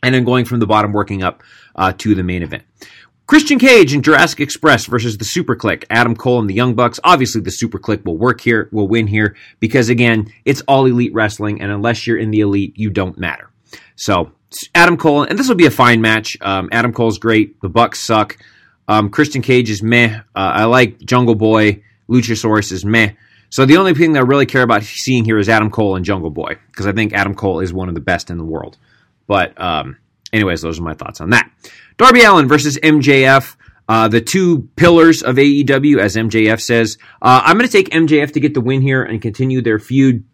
[0.02, 1.42] and I'm going from the bottom, working up
[1.76, 2.64] uh, to the main event.
[3.26, 5.84] Christian Cage and Jurassic Express versus the Super Kliq.
[5.88, 6.98] Adam Cole and the Young Bucks.
[7.04, 11.14] Obviously, the Super Kliq will work here, will win here because again, it's all elite
[11.14, 13.50] wrestling, and unless you're in the elite, you don't matter.
[13.94, 14.32] So
[14.74, 16.36] Adam Cole, and this will be a fine match.
[16.40, 17.60] Um, Adam Cole's great.
[17.60, 18.36] The Bucks suck.
[18.90, 20.16] Um, Christian Cage is meh.
[20.16, 21.84] Uh, I like Jungle Boy.
[22.08, 23.12] Luchasaurus is meh.
[23.48, 26.04] So the only thing that I really care about seeing here is Adam Cole and
[26.04, 28.78] Jungle Boy because I think Adam Cole is one of the best in the world.
[29.28, 29.98] But um,
[30.32, 31.48] anyways, those are my thoughts on that.
[31.98, 33.54] Darby Allin versus MJF.
[33.88, 36.98] Uh, the two pillars of AEW, as MJF says.
[37.22, 40.24] Uh, I'm going to take MJF to get the win here and continue their feud.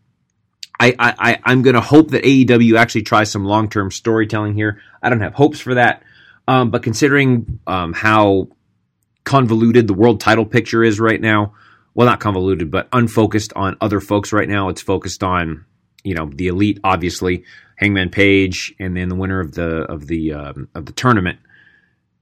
[0.80, 4.54] I, I, I, am going to hope that AEW actually tries some long term storytelling
[4.54, 4.80] here.
[5.02, 6.02] I don't have hopes for that.
[6.48, 8.48] Um, but considering um, how
[9.24, 11.54] convoluted the world title picture is right now,
[11.94, 15.64] well, not convoluted, but unfocused on other folks right now, it's focused on
[16.04, 17.44] you know the elite, obviously
[17.76, 21.38] Hangman Page, and then the winner of the of the um, of the tournament.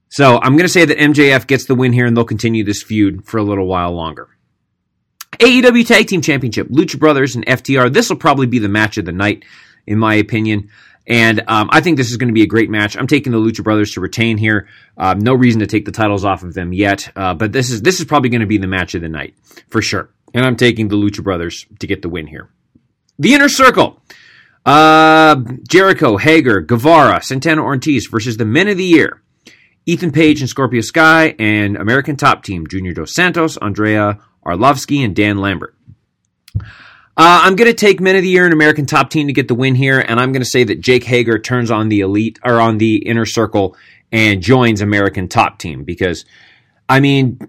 [0.09, 2.81] So I'm going to say that MJF gets the win here, and they'll continue this
[2.81, 4.29] feud for a little while longer.
[5.39, 7.91] AEW Tag Team Championship, Lucha Brothers and FTR.
[7.91, 9.43] This will probably be the match of the night,
[9.85, 10.69] in my opinion.
[11.07, 12.97] And um, I think this is going to be a great match.
[12.97, 14.67] I'm taking the Lucha Brothers to retain here.
[14.97, 17.81] Um, no reason to take the titles off of them yet, uh, but this is
[17.81, 19.35] this is probably going to be the match of the night
[19.67, 20.09] for sure.
[20.33, 22.49] And I'm taking the Lucha Brothers to get the win here.
[23.19, 24.01] The Inner Circle.
[24.65, 25.35] Uh,
[25.67, 29.21] Jericho, Hager, Guevara, Santana Ortiz versus the Men of the Year.
[29.85, 33.93] Ethan Page and Scorpio Sky, and American Top Team, Junior Dos Santos, Andrei
[34.43, 35.75] Arlovsky, and Dan Lambert.
[37.17, 39.47] Uh, I'm going to take Men of the Year and American Top Team to get
[39.47, 42.39] the win here, and I'm going to say that Jake Hager turns on the elite
[42.43, 43.77] or on the inner circle
[44.11, 46.25] and joins American Top Team because,
[46.89, 47.39] I mean,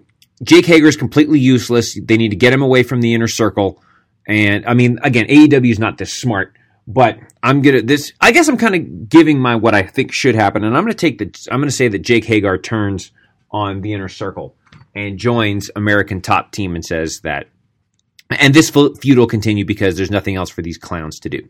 [0.41, 1.99] Jake Hager is completely useless.
[2.01, 3.83] They need to get him away from the inner circle,
[4.25, 6.53] and I mean, again, AEW is not this smart,
[6.87, 8.13] but I'm gonna this.
[8.21, 10.93] I guess I'm kind of giving my what I think should happen, and I'm going
[10.93, 11.49] to take the.
[11.51, 13.11] I'm going to say that Jake Hager turns
[13.51, 14.55] on the inner circle
[14.95, 17.47] and joins American Top Team and says that
[18.29, 21.47] and this feud will continue because there's nothing else for these clowns to do.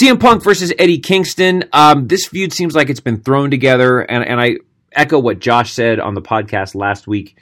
[0.00, 1.64] CM Punk versus Eddie Kingston.
[1.72, 4.56] Um, this feud seems like it's been thrown together, and, and I
[4.92, 7.36] echo what Josh said on the podcast last week.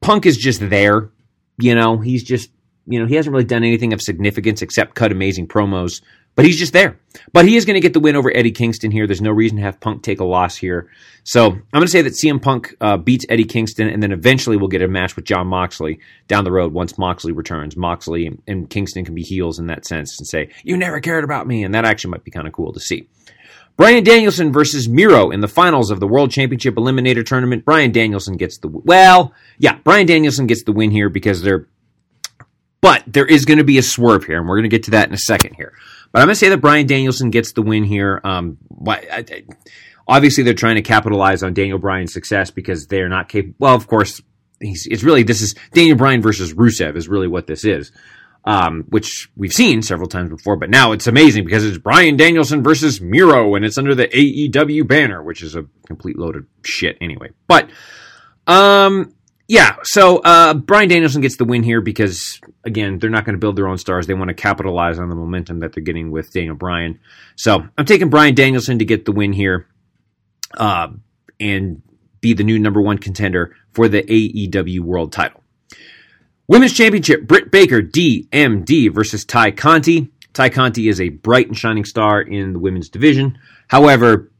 [0.00, 1.10] Punk is just there.
[1.58, 2.50] You know, he's just,
[2.86, 6.02] you know, he hasn't really done anything of significance except cut amazing promos.
[6.38, 7.00] But he's just there.
[7.32, 9.08] But he is going to get the win over Eddie Kingston here.
[9.08, 10.88] There's no reason to have Punk take a loss here.
[11.24, 14.56] So I'm going to say that CM Punk uh, beats Eddie Kingston, and then eventually
[14.56, 15.98] we'll get a match with Jon Moxley
[16.28, 17.76] down the road once Moxley returns.
[17.76, 21.48] Moxley and Kingston can be heels in that sense and say, You never cared about
[21.48, 21.64] me.
[21.64, 23.08] And that actually might be kind of cool to see.
[23.76, 27.64] Bryan Danielson versus Miro in the finals of the World Championship Eliminator Tournament.
[27.64, 31.66] Bryan Danielson gets the well, yeah, Bryan Danielson gets the win here because they're
[32.80, 34.92] but there is going to be a swerve here, and we're going to get to
[34.92, 35.74] that in a second here.
[36.12, 38.20] But I'm going to say that Bryan Danielson gets the win here.
[38.24, 38.58] Um,
[40.06, 43.56] obviously, they're trying to capitalize on Daniel Bryan's success because they're not capable.
[43.58, 44.22] Well, of course,
[44.60, 47.92] it's really this is Daniel Bryan versus Rusev is really what this is
[48.48, 52.62] um, which we've seen several times before, but now it's amazing because it's Bryan Danielson
[52.62, 56.96] versus Miro, and it's under the AEW banner, which is a complete load of shit
[57.02, 57.28] anyway.
[57.46, 57.68] But,
[58.46, 59.12] um,
[59.48, 63.40] yeah, so uh, Bryan Danielson gets the win here because, again, they're not going to
[63.40, 64.06] build their own stars.
[64.06, 67.00] They want to capitalize on the momentum that they're getting with Daniel Bryan.
[67.34, 69.66] So I'm taking Bryan Danielson to get the win here
[70.58, 70.88] uh,
[71.40, 71.82] and
[72.20, 75.42] be the new number one contender for the AEW World title.
[76.46, 80.10] Women's Championship, Britt Baker, DMD versus Tay Conti.
[80.34, 83.38] Tay Conti is a bright and shining star in the women's division.
[83.68, 84.30] However,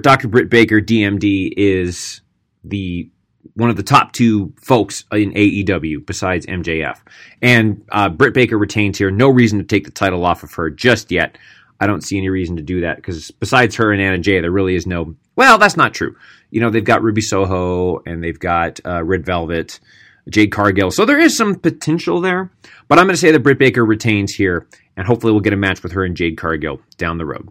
[0.00, 0.28] Dr.
[0.28, 2.22] Britt Baker, DMD, is
[2.64, 3.10] the
[3.54, 6.98] one of the top two folks in AEW besides MJF.
[7.42, 9.10] And uh, Britt Baker retains here.
[9.10, 11.38] No reason to take the title off of her just yet.
[11.80, 14.50] I don't see any reason to do that because besides her and Anna Jay, there
[14.50, 15.14] really is no.
[15.36, 16.14] Well, that's not true.
[16.50, 19.80] You know, they've got Ruby Soho and they've got uh, Red Velvet
[20.28, 20.90] Jade Cargill.
[20.90, 22.50] So there is some potential there,
[22.88, 25.56] but I'm going to say that Britt Baker retains here, and hopefully we'll get a
[25.56, 27.48] match with her and Jade Cargill down the road.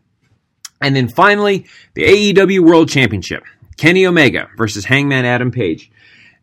[0.82, 3.44] And then finally, the AEW World Championship
[3.80, 5.90] Kenny Omega versus Hangman Adam Page.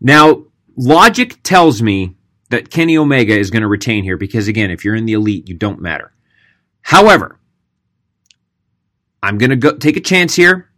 [0.00, 0.44] Now,
[0.74, 2.16] logic tells me
[2.48, 5.46] that Kenny Omega is going to retain here because, again, if you're in the elite,
[5.46, 6.14] you don't matter.
[6.80, 7.38] However,
[9.22, 10.70] I'm going to go take a chance here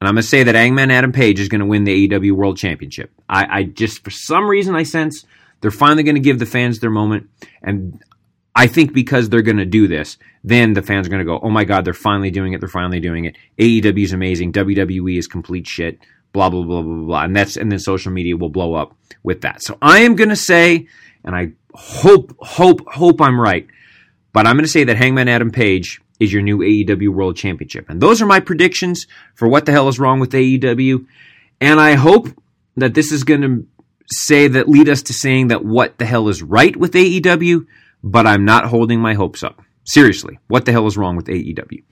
[0.00, 2.30] and I'm going to say that Hangman Adam Page is going to win the AEW
[2.30, 3.10] World Championship.
[3.28, 5.26] I, I just, for some reason, I sense
[5.62, 7.28] they're finally going to give the fans their moment.
[7.60, 8.00] And
[8.54, 11.40] I think because they're going to do this, then the fans are going to go,
[11.42, 12.60] oh my God, they're finally doing it.
[12.60, 13.36] They're finally doing it.
[13.58, 14.52] AEW is amazing.
[14.52, 15.98] WWE is complete shit.
[16.32, 17.22] Blah, blah, blah, blah, blah.
[17.24, 19.62] And that's, and then social media will blow up with that.
[19.62, 20.86] So I am going to say,
[21.24, 23.66] and I hope, hope, hope I'm right,
[24.32, 27.88] but I'm going to say that Hangman Adam Page is your new AEW World Championship.
[27.88, 31.06] And those are my predictions for what the hell is wrong with AEW.
[31.60, 32.28] And I hope
[32.76, 33.66] that this is going to
[34.10, 37.66] say that lead us to saying that what the hell is right with AEW,
[38.02, 39.62] but I'm not holding my hopes up.
[39.84, 41.82] Seriously, what the hell is wrong with AEW?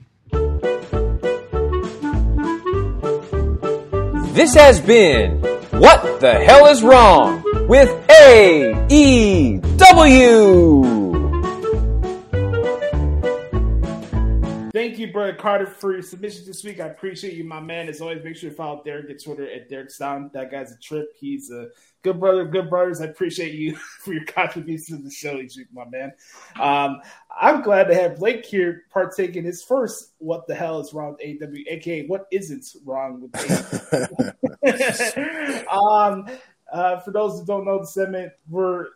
[4.33, 5.39] This has been
[5.71, 9.61] What the Hell is Wrong with AEW.
[14.73, 16.79] Thank you, brother Carter, for your submission this week.
[16.79, 17.89] I appreciate you, my man.
[17.89, 20.31] As always, make sure to follow Derek at Twitter at Derek Stein.
[20.33, 21.09] That guy's a trip.
[21.19, 21.67] He's a
[22.03, 23.01] good brother, good brothers.
[23.01, 26.13] I appreciate you for your contribution to the show each week, my man.
[26.59, 27.01] Um,
[27.39, 31.41] I'm glad to have Blake here partaking his first What the Hell is Wrong with
[31.41, 34.33] AW, aka What Isn't Wrong with
[35.71, 35.71] AW.
[36.05, 36.27] um,
[36.71, 38.87] uh, for those who don't know the segment, we're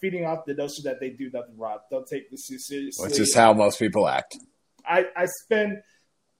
[0.00, 1.78] feeding off the notion that they do nothing wrong.
[1.90, 3.08] Don't take this too seriously.
[3.08, 4.36] Which is how most people act.
[4.86, 5.82] I, I spend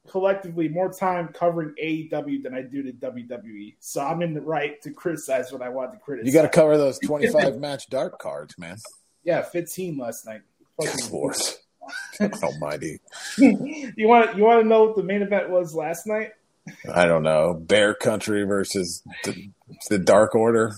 [0.08, 3.74] collectively more time covering AEW than I do to WWE.
[3.80, 6.26] So I'm in the right to criticize what I want to criticize.
[6.26, 8.76] You got to cover those 25 match dark cards, man.
[9.24, 10.42] Yeah, 15 last night.
[11.10, 11.36] Lord
[12.42, 13.00] Almighty.
[13.38, 16.32] you want you want to know what the main event was last night?
[16.92, 17.54] I don't know.
[17.54, 19.50] Bear Country versus the,
[19.90, 20.72] the Dark Order.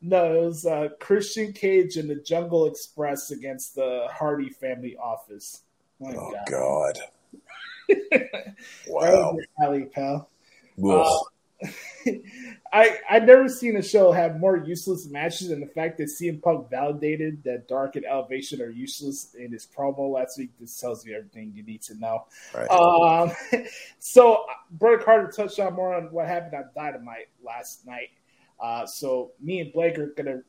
[0.00, 5.62] No, it was uh, Christian Cage and the Jungle Express against the Hardy Family Office.
[6.00, 6.50] My oh God!
[6.50, 6.98] God.
[8.88, 10.28] wow, alley, pal.
[10.82, 11.18] Uh,
[12.72, 16.42] I I never seen a show have more useless matches, than the fact that CM
[16.42, 21.06] Punk validated that Dark and Elevation are useless in his promo last week just tells
[21.06, 22.26] you everything you need to know.
[22.54, 22.68] Right.
[22.68, 23.32] Um,
[23.98, 28.10] so, Brother Carter touched on more on what happened on Dynamite last night.
[28.60, 30.42] Uh, so, me and Blake are gonna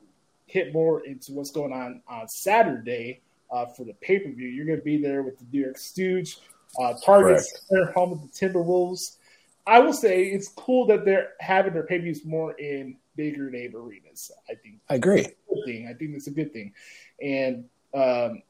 [0.46, 3.20] hit more into what's going on on Saturday
[3.50, 4.48] uh, for the pay per view.
[4.48, 6.38] You're going to be there with the New York Stooge,
[6.78, 9.16] uh, Target Center, home of the Timberwolves.
[9.66, 14.30] I will say it's cool that they're having their pay more in bigger name arenas.
[14.48, 15.26] I think I agree.
[15.66, 15.88] thing.
[15.88, 16.72] I think that's a good thing.
[17.20, 18.42] And um,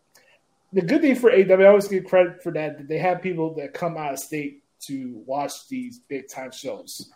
[0.73, 3.55] the good thing for AW, I always give credit for that, that they have people
[3.55, 7.11] that come out of state to watch these big time shows.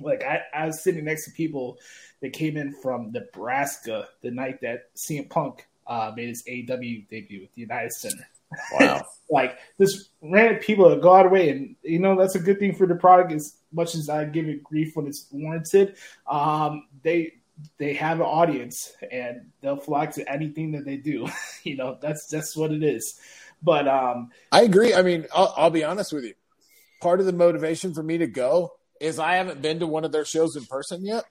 [0.00, 1.78] Like I, I was sitting next to people
[2.22, 7.44] that came in from Nebraska the night that CM Punk uh, made his AW debut
[7.44, 8.26] at the United Center.
[8.72, 9.06] Wow.
[9.30, 12.40] like this random people that go out of the way, and you know that's a
[12.40, 13.32] good thing for the product.
[13.32, 15.96] As much as I give it grief when it's warranted,
[16.28, 17.34] um, they
[17.78, 21.28] they have an audience and they'll flock to anything that they do.
[21.62, 23.18] you know that's that's what it is.
[23.62, 24.94] But um, I agree.
[24.94, 26.34] I mean, I'll, I'll be honest with you.
[27.00, 30.12] Part of the motivation for me to go is I haven't been to one of
[30.12, 31.24] their shows in person yet.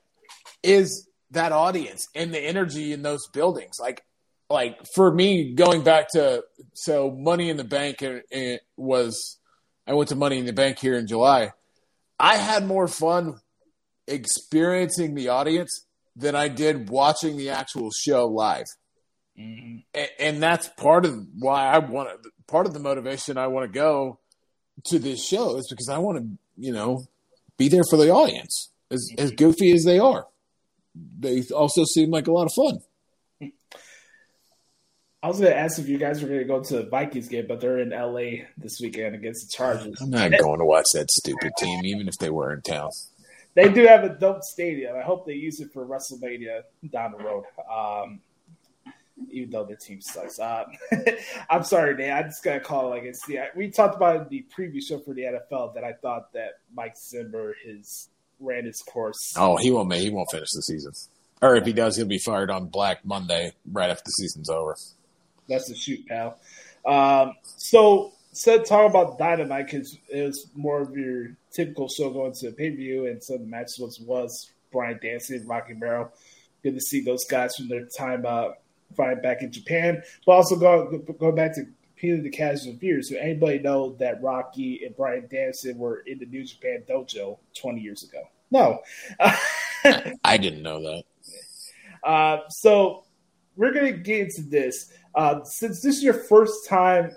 [0.63, 3.79] Is that audience and the energy in those buildings?
[3.79, 4.03] Like,
[4.49, 6.43] like for me, going back to
[6.73, 9.37] so Money in the Bank it, it was.
[9.85, 11.51] I went to Money in the Bank here in July.
[12.19, 13.39] I had more fun
[14.07, 15.85] experiencing the audience
[16.15, 18.65] than I did watching the actual show live.
[19.39, 19.77] Mm-hmm.
[19.93, 23.71] And, and that's part of why I want to, part of the motivation I want
[23.71, 24.19] to go
[24.85, 26.27] to this show is because I want to,
[26.57, 27.05] you know,
[27.57, 29.35] be there for the audience as, as mm-hmm.
[29.35, 30.27] goofy as they are.
[31.19, 32.79] They also seem like a lot of fun.
[35.21, 37.27] I was going to ask if you guys were going to go to the Vikings
[37.27, 39.99] game, but they're in LA this weekend against the Chargers.
[40.01, 42.89] I'm not going to watch that stupid team, even if they were in town.
[43.53, 44.95] They do have a dope stadium.
[44.95, 47.43] I hope they use it for WrestleMania down the road.
[47.69, 48.21] Um,
[49.29, 50.39] even though their team sucks.
[50.39, 50.65] Uh,
[51.49, 52.15] I'm sorry, Dan.
[52.15, 53.39] I just gotta call it like it's the.
[53.55, 56.95] We talked about in the previous show for the NFL that I thought that Mike
[56.97, 58.09] Zimmer his
[58.39, 59.33] ran his course.
[59.35, 59.93] Oh, he won't.
[59.93, 60.93] He won't finish the season.
[61.41, 64.75] Or if he does, he'll be fired on Black Monday right after the season's over.
[65.49, 66.39] That's the shoot, pal.
[66.85, 72.33] Um, so, said talk about Dynamite because it was more of your typical show going
[72.33, 75.73] to a pay per view, and some of the matches was, was Brian Dancy Rocky
[75.73, 76.11] Romero.
[76.63, 78.49] Good to see those guys from their time uh,
[78.95, 81.65] fight back in Japan, but also go go back to
[81.95, 83.09] Peter the Casual Fears.
[83.09, 87.81] So anybody know that Rocky and Bryan Danielson were in the New Japan Dojo 20
[87.81, 88.23] years ago?
[88.51, 88.79] No.
[90.23, 91.03] I didn't know that.
[92.03, 93.03] Uh, so
[93.55, 94.93] we're gonna get into this.
[95.19, 97.11] Uh, since this is your first time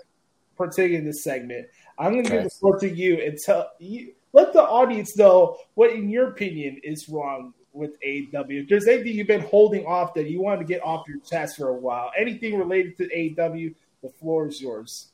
[0.57, 1.65] partaking in this segment,
[1.97, 2.35] I'm gonna Okay.
[2.35, 6.27] give the floor to you and tell you let the audience know what, in your
[6.27, 8.63] opinion, is wrong with AEW.
[8.63, 11.55] If there's anything you've been holding off that you want to get off your chest
[11.55, 15.11] for a while, anything related to AEW, the floor is yours.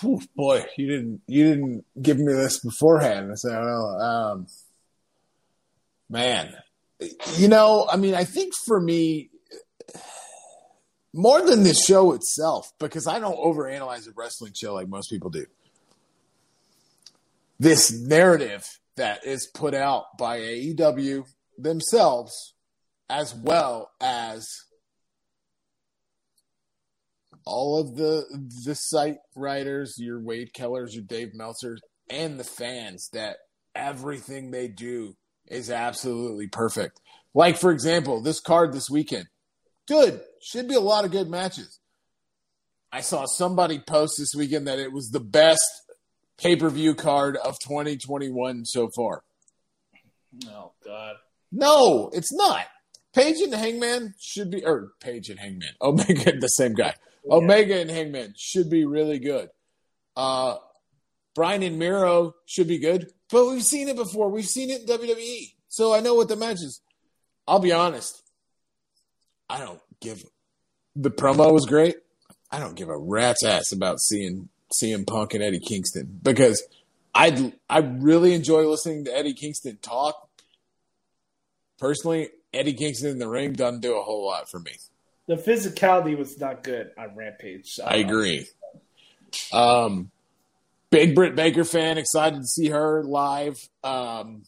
[0.00, 3.38] Whew, boy, you didn't you didn't give me this beforehand.
[3.38, 4.48] So um,
[6.10, 6.54] man,
[7.36, 9.29] you know, I mean, I think for me,
[11.12, 15.30] more than the show itself, because I don't overanalyze a wrestling show like most people
[15.30, 15.46] do.
[17.58, 18.64] This narrative
[18.96, 21.24] that is put out by AEW
[21.58, 22.54] themselves,
[23.08, 24.48] as well as
[27.44, 28.24] all of the
[28.64, 31.78] the site writers, your Wade Kellers, your Dave Meltzers,
[32.08, 33.36] and the fans that
[33.74, 35.16] everything they do
[35.46, 37.00] is absolutely perfect.
[37.34, 39.26] Like for example, this card this weekend,
[39.90, 40.20] good.
[40.40, 41.80] Should be a lot of good matches.
[42.92, 45.60] I saw somebody post this weekend that it was the best
[46.38, 49.22] pay per view card of 2021 so far.
[50.46, 51.16] Oh God.
[51.52, 52.66] No, it's not.
[53.14, 56.94] Page and Hangman should be, or Page and Hangman, Omega, the same guy.
[57.28, 59.50] Omega and Hangman should be really good.
[60.16, 60.56] Uh,
[61.34, 64.30] Bryan and Miro should be good, but we've seen it before.
[64.30, 66.80] We've seen it in WWE, so I know what the match is.
[67.48, 68.19] I'll be honest.
[69.50, 70.24] I don't give.
[70.94, 71.96] The promo was great.
[72.52, 74.48] I don't give a rat's ass about seeing
[74.80, 76.62] CM Punk and Eddie Kingston because
[77.14, 80.28] I I really enjoy listening to Eddie Kingston talk.
[81.78, 84.72] Personally, Eddie Kingston in the ring doesn't do a whole lot for me.
[85.26, 87.78] The physicality was not good on Rampage.
[87.84, 88.46] I agree.
[89.52, 90.10] Um,
[90.90, 93.56] big Britt Baker fan, excited to see her live.
[93.82, 94.42] Um,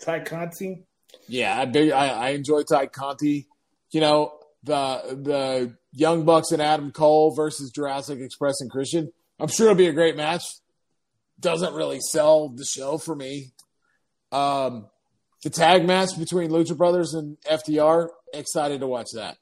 [0.00, 0.84] Ty Conti.
[1.26, 3.46] yeah, I big I, I enjoy Ty Conti.
[3.90, 4.32] You know
[4.64, 9.12] the the Young Bucks and Adam Cole versus Jurassic Express and Christian.
[9.40, 10.42] I'm sure it'll be a great match.
[11.40, 13.52] Doesn't really sell the show for me.
[14.32, 14.86] Um,
[15.42, 18.08] the tag match between Lucha Brothers and FTR.
[18.34, 19.38] Excited to watch that.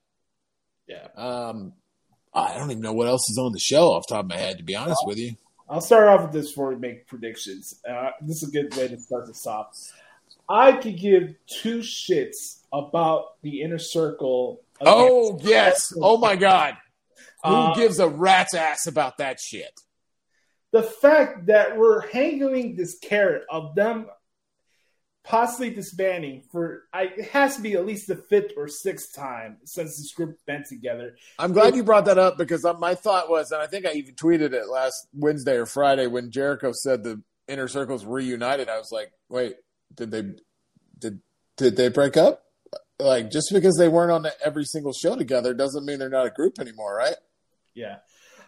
[0.86, 1.08] Yeah.
[1.16, 1.72] Um,
[2.32, 4.36] I don't even know what else is on the show off the top of my
[4.36, 5.36] head, to be honest with you.
[5.68, 7.80] I'll start off with this before we make predictions.
[7.88, 9.68] Uh, this is a good way to start this off.
[10.48, 14.62] I could give two shits about the inner circle.
[14.80, 15.92] Oh yes!
[16.00, 16.74] Oh my God!
[17.44, 19.72] Who Uh, gives a rat's ass about that shit?
[20.72, 24.06] the fact that we're hanging this carrot of them
[25.24, 29.56] possibly disbanding for I, it has to be at least the fifth or sixth time
[29.64, 31.16] since this group been together.
[31.38, 34.14] I'm glad you brought that up because my thought was, and I think I even
[34.16, 38.68] tweeted it last Wednesday or Friday when Jericho said the inner circles reunited.
[38.68, 39.56] I was like, wait,
[39.94, 40.24] did they
[40.98, 41.20] did
[41.56, 42.42] did they break up?
[42.98, 46.30] Like just because they weren't on every single show together doesn't mean they're not a
[46.30, 47.16] group anymore, right?
[47.74, 47.96] Yeah.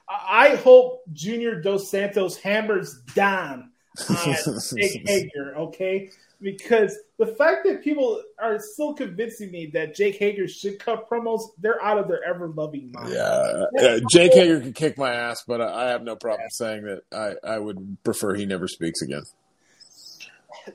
[0.08, 3.72] I hope Junior Dos Santos hammers down
[4.08, 4.36] on
[4.76, 6.10] Jake Hager, okay?
[6.40, 11.40] Because the fact that people are still convincing me that Jake Hager should cut promos,
[11.58, 13.12] they're out of their ever loving mind.
[13.12, 16.84] Yeah, yeah, Jake Hager can kick my ass, but I I have no problem saying
[16.84, 19.22] that I, I would prefer he never speaks again.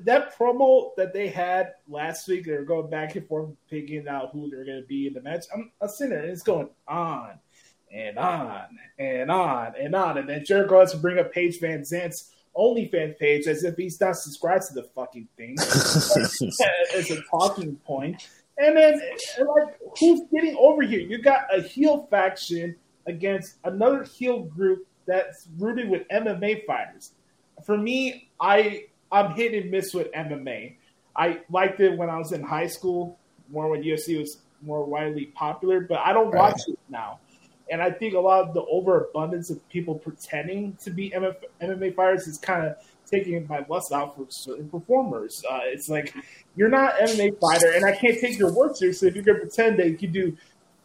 [0.02, 4.32] That promo that they had last week, they were going back and forth, picking out
[4.32, 5.46] who they're going to be in the match.
[5.54, 7.40] I'm a sinner, and it's going on
[7.92, 8.66] and on
[8.98, 10.18] and on and on.
[10.18, 14.16] And then Jericho has to bring up Paige VanZant's OnlyFans page as if he's not
[14.16, 18.28] subscribed to the fucking thing as a talking point.
[18.58, 19.02] And then,
[19.38, 21.00] and like, who's getting over here?
[21.00, 22.76] You got a heel faction
[23.08, 27.12] against another heel group that's rooted with MMA fighters.
[27.66, 30.76] For me, I I'm hit and miss with MMA.
[31.16, 33.20] I liked it when I was in high school,
[33.50, 37.20] more when UFC was more widely popular, but I don't watch it now.
[37.70, 41.96] And I think a lot of the overabundance of people pretending to be MF, MMA
[41.96, 42.76] fighters is kind of
[43.06, 45.44] taking my lust out for certain performers.
[45.50, 46.14] Uh, it's like
[46.56, 49.40] you're not an MMA fighter, and I can't take your word seriously if you're going
[49.40, 50.36] to pretend that you can do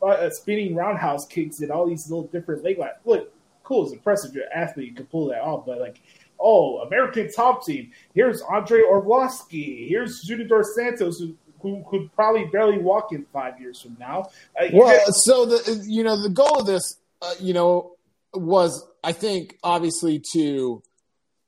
[0.02, 3.00] uh, spinning roundhouse kicks and all these little different leg locks.
[3.04, 3.32] Look,
[3.64, 4.34] cool, it's impressive.
[4.34, 6.00] You're an athlete, you can pull that off, but like,
[6.40, 7.90] oh, American top team.
[8.14, 9.88] Here's Andrei Arlovsky.
[9.88, 14.30] Here's Junior Santos, who, who could probably barely walk in five years from now.
[14.60, 17.96] Uh, Well, guys- so the you know the goal of this, uh, you know,
[18.34, 20.82] was I think obviously to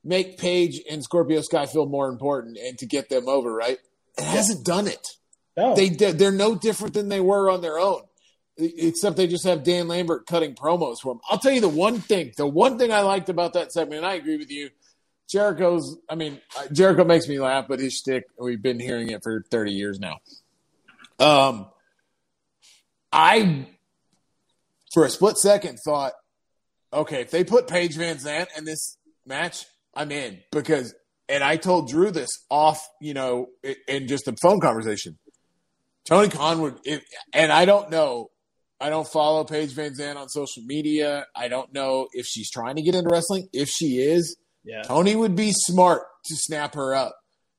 [0.03, 3.53] make Page and Scorpio Sky feel more important and to get them over.
[3.55, 3.79] Right?
[4.19, 5.07] It hasn't done it.
[5.57, 5.75] no.
[5.75, 6.19] They did.
[6.19, 8.03] They're no different than they were on their own,
[8.59, 11.21] except they just have Dan Lambert cutting promos for them.
[11.29, 12.33] I'll tell you the one thing.
[12.37, 14.71] The one thing I liked about that segment, and I agree with you.
[15.31, 15.97] Jericho's.
[16.09, 16.41] I mean,
[16.73, 18.25] Jericho makes me laugh, but his shtick.
[18.39, 20.19] We've been hearing it for thirty years now.
[21.19, 21.67] Um,
[23.13, 23.67] I,
[24.93, 26.13] for a split second, thought,
[26.93, 28.97] okay, if they put Paige VanZant in this
[29.27, 30.95] match, I'm in because.
[31.33, 33.51] And I told Drew this off, you know,
[33.87, 35.17] in just a phone conversation.
[36.05, 36.81] Tony Khan would,
[37.33, 38.33] and I don't know,
[38.81, 41.27] I don't follow Paige VanZant on social media.
[41.37, 43.49] I don't know if she's trying to get into wrestling.
[43.53, 44.39] If she is,
[44.71, 44.83] yeah.
[44.83, 47.17] Tony would be smart to snap her up.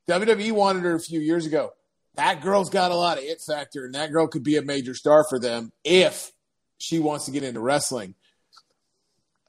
[0.10, 1.72] WWE wanted her a few years ago.
[2.16, 4.94] That girl's got a lot of it factor, and that girl could be a major
[4.94, 6.32] star for them if
[6.80, 8.16] she wants to get into wrestling.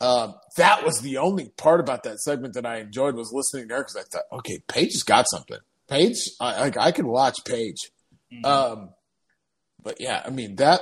[0.01, 3.75] Um, that was the only part about that segment that I enjoyed was listening to
[3.75, 5.59] her because I thought, okay, Paige has got something.
[5.89, 7.91] Paige, I, like I could watch Paige.
[8.45, 8.91] Um,
[9.83, 10.81] but yeah, I mean that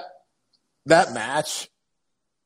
[0.86, 1.68] that match,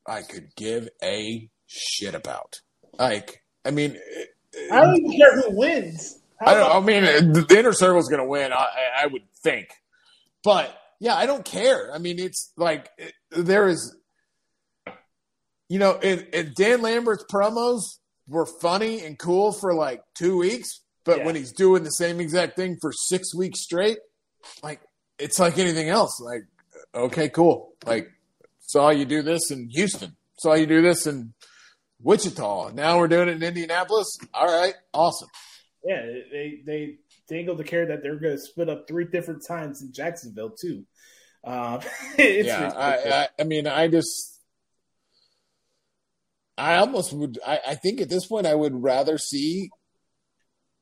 [0.05, 2.61] I could give a shit about.
[2.97, 3.97] Like, I mean,
[4.71, 6.19] I don't even care who wins.
[6.39, 6.71] How I don't.
[6.71, 8.53] I mean, the, inner circle is going to win.
[8.53, 9.67] I, I- I would think,
[10.43, 11.93] but yeah, I don't care.
[11.93, 13.95] I mean, it's like it, there is,
[15.69, 17.81] you know, if, if Dan Lambert's promos
[18.27, 21.25] were funny and cool for like two weeks, but Yeah.
[21.25, 23.97] when he's doing the same exact thing for six weeks straight,
[24.63, 24.81] like
[25.19, 26.19] it's like anything else.
[26.19, 26.43] Like,
[26.93, 27.73] okay, cool.
[27.85, 28.07] Like,
[28.61, 30.15] saw you do this in Houston.
[30.39, 31.33] Saw you do this in
[32.01, 32.71] Wichita.
[32.73, 34.17] Now we're doing it in Indianapolis.
[34.33, 35.29] All right, awesome.
[35.83, 36.01] Yeah,
[36.31, 36.97] they they
[37.27, 40.85] dangled the carrot that they're going to split up three different times in Jacksonville too.
[42.17, 42.71] It's yeah.
[42.75, 44.39] I, I, I mean, I just,
[46.57, 47.37] I almost would.
[47.45, 49.69] I, I think at this point, I would rather see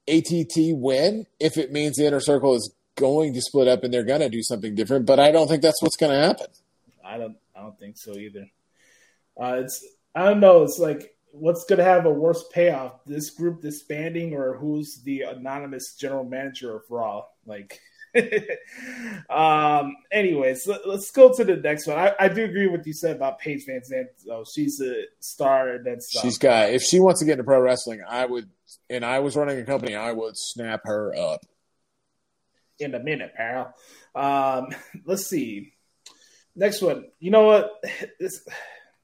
[0.07, 4.05] ATT win if it means the inner circle is going to split up and they're
[4.05, 5.05] going to do something different.
[5.05, 6.47] But I don't think that's what's going to happen.
[7.03, 8.47] I don't I don't think so either.
[9.35, 9.85] Uh, it's
[10.15, 10.63] I don't know.
[10.63, 15.21] It's like what's going to have a worse payoff: this group disbanding, or who's the
[15.21, 17.23] anonymous general manager of Raw?
[17.45, 17.79] Like,
[19.29, 19.95] um.
[20.11, 21.97] Anyways, let, us go to the next one.
[21.97, 24.05] I, I do agree with what you said about Paige VanZant.
[24.25, 26.69] Though she's a star, and that's She's got.
[26.69, 28.49] If she wants to get into pro wrestling, I would.
[28.89, 31.41] And I was running a company, I would snap her up.
[32.79, 33.73] in a minute, pal.
[34.15, 34.69] Um,
[35.05, 35.73] let's see.
[36.55, 37.05] Next one.
[37.19, 37.71] You know what?
[38.19, 38.45] This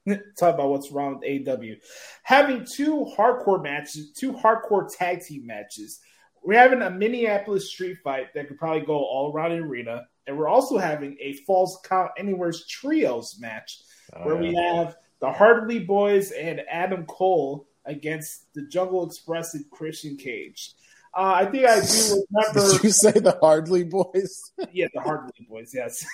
[0.40, 1.76] talk about what's wrong with AW.
[2.24, 6.00] Having two hardcore matches, two hardcore tag team matches.
[6.44, 10.38] We're having a Minneapolis street fight that could probably go all around the arena, and
[10.38, 13.80] we're also having a false count anywhere's trios match
[14.24, 20.18] where we have the Hardly Boys and Adam Cole against the Jungle Express and Christian
[20.18, 20.74] Cage.
[21.16, 22.74] Uh, I think I do remember.
[22.74, 24.52] Did you say the Hardly Boys?
[24.72, 26.06] Yeah, the Hardly Boys, yes.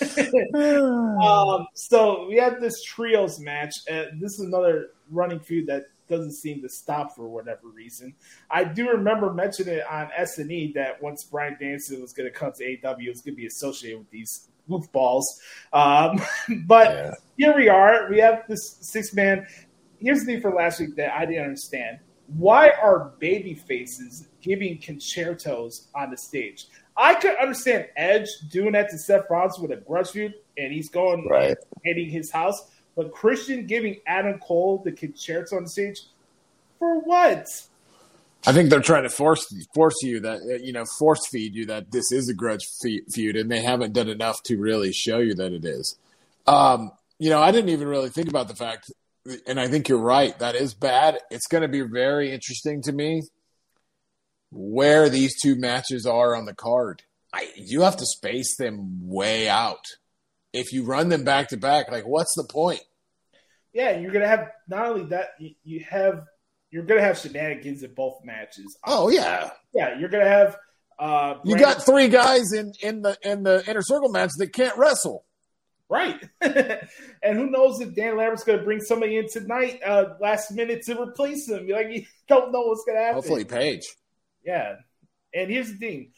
[1.22, 3.74] um, so we had this trios match.
[3.90, 8.14] Uh, this is another running feud that doesn't seem to stop for whatever reason.
[8.50, 12.52] I do remember mentioning it on SNE that once Bryan Danielson was going to come
[12.52, 15.24] to AW, it was going to be associated with these goofballs.
[15.72, 16.20] Um,
[16.66, 18.08] but here we are.
[18.10, 19.46] We have this six man.
[20.00, 21.98] Here's the thing for last week that I didn't understand.
[22.36, 26.66] Why are baby faces giving con-chair-tos on the stage?
[26.98, 30.88] I could understand Edge doing that to Seth Rollins with a grudge feud, and he's
[30.88, 31.56] going Right.
[31.84, 32.60] hitting his house.
[32.96, 36.00] But Christian giving Adam Cole the con-chair-to on stage
[36.80, 37.46] for what?
[38.46, 41.66] I think they're trying to force force you that uh, you know force feed you
[41.66, 42.66] that this is a grudge
[43.12, 45.96] feud, and they haven't done enough to really show you that it is.
[46.46, 48.92] Um, you know, I didn't even really think about the fact,
[49.46, 50.38] and I think you're right.
[50.38, 51.18] That is bad.
[51.30, 53.22] It's going to be very interesting to me
[54.50, 57.02] where these two matches are on the card.
[57.32, 59.84] I, you have to space them way out.
[60.52, 62.80] If you run them back to back, like what's the point?
[63.72, 65.28] Yeah, you're gonna have not only that,
[65.62, 66.24] you, have
[66.70, 68.78] you're gonna have shenanigans in both matches.
[68.84, 70.56] Oh yeah, Yeah, you're gonna have
[70.98, 74.76] uh you got three guys in in the in the inner circle match that can't
[74.78, 75.24] wrestle.
[75.90, 76.18] right.
[76.40, 81.00] and who knows if Dan Lambert's gonna bring somebody in tonight, uh last minute to
[81.00, 81.68] replace him.
[81.68, 83.16] Like you don't know what's gonna happen.
[83.16, 83.84] Hopefully, Paige.
[84.44, 84.76] Yeah.
[85.34, 86.12] And here's the thing.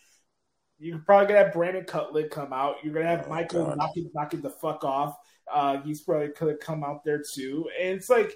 [0.79, 2.77] You're probably gonna have Brandon Cutler come out.
[2.83, 3.79] You're gonna have Michael God.
[3.79, 5.17] knocking knocking the fuck off.
[5.53, 7.69] Uh, he's probably gonna come out there too.
[7.79, 8.35] And it's like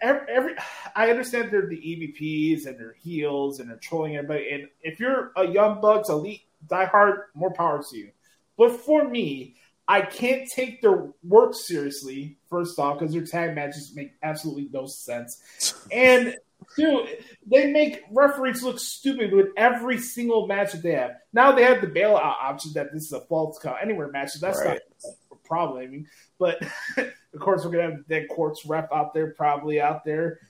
[0.00, 0.54] every, every
[0.96, 4.50] I understand they're the EVPs and they're heels and they're trolling everybody.
[4.50, 8.10] And if you're a Young Bucks elite diehard, more power to you.
[8.56, 9.56] But for me,
[9.88, 12.38] I can't take their work seriously.
[12.48, 15.42] First off, because their tag matches make absolutely no sense.
[15.90, 16.36] And
[16.76, 17.08] dude,
[17.46, 21.12] they make referees look stupid with every single match that they have.
[21.32, 24.30] Now they have the bailout option that this is a false count anywhere match.
[24.30, 24.80] So that's Right.
[25.04, 25.82] not a problem.
[25.82, 26.06] I mean,
[26.38, 26.62] but
[26.98, 30.40] of course we're gonna have dead courts rep out there, probably out there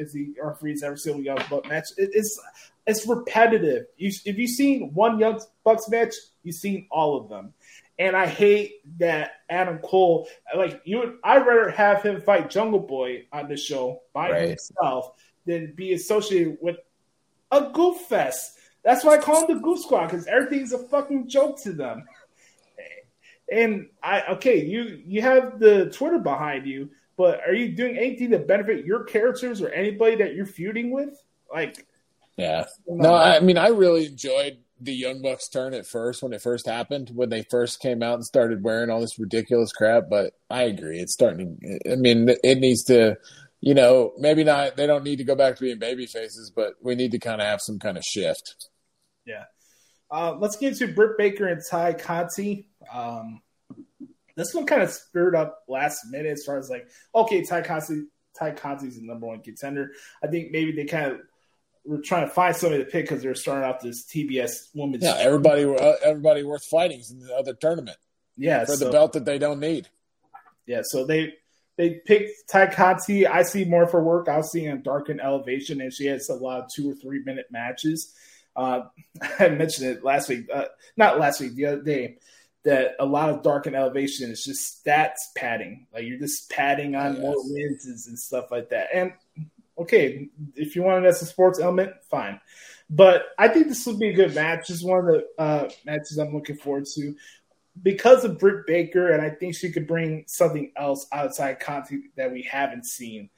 [0.00, 1.86] as the referees every single young buck match.
[1.96, 2.40] It, it's
[2.86, 3.86] it's repetitive.
[3.96, 7.52] You, if you've seen one young bucks match, you've seen all of them.
[7.98, 13.24] And I hate that Adam Cole, like you, I'd rather have him fight Jungle Boy
[13.32, 14.48] on the show by Right.
[14.50, 15.14] himself
[15.46, 16.76] than be associated with
[17.50, 18.58] a goof fest.
[18.84, 22.04] That's why I call them the Goof Squad because everything's a fucking joke to them.
[23.50, 28.30] And I okay, you you have the Twitter behind you, but are you doing anything
[28.30, 31.20] to benefit your characters or anybody that you're feuding with?
[31.52, 31.86] Like,
[32.36, 32.66] Yeah.
[32.86, 36.66] No, I mean, I really enjoyed the Young Bucks turn at first when it first
[36.66, 40.04] happened, when they first came out and started wearing all this ridiculous crap.
[40.10, 41.58] But I agree, it's starting.
[41.62, 43.16] To, I mean, it needs to,
[43.60, 44.76] you know, maybe not.
[44.76, 47.40] They don't need to go back to being baby faces, but we need to kind
[47.40, 48.68] of have some kind of shift.
[49.24, 49.44] Yeah.
[50.10, 52.68] Uh, let's get into Britt Baker and Ty Conti.
[52.92, 53.42] Um,
[54.36, 58.04] this one kind of spurred up last minute as far as like, okay, Ty Conti,
[58.38, 59.92] Ty Conti's the number one contender.
[60.22, 61.20] I think maybe they kind of
[61.84, 65.02] were trying to find somebody to pick because they're starting off this TBS women's.
[65.02, 67.96] Yeah, everybody, uh, everybody worth fighting is in the other tournament
[68.36, 69.88] yeah, for so- the belt that they don't need.
[70.66, 71.34] Yeah, so they
[71.76, 73.26] they picked Conti.
[73.26, 74.28] I see more for work.
[74.28, 77.22] I'll see in Dark and Elevation, and she has a lot of two or three
[77.22, 78.14] minute matches.
[78.54, 78.82] Uh,
[79.38, 80.66] I mentioned it last week, uh,
[80.96, 82.16] not last week, the other day,
[82.64, 85.86] that a lot of Dark and Elevation is just stats padding.
[85.92, 87.22] Like you're just padding on Yes.
[87.22, 88.88] more wins and stuff like that.
[88.92, 89.12] And
[89.78, 92.40] okay, if you want it as a sports element, fine.
[92.88, 94.68] But I think this would be a good match.
[94.68, 97.14] This is one of the uh, matches I'm looking forward to
[97.82, 102.32] because of Britt Baker, and I think she could bring something else outside Conti that
[102.32, 103.30] we haven't seen.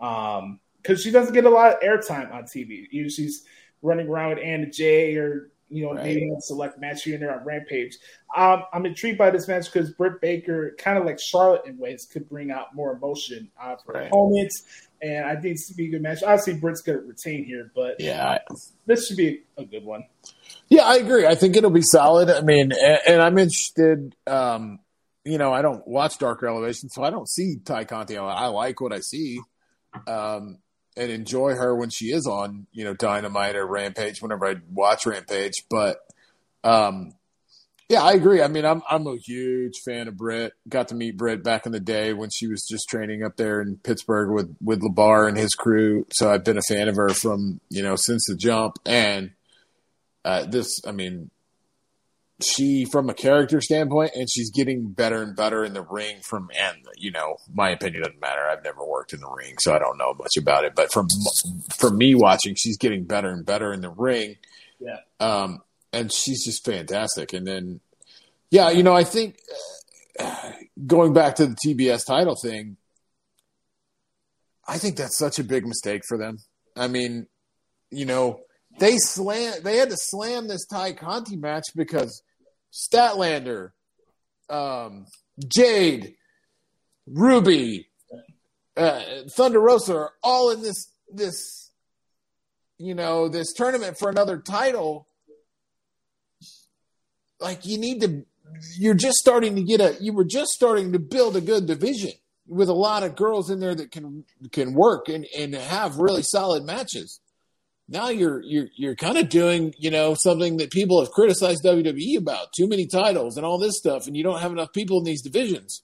[0.00, 2.86] Um, because she doesn't get a lot of airtime on TV.
[2.92, 3.44] Either she's
[3.82, 6.04] running around with Anna Jay or you know Right.
[6.04, 7.96] maybe a select match here and there on Rampage.
[8.36, 12.06] Um, I'm intrigued by this match because Britt Baker, kind of like Charlotte in ways,
[12.06, 14.06] could bring out more emotion of her Right.
[14.06, 14.88] opponents.
[15.02, 16.22] And I think this would be a good match.
[16.22, 18.38] Obviously, Britt's going to retain here, but Yeah,
[18.86, 20.04] this should be a good one.
[20.68, 21.26] Yeah, I agree.
[21.26, 22.28] I think it'll be solid.
[22.28, 24.14] I mean, and, and I'm interested.
[24.26, 24.80] Um,
[25.24, 28.16] you know, I don't watch Darker Elevation, so I don't see Ty Conti.
[28.16, 29.40] I, like what I see,
[30.06, 30.58] um,
[30.96, 34.22] and enjoy her when she is on, you know, Dynamite or Rampage.
[34.22, 35.98] Whenever I watch Rampage, but
[36.64, 37.12] um,
[37.88, 38.42] yeah, I agree.
[38.42, 40.52] I mean, I'm I'm a huge fan of Britt.
[40.68, 43.60] Got to meet Britt back in the day when she was just training up there
[43.60, 46.06] in Pittsburgh with with LaBar and his crew.
[46.12, 48.78] So I've been a fan of her from you know since the jump.
[48.84, 49.30] And
[50.26, 51.30] uh, this, I mean,
[52.42, 56.16] she from a character standpoint, and she's getting better and better in the ring.
[56.20, 58.42] From and you know, my opinion doesn't matter.
[58.42, 60.74] I've never worked in the ring, so I don't know much about it.
[60.74, 61.06] But from
[61.78, 64.36] from me watching, she's getting better and better in the ring.
[64.80, 64.98] Yeah.
[65.20, 65.62] Um,
[65.92, 67.32] and she's just fantastic.
[67.32, 67.80] And then,
[68.50, 69.38] yeah, you know, I think
[70.18, 70.52] uh,
[70.86, 72.76] going back to the TBS title thing,
[74.68, 76.38] I think that's such a big mistake for them.
[76.76, 77.28] I mean,
[77.90, 78.40] you know,
[78.78, 82.22] they slam, they had to slam this Ty Conti match because
[82.72, 83.70] Statlander
[84.48, 85.06] um,
[85.46, 86.14] Jade,
[87.06, 87.88] Ruby,
[88.76, 91.70] uh, Thunder Rosa are all in this this
[92.78, 95.08] you know this tournament for another title.
[97.40, 98.24] Like you need to,
[98.78, 99.96] you're just starting to get a.
[100.00, 102.12] You were just starting to build a good division
[102.46, 106.22] with a lot of girls in there that can can work and and have really
[106.22, 107.20] solid matches.
[107.88, 112.18] Now you're you're you're kind of doing you know something that people have criticized WWE
[112.18, 115.04] about too many titles and all this stuff, and you don't have enough people in
[115.04, 115.82] these divisions.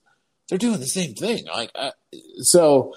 [0.49, 1.47] They're doing the same thing.
[1.47, 1.93] Like I,
[2.39, 2.95] so,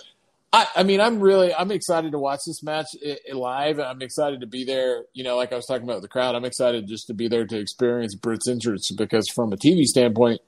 [0.51, 2.87] I I mean I'm really I'm excited to watch this match
[3.31, 3.79] live.
[3.79, 5.03] I'm excited to be there.
[5.13, 6.33] You know, like I was talking about with the crowd.
[6.33, 10.41] I'm excited just to be there to experience Britt's entrance because from a TV standpoint,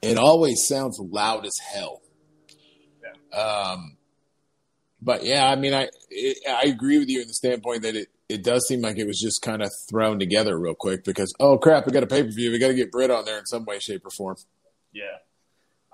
[0.00, 2.00] it always sounds loud as hell.
[3.02, 3.38] Yeah.
[3.38, 3.95] Um,
[5.00, 8.08] but yeah, I mean, I it, I agree with you in the standpoint that it,
[8.28, 11.58] it does seem like it was just kind of thrown together real quick because oh
[11.58, 13.46] crap, we got a pay per view, we got to get Britt on there in
[13.46, 14.36] some way, shape, or form.
[14.92, 15.04] Yeah.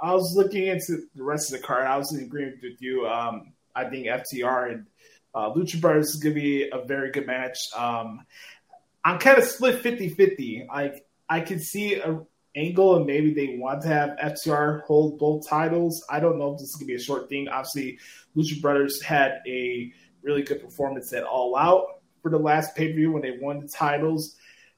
[0.01, 1.87] I was looking into the rest of the card.
[1.87, 3.07] I was in agreement with you.
[3.07, 4.87] Um, I think FTR and
[5.33, 7.59] uh, Lucha Brothers is going to be a very good match.
[7.77, 8.27] Um,
[9.05, 10.67] I'm kind of split 50 50.
[10.69, 12.21] Like, I can see a
[12.55, 16.05] angle and maybe they want to have FTR hold both titles.
[16.11, 17.49] I don't know if this is going to be a short thing.
[17.49, 17.99] Obviously,
[18.37, 19.93] Lucha Brothers had a
[20.23, 23.61] really good performance at All Out for the last pay per view when they won
[23.61, 24.37] the titles.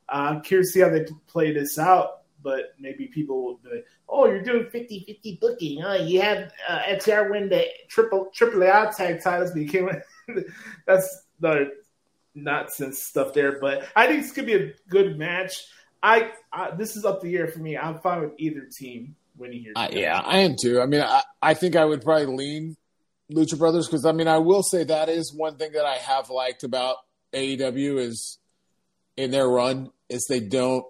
[0.09, 3.86] Uh, curious to see how they play this out, but maybe people will be like,
[4.09, 5.81] oh, you're doing 50 50 booking.
[5.81, 5.94] Huh?
[5.94, 6.82] You had uh,
[7.31, 9.89] win the triple triple tag titles, but you came
[10.86, 11.70] That's the
[12.35, 13.59] nonsense stuff there.
[13.60, 15.64] But I think this could be a good match.
[16.02, 17.78] I, I This is up the air for me.
[17.78, 19.72] I'm fine with either team winning here.
[19.74, 20.81] Uh, yeah, I am too.
[20.81, 22.76] I mean, I, I think I would probably lean
[23.32, 26.30] Lucha Brothers because I mean, I will say that is one thing that I have
[26.30, 26.96] liked about
[27.32, 28.38] AEW is
[29.16, 30.84] in their run is they don't,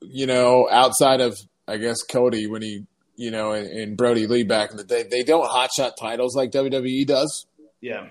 [0.00, 4.42] you know, outside of I guess Cody when he, you know, and, and Brodie Lee
[4.42, 7.46] back in the day, they don't hotshot titles like WWE does.
[7.80, 8.08] Yeah.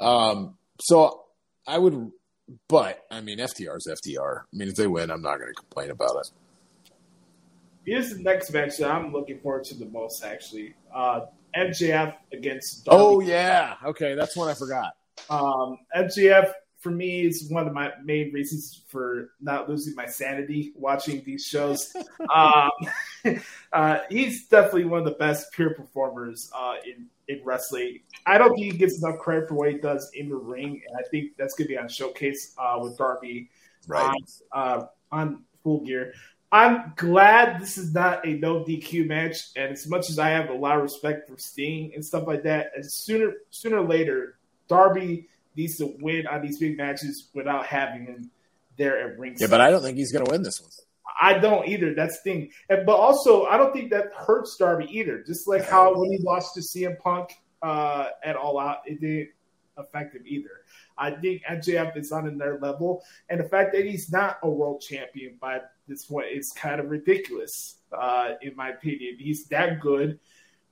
[0.00, 1.24] Um, so
[1.66, 2.12] I would,
[2.68, 4.40] but I mean, FTR is FTR.
[4.40, 6.30] I mean, if they win, I'm not going to complain about it.
[7.84, 10.74] Here's the next match that I'm looking forward to the most, actually.
[10.94, 11.22] Uh,
[11.56, 13.02] MJF against Darby.
[13.02, 14.94] Oh yeah, okay, that's one I forgot.
[15.30, 20.72] Um, MJF for me is one of my main reasons for not losing my sanity
[20.74, 21.94] watching these shows.
[22.34, 22.70] um,
[23.72, 28.00] uh, he's definitely one of the best pure performers uh, in in wrestling.
[28.26, 30.96] I don't think he gets enough credit for what he does in the ring, and
[30.98, 33.48] I think that's going to be on showcase uh, with Darby
[33.86, 34.14] Right.
[34.52, 36.12] on, uh, on Full Gear.
[36.52, 40.50] I'm glad this is not a no DQ match, and as much as I have
[40.50, 44.36] a lot of respect for Sting and stuff like that, as sooner sooner or later,
[44.68, 48.30] Darby needs to win on these big matches without having him
[48.76, 49.46] there at ringside.
[49.46, 50.70] Yeah, but I don't think he's going to win this one.
[51.20, 51.94] I don't either.
[51.94, 52.50] That's the thing.
[52.68, 55.22] And, but also, I don't think that hurts Darby either.
[55.26, 57.30] Just like how when he lost to CM Punk
[57.62, 59.30] uh, at All Out, it didn't
[59.82, 60.64] affect him either.
[60.96, 64.80] I think MJF is on another level, and the fact that he's not a world
[64.80, 69.16] champion by this point is kind of ridiculous, uh, in my opinion.
[69.18, 70.18] He's that good.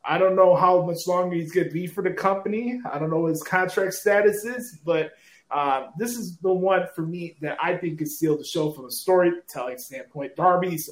[0.04, 2.80] I don't know how much longer he's going to be for the company.
[2.90, 5.12] I don't know what his contract status is, but
[5.50, 8.86] uh, this is the one for me that I think is sealed the show from
[8.86, 10.36] a storytelling standpoint.
[10.36, 10.88] Darby's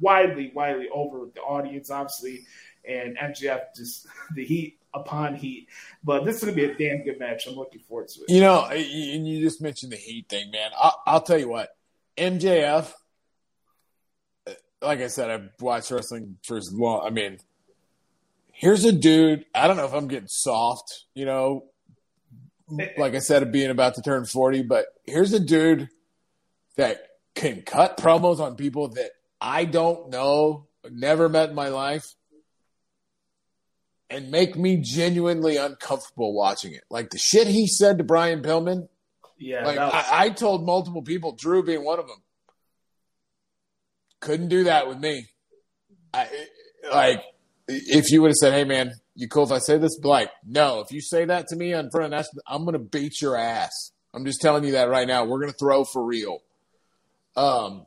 [0.00, 2.46] widely, widely over with the audience, obviously,
[2.86, 5.68] and MJF just the heat upon heat.
[6.02, 7.46] But this is to be a damn good match.
[7.46, 8.30] I'm looking forward to it.
[8.30, 10.70] You know, and you just mentioned the heat thing, man.
[10.78, 11.70] I'll, I'll tell you what,
[12.16, 12.92] MJF.
[14.82, 17.06] Like I said, I've watched wrestling for as long.
[17.06, 17.38] I mean,
[18.52, 19.44] here's a dude.
[19.54, 21.64] I don't know if I'm getting soft, you know,
[22.96, 25.88] like I said, being about to turn 40, but here's a dude
[26.76, 29.10] that can cut promos on people that
[29.40, 32.14] I don't know, never met in my life,
[34.10, 36.82] and make me genuinely uncomfortable watching it.
[36.90, 38.88] Like the shit he said to Brian Pillman.
[39.38, 42.18] Yeah, Like was- I, I told multiple people, Drew being one of them,
[44.20, 45.26] couldn't do that with me.
[46.12, 46.28] I,
[46.92, 47.22] like
[47.68, 50.80] if you would have said, "Hey man, you cool if I say this?" Like, no,
[50.80, 53.92] if you say that to me in front of national, I'm gonna beat your ass.
[54.12, 55.24] I'm just telling you that right now.
[55.24, 56.40] We're gonna throw for real.
[57.36, 57.86] Um,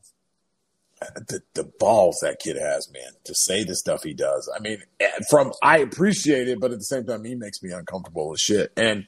[1.16, 4.50] the the balls that kid has, man, to say the stuff he does.
[4.56, 7.72] I mean, eh, from I appreciate it, but at the same time, he makes me
[7.72, 8.72] uncomfortable as shit.
[8.78, 9.08] And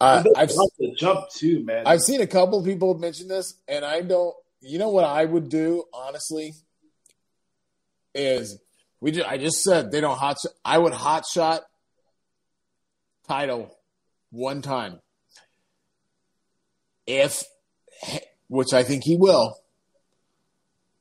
[0.00, 1.86] uh, I've the jump too, man.
[1.86, 4.34] I've seen a couple people mention this, and I don't.
[4.60, 6.54] You know what I would do, honestly,
[8.14, 8.58] is
[9.00, 9.12] we.
[9.12, 10.38] Just, I just said they don't hot.
[10.42, 11.62] Shot, I would hot shot
[13.26, 13.76] title
[14.30, 15.00] one time.
[17.06, 17.42] If,
[18.48, 19.56] which I think he will,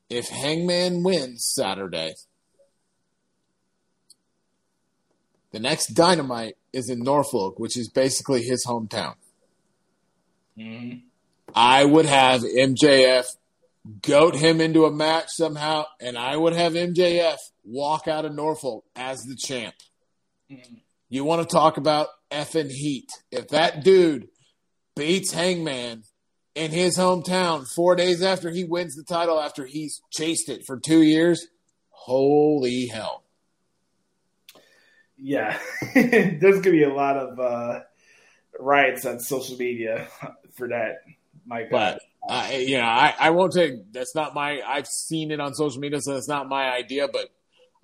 [0.10, 2.16] if Hangman wins Saturday,
[5.52, 9.16] the next Dynamite is in Norfolk, which is basically his hometown.
[10.58, 11.04] Mhm.
[11.54, 13.26] I would have MJF
[14.02, 18.86] goat him into a match somehow, and I would have MJF walk out of Norfolk
[18.96, 19.76] as the champ.
[21.10, 23.10] You want to talk about effing heat?
[23.32, 24.30] If that dude
[24.96, 26.04] beats Hangman
[26.58, 30.80] in his hometown four days after he wins the title, after he's chased it for
[30.80, 31.48] two years,
[31.90, 33.24] holy hell!
[35.18, 35.58] Yeah,
[35.94, 37.82] there's gonna be a lot of uh,
[38.60, 40.08] riots on social media
[40.56, 41.04] for that.
[41.46, 44.62] My God, But uh, you know, I, I won't say that's not my.
[44.62, 47.08] I've seen it on social media, so that's not my idea.
[47.08, 47.30] But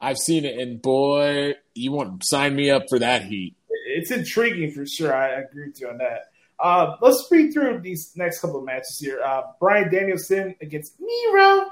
[0.01, 3.55] I've seen it, and boy, you want to sign me up for that heat.
[3.87, 5.15] it's intriguing for sure.
[5.15, 6.32] I agree with you on that.
[6.63, 9.21] Uh, let's read through these next couple of matches here.
[9.21, 11.65] Uh, Bryan Danielson against Miro.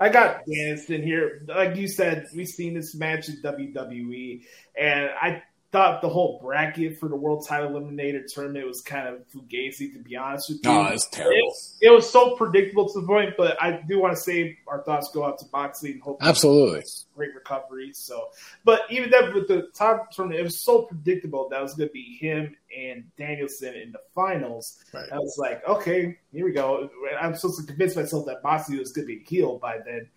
[0.00, 1.44] I got Danielson here.
[1.46, 4.42] Like you said, we've seen this match in WWE,
[4.74, 9.20] and I thought the whole bracket for the World Title Eliminator tournament was kind of
[9.28, 10.70] fugazi, to be honest with you.
[10.70, 11.52] Oh, it's terrible.
[11.80, 14.82] It, it was so predictable to the point, but I do want to say our
[14.82, 16.84] thoughts go out to Moxley and hope Absolutely.
[17.14, 17.90] great recovery.
[17.92, 18.28] So,
[18.64, 21.92] but even that with the top tournament, it was so predictable that was going to
[21.92, 24.82] be him and Danielson in the finals.
[24.94, 25.08] Right.
[25.12, 26.88] I was like, okay, here we go.
[27.20, 30.08] I'm supposed to convince myself that Moxley was going to be healed by then.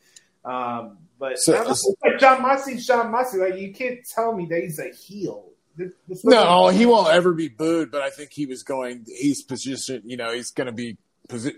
[0.46, 4.48] Um, but So- know, it's like Jon Moxley, Jon Moxley, like you can't tell me
[4.48, 5.52] that he's a heel.
[5.78, 9.06] This- this No, he won't ever be booed, but I think he was going.
[9.08, 10.04] He's positioned.
[10.06, 10.98] You know, he's going to be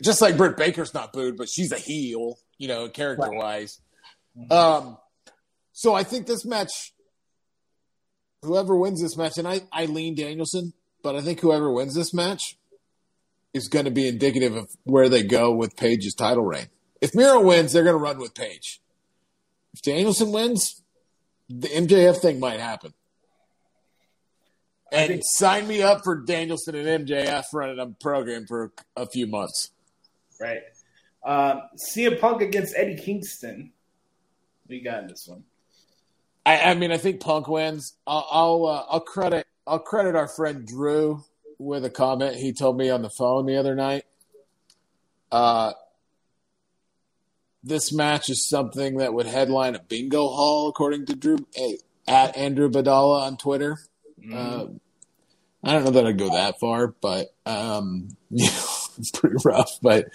[0.03, 2.38] just like Britt Baker's not booed, but she's a heel.
[2.57, 3.80] You know, character wise.
[4.52, 4.98] Um,
[5.72, 6.94] so I think this match,
[8.44, 12.14] whoever wins this match, and I I lean Danielson, but I think whoever wins this
[12.14, 12.57] match
[13.53, 16.68] is going to be indicative of where they go with Page's title reign.
[17.02, 18.81] If Miro wins, they're going to run with Page.
[19.73, 20.81] If Danielson wins,
[21.49, 22.93] the MJF thing might happen.
[24.91, 29.71] And sign me up for Danielson and MJF running a program for a few months.
[30.39, 30.61] right.
[31.25, 33.71] Um, CM Punk against Eddie Kingston.
[34.67, 35.45] We got in this one.
[36.45, 37.95] I, I mean, I think Punk wins.
[38.05, 41.23] I'll I'll, uh, I'll credit I'll credit our friend Drew
[41.57, 44.03] with a comment he told me on the phone the other night.
[45.31, 45.73] Uh,
[47.64, 51.76] this match is something that would headline a bingo hall, according to Drew eh,
[52.07, 53.77] at Andrew Badala on Twitter.
[54.31, 54.68] Uh,
[55.64, 59.72] I don't know that I'd go that far, but um, you know, it's pretty rough.
[59.81, 60.07] But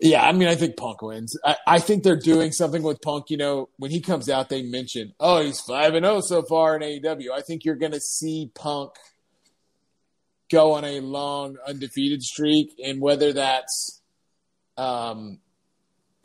[0.00, 1.36] yeah, I mean, I think Punk wins.
[1.44, 3.30] I, I think they're doing something with Punk.
[3.30, 6.76] You know, when he comes out, they mention, oh, he's five and zero so far
[6.76, 7.30] in AEW.
[7.34, 8.92] I think you're going to see Punk
[10.50, 14.02] go on a long undefeated streak, and whether that's
[14.76, 15.38] um,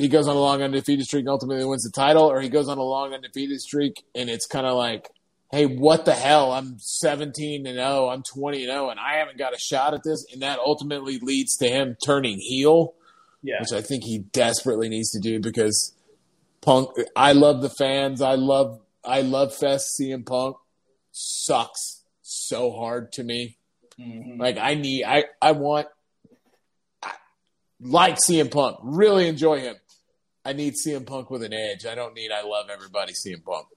[0.02, 2.68] he goes on a long undefeated streak and ultimately wins the title, or he goes
[2.68, 5.10] on a long undefeated streak and it's kind of like,
[5.52, 6.52] hey, what the hell?
[6.53, 10.02] I'm 17 and 0, I'm 20 and 0, and I haven't got a shot at
[10.03, 12.94] this, and that ultimately leads to him turning heel,
[13.44, 13.60] Yeah.
[13.60, 15.94] which I think he desperately needs to do because
[16.61, 16.90] Punk.
[17.15, 18.22] I love the fans.
[18.22, 20.57] I love I love Fest CM Punk
[21.11, 23.57] sucks so hard to me.
[23.99, 24.40] Mm-hmm.
[24.40, 25.88] Like I need I I want
[27.03, 27.11] I
[27.80, 28.78] like CM Punk.
[28.84, 29.76] Really enjoy him.
[30.43, 31.85] I need CM Punk with an edge.
[31.85, 33.68] I don't need I love everybody CM Punk.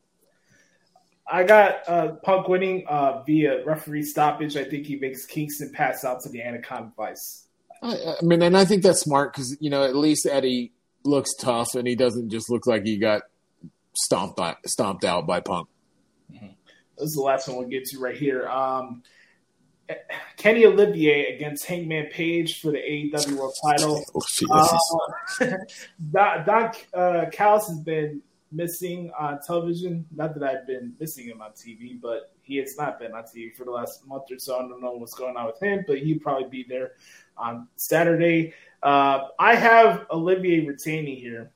[1.27, 4.57] I got uh, Punk winning uh, via referee stoppage.
[4.57, 7.47] I think he makes Kingston pass out to the Anaconda Vice.
[7.83, 10.73] I, I mean, and I think that's smart because you know at least Eddie
[11.05, 13.23] looks tough and he doesn't just look like he got
[13.95, 15.69] stomped by, stomped out by Punk.
[16.31, 18.49] This is the last one we'll get to right here.
[18.49, 19.03] Um,
[20.37, 24.05] Kenny Omega against Hangman Page for the AEW World Title.
[24.15, 24.79] Oh.
[25.41, 25.47] Uh,
[26.13, 28.23] Don, Don uh, Callis has been
[28.55, 30.07] missing on television.
[30.15, 33.55] Not that I've been missing him on TV, but he has not been on TV
[33.55, 34.57] for the last month or so.
[34.57, 36.93] I don't know what's going on with him, but he'll probably be there
[37.37, 38.55] on Saturday.
[38.83, 41.51] Uh, I have Olivier retaining here.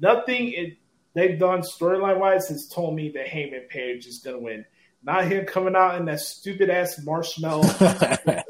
[0.00, 0.78] Nothing it,
[1.14, 4.64] they've done storyline wise has told me that Hangman Page is going to win.
[5.04, 8.44] Not him coming out in that stupid ass marshmallow a couple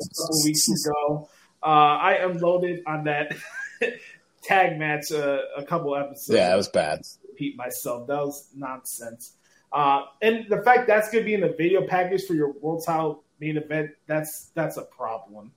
[0.45, 1.29] weeks ago.
[1.63, 3.35] Uh, I unloaded on that
[4.43, 6.37] tag match uh, a couple episodes.
[6.37, 7.03] Yeah, it was bad.
[7.29, 8.07] Repeat myself.
[8.09, 9.33] That was nonsense.
[9.73, 12.85] Uh, and the fact that's going to be in the video package for your world
[12.85, 15.53] title main event, that's that's a problem.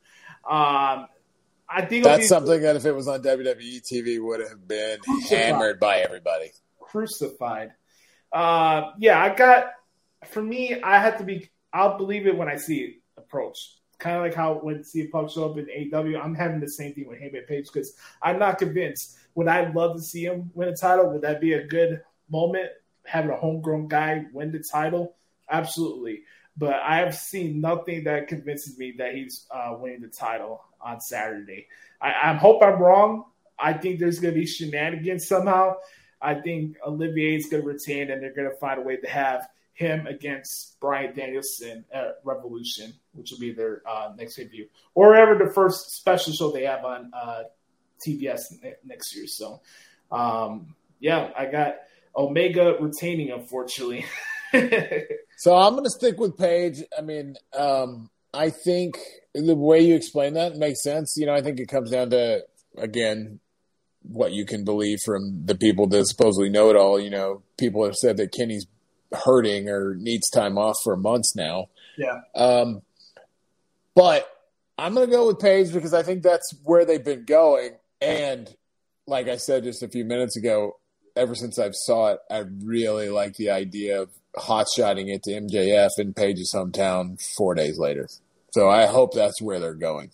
[0.49, 1.07] Um,
[1.67, 4.99] I think That's be something that if it was on WWE TV would have been
[5.27, 6.51] hammered by everybody.
[6.79, 7.71] crucified.
[8.31, 9.71] Uh, yeah, I got.
[10.27, 11.49] For me, I have to be.
[11.73, 13.57] I'll believe it when I see it approach.
[13.97, 16.93] Kind of like how when CM Punk showed up in AW, I'm having the same
[16.93, 19.17] thing with Hangman Page because I'm not convinced.
[19.35, 21.09] Would I love to see him win a title?
[21.11, 22.69] Would that be a good moment?
[23.05, 25.15] Having a homegrown guy win the title?
[25.49, 26.23] Absolutely.
[26.57, 31.01] But I have seen nothing that convinces me that he's uh, winning the title on
[31.01, 31.67] Saturday.
[32.01, 33.25] I, I hope I'm wrong.
[33.59, 35.75] I think there's going to be shenanigans somehow.
[36.21, 39.07] I think Omega is going to retain, and they're going to find a way to
[39.07, 45.09] have him against Bryan Danielson at Revolution, which will be their uh, next debut, or
[45.09, 47.43] whatever the first special show they have on uh,
[48.05, 49.27] TBS ne- next year.
[49.27, 49.61] So,
[50.11, 51.75] um, yeah, I got
[52.15, 54.05] Omega retaining, unfortunately.
[55.37, 56.83] So I'm going to stick with Page.
[56.97, 58.97] I mean, um, I think
[59.33, 61.15] the way you explain that makes sense.
[61.17, 62.45] You know, I think it comes down to
[62.77, 63.39] again
[64.01, 66.99] what you can believe from the people that supposedly know it all.
[66.99, 68.65] You know, people have said that Kenny's
[69.15, 71.67] hurting or needs time off for months now.
[71.97, 72.21] yeah.
[72.35, 72.81] Um,
[73.95, 74.27] but
[74.77, 77.71] I'm going to go with Paige because I think that's where they've been going.
[78.01, 78.53] And
[79.07, 80.77] like I said just a few minutes ago,
[81.15, 85.31] ever since I've saw it, I really like the idea of hot shotting it to
[85.31, 88.09] MJF in Paige's hometown four days later.
[88.51, 90.11] So I hope that's where they're going.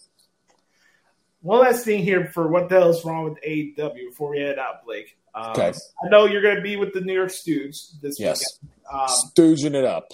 [1.41, 4.59] One last thing here for what the hell is wrong with AEW before we head
[4.59, 5.17] out, Blake.
[5.33, 5.73] Um, Okay.
[6.03, 8.41] I know you're going to be with the New York Stooges this Yes.
[8.61, 8.81] weekend.
[8.91, 10.07] Um, Stooging it up.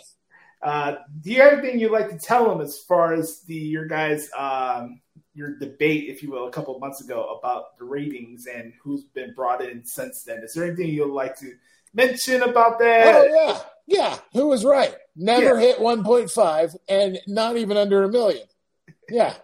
[0.61, 3.85] Uh, do you have anything you'd like to tell them as far as the your
[3.87, 4.99] guys um,
[5.35, 9.03] your debate, if you will, a couple of months ago about the ratings and who's
[9.03, 10.39] been brought in since then?
[10.43, 11.53] Is there anything you'd like to
[11.93, 13.15] mention about that?
[13.15, 13.59] Oh yeah,
[13.99, 14.17] yeah.
[14.33, 14.95] Who was right?
[15.15, 18.47] Never hit 1.5, and not even under a million.
[19.09, 19.35] Yeah.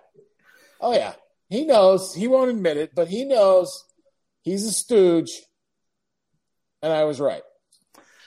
[0.82, 1.14] Oh yeah.
[1.50, 2.14] He knows.
[2.16, 3.86] He won't admit it, but he knows
[4.42, 5.30] he's a stooge,
[6.84, 7.42] and I was right.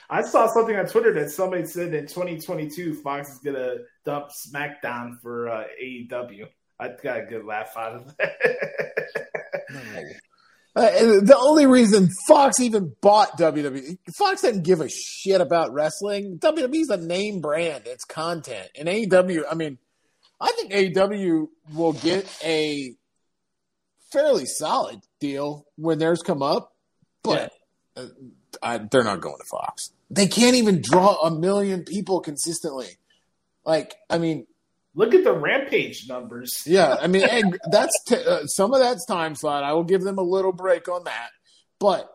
[0.09, 5.21] I saw something on Twitter that somebody said in 2022 Fox is gonna dump SmackDown
[5.21, 6.47] for uh, AEW.
[6.79, 8.33] I got a good laugh out of that.
[10.75, 16.37] Uh, the only reason Fox even bought WWE, Fox didn't give a shit about wrestling.
[16.37, 18.69] WWE's a name brand; it's content.
[18.77, 19.79] And AEW, I mean,
[20.39, 22.93] I think AEW will get a
[24.11, 26.75] fairly solid deal when theirs come up,
[27.23, 27.51] but
[27.95, 28.05] uh,
[28.61, 29.91] I, they're not going to Fox.
[30.09, 32.97] They can't even draw a million people consistently.
[33.65, 34.47] Like, I mean,
[34.97, 36.63] Look at the Rampage numbers.
[36.65, 37.23] yeah, I mean,
[37.69, 39.63] that's t- uh, some of that's time slot.
[39.63, 41.29] I will give them a little break on that,
[41.77, 42.11] but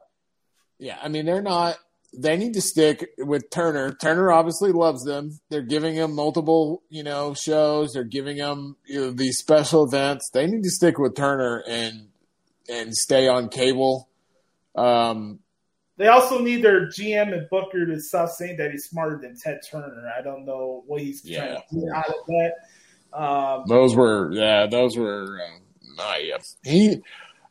[0.81, 1.77] yeah, I mean, they're not.
[2.13, 3.95] They need to stick with Turner.
[3.95, 5.39] Turner obviously loves them.
[5.49, 7.93] They're giving him multiple, you know, shows.
[7.93, 10.29] They're giving him you know, these special events.
[10.35, 12.09] They need to stick with Turner and
[12.69, 14.09] and stay on cable.
[14.75, 15.39] Um,
[15.99, 19.61] They also need their GM and Booker to stop saying that he's smarter than Ted
[19.71, 20.11] Turner.
[20.19, 22.53] I don't know what he's trying to get out of that.
[23.13, 25.39] Um, Those were yeah, those were
[25.99, 26.39] uh, yeah.
[26.65, 27.03] He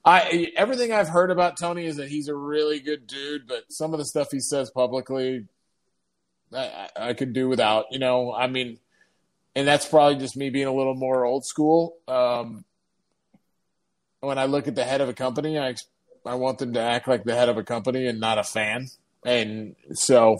[0.03, 3.93] I everything I've heard about Tony is that he's a really good dude, but some
[3.93, 5.45] of the stuff he says publicly
[6.53, 8.33] I, I, could do without, you know.
[8.33, 8.79] I mean,
[9.55, 11.97] and that's probably just me being a little more old school.
[12.07, 12.65] Um,
[14.19, 15.75] when I look at the head of a company, I
[16.25, 18.87] I want them to act like the head of a company and not a fan.
[19.25, 20.37] And so,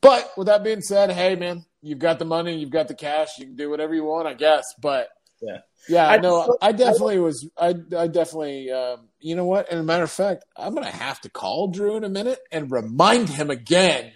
[0.00, 3.38] but with that being said, hey man, you've got the money, you've got the cash,
[3.38, 4.64] you can do whatever you want, I guess.
[4.80, 5.08] But
[5.42, 5.58] Yeah.
[5.88, 7.48] yeah, I no, just- I definitely was.
[7.58, 8.70] I I definitely.
[8.70, 9.70] Um, you know what?
[9.70, 12.70] And a matter of fact, I'm gonna have to call Drew in a minute and
[12.70, 14.12] remind him again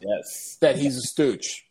[0.00, 0.56] yes.
[0.60, 1.64] that he's a stooge.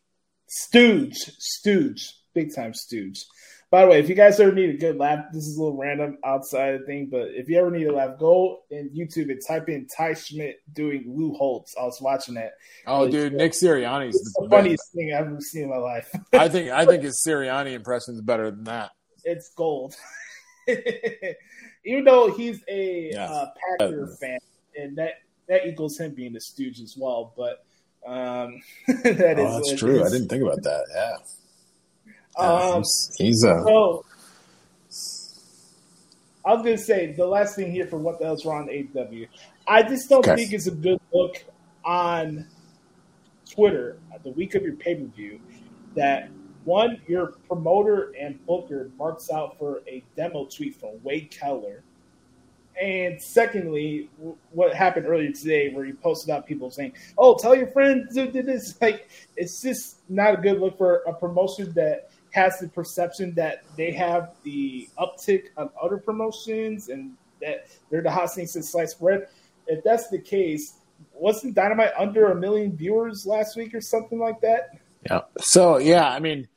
[0.48, 1.16] Stooge.
[1.40, 2.14] Stooge.
[2.34, 3.26] Big time stooge.
[3.74, 5.76] By the way, if you guys ever need a good laugh, this is a little
[5.76, 9.68] random outside thing, but if you ever need a laugh, go in YouTube and type
[9.68, 11.74] in Ty Schmidt doing Lou Holtz.
[11.76, 12.52] I was watching that.
[12.86, 16.08] Oh, dude, Nick Sirianni's the the funniest thing I've ever seen in my life.
[16.34, 18.92] I think I think his Sirianni impression is better than that.
[19.24, 19.96] it's gold.
[20.68, 23.48] Even though he's a uh,
[23.80, 24.38] Packer fan,
[24.78, 25.14] and that
[25.48, 27.34] that equals him being a Stooge as well.
[27.36, 27.66] But
[28.06, 30.06] um, that is oh, that's what it true.
[30.06, 30.86] I didn't think about that.
[30.94, 31.18] Yeah,
[32.38, 34.06] Um, he's, he's a So
[36.46, 39.28] I was gonna say the last thing here for what the hell's wrong with AEW.
[39.68, 40.36] I just don't Okay.
[40.36, 41.44] think it's a good look
[41.86, 42.48] on
[43.50, 45.40] Twitter at the week of your pay per view
[45.96, 46.30] that
[46.66, 51.84] one your promoter and booker marks out for a demo tweet from Wade Keller.
[52.82, 54.10] And secondly,
[54.50, 58.32] what happened earlier today, where you posted out people saying, "Oh, tell your friends who
[58.32, 62.68] did this." Like, it's just not a good look for a promotion that has the
[62.68, 68.48] perception that they have the uptick on other promotions and that they're the hot thing
[68.48, 69.28] since sliced bread.
[69.68, 70.74] If that's the case,
[71.14, 74.72] wasn't Dynamite under a million viewers last week or something like that?
[75.06, 75.22] Yeah.
[75.38, 76.48] So yeah, I mean,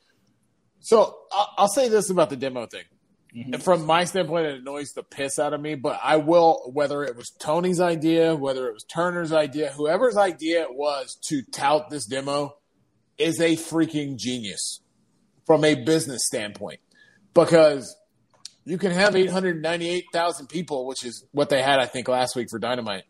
[0.79, 2.85] So I'll, I'll say this about the demo thing.
[3.35, 3.53] Mm-hmm.
[3.53, 5.75] And From my standpoint, it annoys the piss out of me.
[5.75, 10.63] But I will, whether it was Tony's idea, whether it was Turner's idea, whoever's idea
[10.63, 12.55] it was to tout this demo,
[13.19, 14.81] is a freaking genius
[15.47, 16.79] from a business standpoint
[17.33, 17.95] because
[18.65, 22.59] you can have 898,000 people, which is what they had, I think, last week for
[22.59, 23.05] Dynamite.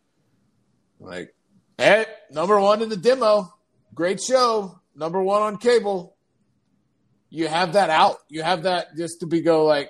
[0.99, 1.34] Like,
[1.77, 3.51] hey, number one in the demo,
[3.93, 6.15] great show, number one on cable.
[7.30, 8.18] You have that out.
[8.30, 9.89] You have that just to be go like,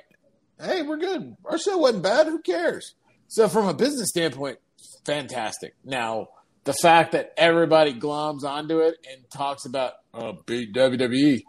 [0.60, 1.36] hey, we're good.
[1.46, 2.28] Our show wasn't bad.
[2.28, 2.96] Who cares?
[3.28, 4.60] So from a business standpoint,
[5.06, 5.76] fantastic.
[5.84, 6.30] Now,
[6.64, 11.44] the fact that everybody gloms onto it and talks about oh, WWE,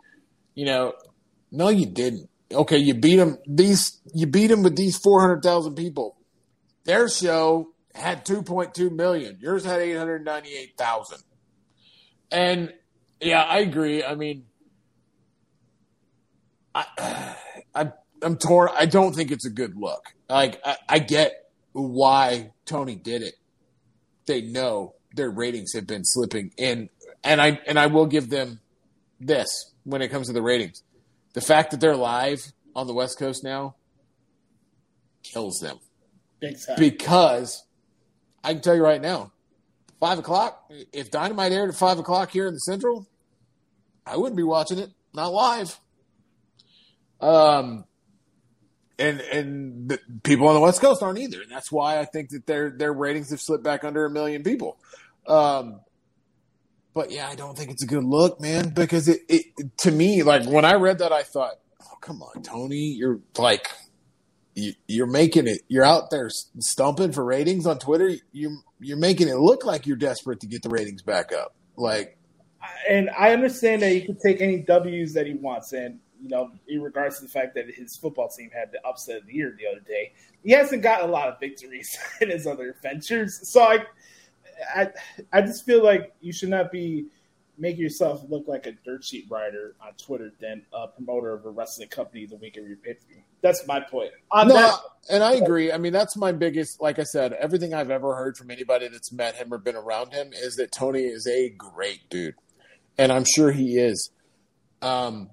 [0.58, 0.92] you know,
[1.52, 2.28] no, you didn't.
[2.50, 3.38] Okay, you beat them.
[3.46, 6.16] These you beat them with these four hundred thousand people.
[6.82, 9.38] Their show had two point two million.
[9.40, 11.20] Yours had eight hundred ninety eight thousand.
[12.32, 12.72] And
[13.20, 14.02] yeah, I agree.
[14.02, 14.46] I mean,
[16.74, 17.36] I,
[17.76, 18.70] I I'm torn.
[18.76, 20.12] I don't think it's a good look.
[20.28, 21.34] Like I, I get
[21.70, 23.34] why Tony did it.
[24.26, 26.88] They know their ratings have been slipping, and
[27.22, 28.58] and I and I will give them
[29.20, 30.82] this when it comes to the ratings.
[31.34, 33.76] The fact that they're live on the West Coast now
[35.22, 35.78] kills them
[36.40, 36.76] Big time.
[36.78, 37.64] because
[38.42, 39.32] I can tell you right now,
[40.00, 40.70] five o'clock.
[40.92, 43.06] If Dynamite aired at five o'clock here in the Central,
[44.06, 44.90] I wouldn't be watching it.
[45.14, 45.78] Not live.
[47.20, 47.84] Um,
[48.98, 52.30] and and the people on the West Coast aren't either, and that's why I think
[52.30, 54.78] that their their ratings have slipped back under a million people.
[55.26, 55.80] Um,
[56.94, 59.44] but yeah, I don't think it's a good look, man, because it, it
[59.78, 63.68] to me, like when I read that, I thought, oh come on, Tony, you're like
[64.54, 65.60] you, you're making it.
[65.68, 66.28] You're out there
[66.58, 68.10] stumping for ratings on Twitter.
[68.32, 71.54] You you're making it look like you're desperate to get the ratings back up.
[71.76, 72.18] Like
[72.88, 76.50] and I understand that he could take any W's that he wants, and you know,
[76.66, 79.56] in regards to the fact that his football team had the upset of the year
[79.56, 80.12] the other day,
[80.42, 83.38] he hasn't got a lot of victories in his other ventures.
[83.48, 83.84] So I,
[84.74, 84.88] I,
[85.32, 87.06] I just feel like you should not be
[87.58, 91.50] making yourself look like a dirt sheet writer on Twitter than a promoter of a
[91.50, 93.22] wrestling company the week of your pay per view.
[93.40, 94.10] That's my point.
[94.30, 94.74] On no, that,
[95.10, 95.72] and I agree.
[95.72, 96.80] I mean, that's my biggest.
[96.80, 100.12] Like I said, everything I've ever heard from anybody that's met him or been around
[100.12, 102.34] him is that Tony is a great dude,
[102.96, 104.10] and I'm sure he is.
[104.82, 105.30] Um,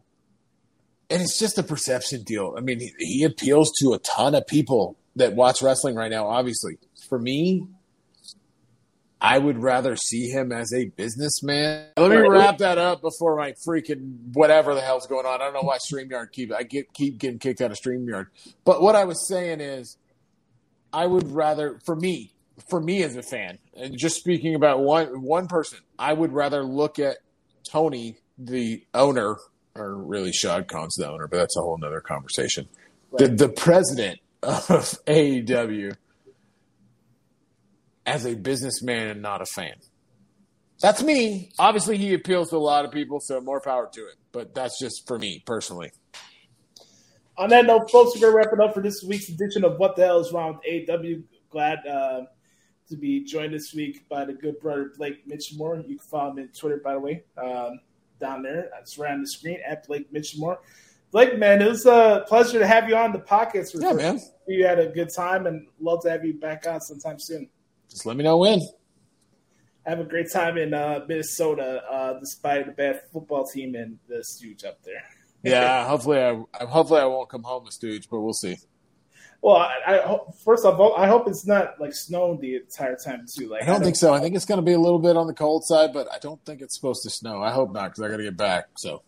[1.10, 2.56] and it's just a perception deal.
[2.58, 6.28] I mean, he, he appeals to a ton of people that watch wrestling right now.
[6.28, 6.78] Obviously,
[7.08, 7.68] for me,
[9.22, 11.88] I would rather see him as a businessman.
[11.98, 15.42] Let me wrap that up before my freaking whatever the hell's going on.
[15.42, 18.28] I don't know why StreamYard keep I get keep getting kicked out of StreamYard.
[18.66, 19.98] But what I was saying is,
[20.92, 22.34] I would rather for me,
[22.70, 26.64] for me as a fan, and just speaking about one one person, I would rather
[26.64, 27.18] look at
[27.70, 29.38] Tony, the owner,
[29.76, 32.68] or really Shad Khan's the owner, but that's a whole nother conversation.
[33.18, 34.60] The the president of
[35.08, 35.96] AEW
[38.06, 39.76] as a businessman and not a fan.
[40.82, 41.52] That's me.
[41.58, 44.16] Obviously, he appeals to a lot of people, so more power to it.
[44.32, 45.92] But that's just for me personally.
[47.38, 49.96] On that note, folks, we're gonna wrap it up for this week's edition of What
[49.96, 51.24] the Hell is Wrong with AEW.
[51.50, 52.22] Glad uh,
[52.90, 55.78] to be joined this week by the good brother Blake Mitchamore.
[55.88, 57.80] You can follow him on Twitter, by the way, um,
[58.20, 58.70] down there.
[58.80, 60.58] It's right on the screen at Blake Mitchamore.
[61.12, 63.72] Blake, man, it was a pleasure to have you on the podcast.
[63.82, 64.20] Yeah, man.
[64.48, 67.50] You had a good time, and love to have you back on sometime soon.
[67.96, 68.60] Just let me know when.
[69.86, 74.22] Have a great time in uh, Minnesota, uh, despite the bad football team and the
[74.22, 75.02] stooge up there.
[75.44, 78.58] Yeah, hopefully I hopefully I won't come home a stooge, but we'll see.
[79.44, 83.28] Well, I, I hope- first off, I hope it's not like snowing the entire time
[83.32, 83.48] too.
[83.50, 84.12] Like I don't think so.
[84.12, 86.18] I think it's going to be a little bit on the cold side, but I
[86.18, 87.44] don't think it's supposed to snow.
[87.44, 88.70] I hope not because I got to get back.
[88.76, 89.04] So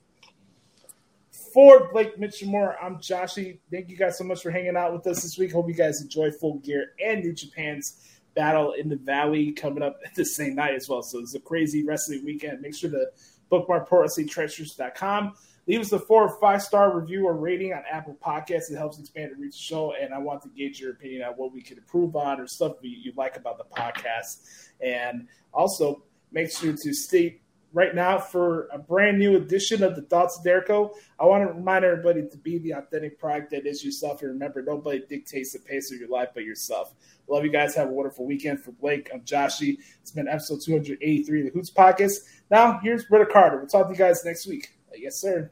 [1.55, 3.57] For Blake Mitchamore, I'm Joshie.
[3.71, 5.53] Thank you guys so much for hanging out with us this week.
[5.53, 7.99] Hope you guys enjoy Full Gear and New Japan's
[8.37, 11.01] Battle in the Valley coming up the same night as well.
[11.01, 12.61] So it's a crazy wrestling weekend.
[12.61, 13.07] Make sure to
[13.49, 15.33] bookmark ProWrestlingTranscriptions.com.
[15.67, 18.71] Leave us a four or five star review or rating on Apple Podcasts.
[18.71, 19.93] It helps expand and reach the show.
[19.99, 22.73] And I want to gauge your opinion on what we can improve on or stuff
[22.81, 24.43] you like about the podcast.
[24.79, 27.41] And also make sure to stay
[27.77, 30.95] right now for a brand new edition of the Thoughts of Dericho.
[31.19, 34.23] I want to remind everybody to be the authentic product that is yourself.
[34.23, 36.95] And remember, nobody dictates the pace of your life but yourself.
[37.29, 37.75] Love you guys.
[37.75, 38.61] Have a wonderful weekend.
[38.61, 39.77] For Blake, I'm Joshie.
[40.01, 42.15] It's been episode 283 of the Hoots Podcast.
[42.49, 43.57] Now, here's Brother Carter.
[43.57, 44.75] We'll talk to you guys next week.
[44.95, 45.51] Yes, sir.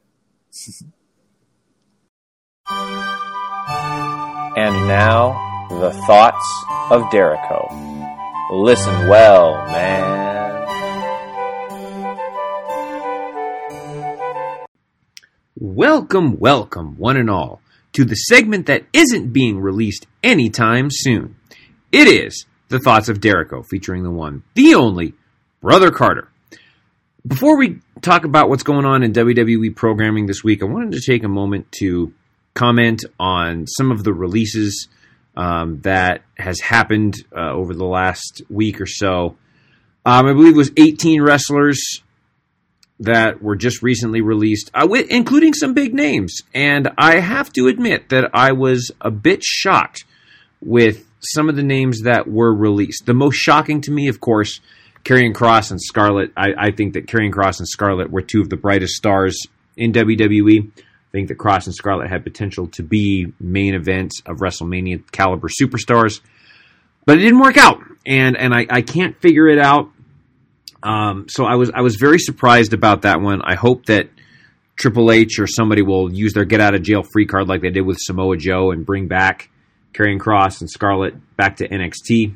[4.58, 7.68] And now, the thoughts of Dericho.
[8.54, 10.25] Listen well, man.
[15.56, 17.62] Welcome, welcome, one and all,
[17.94, 21.36] to the segment that isn't being released anytime soon.
[21.92, 25.14] It is The Thoughts of Jericho, featuring the one, the only,
[25.62, 26.30] Brother Carter.
[27.26, 31.02] Before we talk about what's going on in WWE programming this week, I wanted to
[31.02, 32.14] take a moment to
[32.54, 34.90] comment on some of the releases
[35.36, 39.38] um, that has happened uh, over the last week or so.
[40.06, 42.04] Um, I believe it was 18 wrestlers
[43.00, 46.42] that were just recently released, uh, including some big names.
[46.54, 50.06] And I have to admit that I was a bit shocked
[50.62, 53.06] with some of the names that were released.
[53.06, 54.62] The most shocking to me, of course,
[55.04, 56.32] Karrion Kross and Scarlett.
[56.36, 59.46] I, I think that Karrion Kross and Scarlett were two of the brightest stars
[59.76, 60.72] in WWE.
[60.76, 60.82] I
[61.12, 66.22] think that Kross and Scarlett had potential to be main events of WrestleMania caliber superstars,
[67.06, 69.92] but it didn't work out, and and I, I can't figure it out.
[70.86, 73.42] Um, so I was I was very surprised about that one.
[73.42, 74.08] I hope that
[74.76, 77.72] Triple H or somebody will use their get out of jail free card like they
[77.72, 79.50] did with Samoa Joe and bring back
[79.94, 82.36] Karrion Kross and Scarlett back to NXT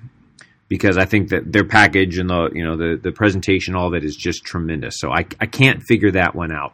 [0.67, 3.93] because I think that their package and the you know the the presentation, all of
[3.93, 4.99] it is just tremendous.
[4.99, 6.73] So I I can't figure that one out.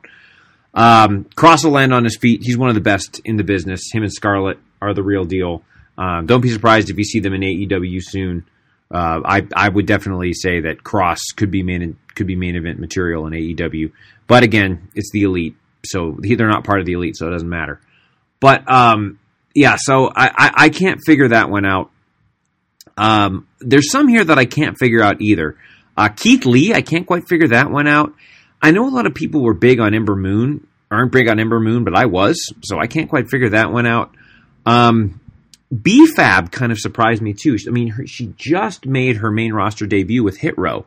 [0.74, 2.42] Um, Kross will land on his feet.
[2.44, 3.92] He's one of the best in the business.
[3.92, 5.64] Him and Scarlett are the real deal.
[5.98, 8.46] Um, don't be surprised if you see them in AEW soon.
[8.92, 12.80] Uh, I I would definitely say that Kross could be main could be main event
[12.80, 13.92] material in AEW,
[14.28, 15.56] but again, it's the elite,
[15.86, 17.82] so they're not part of the elite, so it doesn't matter.
[18.40, 19.20] But um,
[19.56, 21.90] yeah, so I, I, I can't figure that one out.
[22.98, 25.58] Um, there's some here that I can't figure out either.
[25.98, 28.14] Uh, Keith Lee, I can't quite figure that one out.
[28.62, 31.60] I know a lot of people were big on Ember Moon, aren't big on Ember
[31.60, 34.12] Moon, but I was, so I can't quite figure that one out.
[34.66, 35.22] Um,
[35.82, 37.58] B-Fab kind of surprised me too.
[37.68, 40.86] I mean, her, she just made her main roster debut with Hit Row,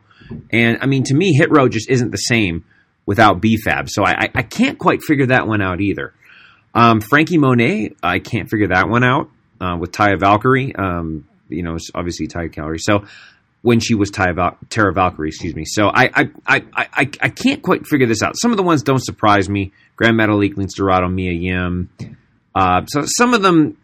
[0.51, 2.63] and I mean, to me, Hit Row just isn't the same
[3.05, 3.89] without B-Fab.
[3.89, 6.13] So I, I, can't quite figure that one out either.
[6.75, 10.75] Um, Franky Monet, I can't figure that one out uh, with Taya Valkyrie.
[10.75, 12.77] Um, you know, it's obviously Taya Valkyrie.
[12.77, 13.05] So
[13.61, 15.65] when she was Taya Val- Tara Valkyrie, excuse me.
[15.65, 18.37] So I, I, I, I, I can't quite figure this out.
[18.37, 19.73] Some of the ones don't surprise me.
[19.95, 21.89] Grand Metalik, Lince Dorado, Mia Yim.
[22.55, 23.77] Uh, so some of them,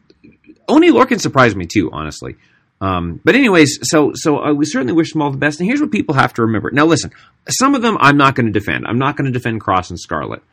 [0.68, 2.36] Oney Lorcan surprised me too, honestly.
[2.82, 5.60] Um, but anyways, so so uh, we certainly wish them all the best.
[5.60, 6.72] And here's what people have to remember.
[6.72, 7.12] Now, listen,
[7.50, 8.86] some of them I'm not going to defend.
[8.86, 10.44] I'm not going to defend Kross and Scarlett.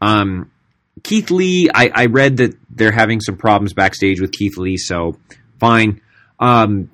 [0.00, 0.50] Um,
[1.02, 5.16] Keith Lee, I, I read that they're having some problems backstage with Keith Lee, so
[5.60, 6.00] fine.
[6.40, 6.90] Um,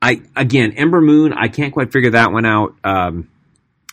[0.00, 2.74] I again, Ember Moon, I can't quite figure that one out.
[2.84, 3.28] Um,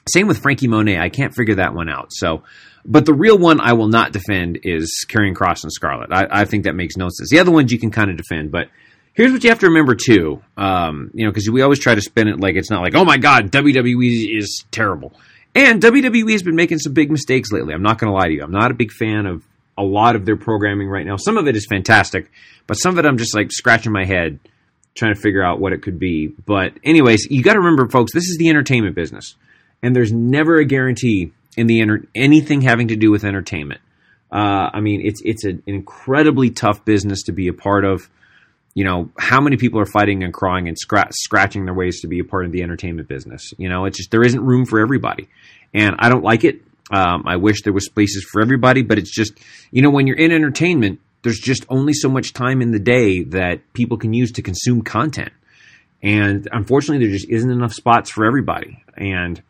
[0.09, 2.11] same with Franky Monet, I can't figure that one out.
[2.11, 2.43] So,
[2.85, 6.11] but the real one I will not defend is Karrion Kross and Scarlett.
[6.11, 7.29] I, I think that makes no sense.
[7.29, 8.69] The other ones you can kind of defend, but
[9.13, 10.41] here's what you have to remember too.
[10.57, 13.05] Um, you know, because we always try to spin it like it's not like, oh
[13.05, 15.13] my god, WWE is terrible.
[15.55, 17.73] And WWE has been making some big mistakes lately.
[17.73, 18.43] I'm not going to lie to you.
[18.43, 19.43] I'm not a big fan of
[19.77, 21.15] a lot of their programming right now.
[21.15, 22.31] Some of it is fantastic,
[22.67, 24.39] but some of it I'm just like scratching my head
[24.95, 26.27] trying to figure out what it could be.
[26.27, 29.35] But anyways, you got to remember, folks, this is the entertainment business,
[29.83, 31.83] and there's never a guarantee in the
[32.15, 33.81] anything having to do with entertainment.
[34.31, 38.09] Uh, I mean, it's it's an incredibly tough business to be a part of.
[38.73, 42.07] You know, how many people are fighting and crying and scra- scratching their ways to
[42.07, 43.53] be a part of the entertainment business?
[43.59, 45.29] You know, it's just there isn't room for everybody,
[45.75, 46.61] and I don't like it.
[46.91, 49.33] Um, I wish there was places for everybody, but it's just
[49.69, 53.23] you know when you're in entertainment, there's just only so much time in the day
[53.25, 55.33] that people can use to consume content.
[56.01, 58.83] And unfortunately, there just isn't enough spots for everybody.
[58.97, 59.41] And,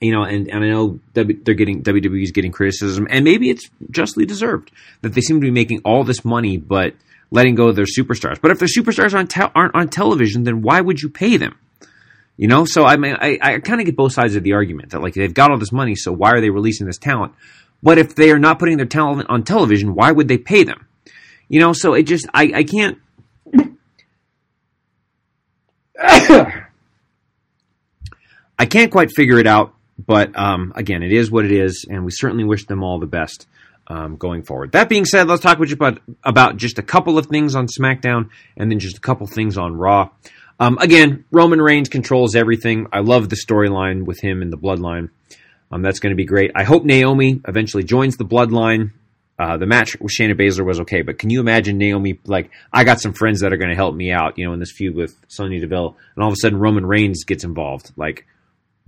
[0.00, 4.24] you know, and, and I know they're getting, WWE's getting criticism, and maybe it's justly
[4.24, 4.70] deserved
[5.02, 6.94] that they seem to be making all this money, but
[7.30, 8.40] letting go of their superstars.
[8.40, 11.58] But if their superstars aren't, te- aren't on television, then why would you pay them?
[12.40, 14.92] You know, so I mean, I, I kind of get both sides of the argument
[14.92, 17.34] that like they've got all this money, so why are they releasing this talent?
[17.82, 20.86] But if they are not putting their talent on television, why would they pay them?
[21.48, 22.96] You know, so it just I, I can't
[28.58, 29.74] I can't quite figure it out,
[30.06, 33.06] but um, again, it is what it is, and we certainly wish them all the
[33.06, 33.46] best
[33.86, 34.72] um, going forward.
[34.72, 37.66] That being said, let's talk with you about, about just a couple of things on
[37.66, 40.10] SmackDown and then just a couple things on Raw.
[40.60, 42.86] Um, again, Roman Reigns controls everything.
[42.92, 45.10] I love the storyline with him and the bloodline.
[45.72, 46.52] Um, that's going to be great.
[46.54, 48.92] I hope Naomi eventually joins the bloodline.
[49.38, 52.84] Uh, the match with Shayna Baszler was okay, but can you imagine Naomi like I
[52.84, 54.94] got some friends that are going to help me out, you know, in this feud
[54.94, 57.90] with Sonya Deville, and all of a sudden Roman Reigns gets involved.
[57.96, 58.26] Like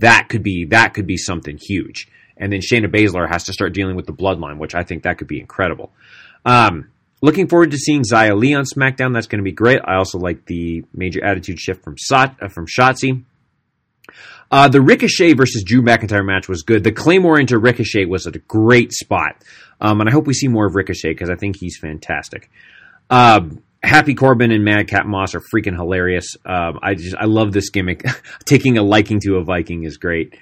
[0.03, 3.73] that could be that could be something huge, and then Shayna Baszler has to start
[3.73, 5.93] dealing with the bloodline, which I think that could be incredible.
[6.45, 9.15] Um, looking forward to seeing Xia Li on SmackDown.
[9.15, 9.81] That's going to be great.
[9.85, 13.25] I also like the major attitude shift from Sot, uh, from Shotzi.
[14.51, 16.85] Uh, the Ricochet versus Drew McIntyre match was good.
[16.85, 19.43] The Claymore into Ricochet was a great spot.
[19.81, 22.51] Um, and I hope we see more of Ricochet because I think he's fantastic.
[23.09, 23.41] Uh,
[23.83, 26.37] Happy Corbin and Madcap Moss are freaking hilarious.
[26.47, 28.05] Um, I just I love this gimmick.
[28.45, 30.39] Taking a liking to a Viking is great.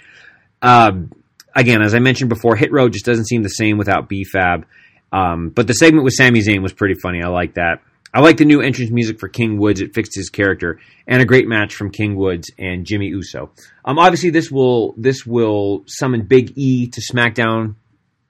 [0.60, 1.10] Um,
[1.54, 4.66] again, as I mentioned before, Hit Row just doesn't seem the same without B-Fab.
[5.12, 7.22] Um, but the segment with Sami Zayn was pretty funny.
[7.22, 7.80] I like that.
[8.12, 9.80] I like the new entrance music for King Woods.
[9.80, 13.50] It fixed his character, and a great match from King Woods and Jimmy Uso.
[13.84, 17.76] Um, obviously this will this will summon Big E to SmackDown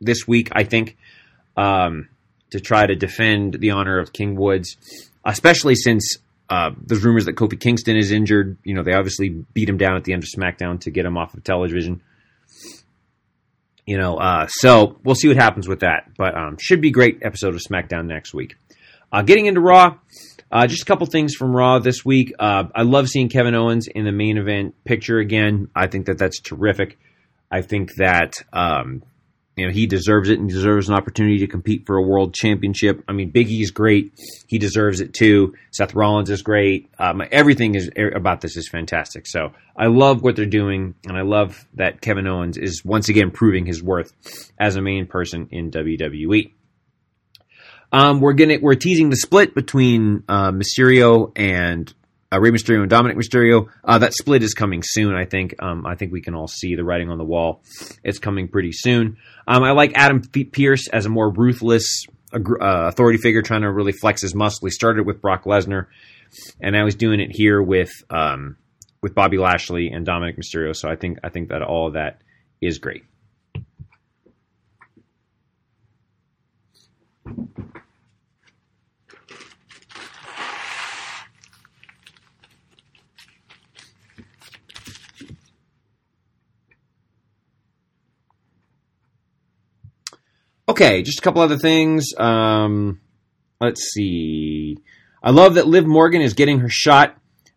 [0.01, 0.51] this week.
[0.53, 0.99] I think
[1.57, 2.09] um,
[2.51, 4.77] to try to defend the honor of King Woods,
[5.25, 6.19] especially since
[6.49, 8.59] uh, there's rumors that Kofi Kingston is injured.
[8.65, 11.17] You know, they obviously beat him down at the end of SmackDown to get him
[11.17, 12.03] off of television.
[13.87, 16.11] You know, uh, so we'll see what happens with that.
[16.17, 18.57] But um, should be great episode of SmackDown next week.
[19.13, 19.97] Uh, getting into Raw,
[20.53, 22.33] uh, just a couple things from Raw this week.
[22.39, 25.69] Uh, I love seeing Kevin Owens in the main event picture again.
[25.75, 26.99] I think that that's terrific.
[27.51, 29.03] I think that um,
[29.61, 33.05] you know he deserves it and deserves an opportunity to compete for a world championship.
[33.07, 34.15] I mean, Big E's great;
[34.47, 35.55] he deserves it too.
[35.71, 36.89] Seth Rollins is great.
[36.99, 39.27] Um, everything is about this is fantastic.
[39.27, 43.31] So I love what they're doing, and I love that Kevin Owens is once again
[43.31, 44.15] proving his worth
[44.59, 46.53] as a main person in WWE.
[47.93, 51.93] Um, we're gonna we're teasing the split between uh, Mysterio and
[52.33, 53.69] uh, Rey Mysterio and Dominic Mysterio.
[53.85, 55.15] Uh, that split is coming soon.
[55.15, 55.55] I think.
[55.63, 57.63] Um, I think we can all see the writing on the wall.
[58.05, 59.17] It's coming pretty soon.
[59.47, 63.93] Um, I like Adam Pearce as a more ruthless uh, authority figure, trying to really
[63.93, 64.67] flex his muscle.
[64.67, 65.87] He started with Brock Lesnar,
[66.61, 68.57] and now he's doing it here with um,
[69.03, 70.75] with Bobby Lashley and Dominic Mysterio.
[70.75, 72.21] So I think I think that all of that
[72.61, 73.05] is great.
[90.71, 92.15] Okay, just a couple other things.
[92.17, 93.01] Um,
[93.61, 94.79] let's see.
[95.21, 97.17] I love that Liv Morgan is getting her shot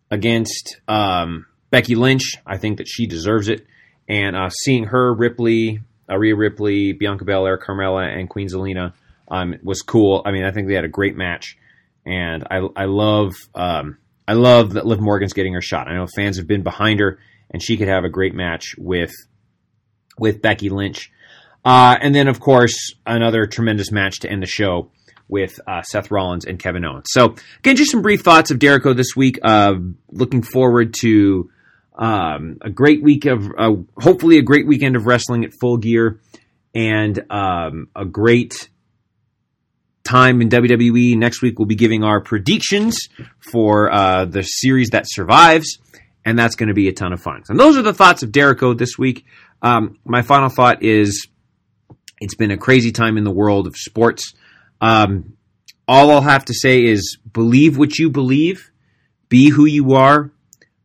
[0.10, 2.38] against um, Becky Lynch.
[2.44, 3.68] I think that she deserves it.
[4.10, 8.94] And uh, seeing her, Ripley, Rhea Ripley, Bianca Belair, Carmella, and Queen Zelina
[9.30, 10.24] um, was cool.
[10.26, 11.56] I mean, I think they had a great match,
[12.08, 15.88] and I, I love um, I love that Liv Morgan's getting her shot.
[15.88, 17.20] I know fans have been behind her,
[17.52, 19.14] and she could have a great match with
[20.18, 21.12] with Becky Lynch.
[21.66, 24.92] Uh, and then, of course, another tremendous match to end the show
[25.30, 27.06] with uh, Seth Rollins and Kevin Owens.
[27.08, 29.40] So, again, just some brief thoughts of Jericho this week.
[29.42, 29.76] Uh,
[30.12, 31.50] looking forward to
[31.96, 36.20] um, a great week of, uh, hopefully, a great weekend of wrestling at full gear
[36.76, 38.70] and um, a great
[40.04, 41.18] time in WWE.
[41.18, 42.98] Next week, we'll be giving our predictions
[43.40, 45.80] for uh, the series that survives,
[46.26, 47.44] and that's going to be a ton of fun.
[47.48, 49.26] And those are the thoughts of Jericho this week.
[49.62, 51.28] Um, my final thought is
[52.24, 54.34] it's been a crazy time in the world of sports.
[54.80, 55.38] Um,
[55.88, 58.72] all I'll have to say is believe what you believe,
[59.28, 60.32] be who you are,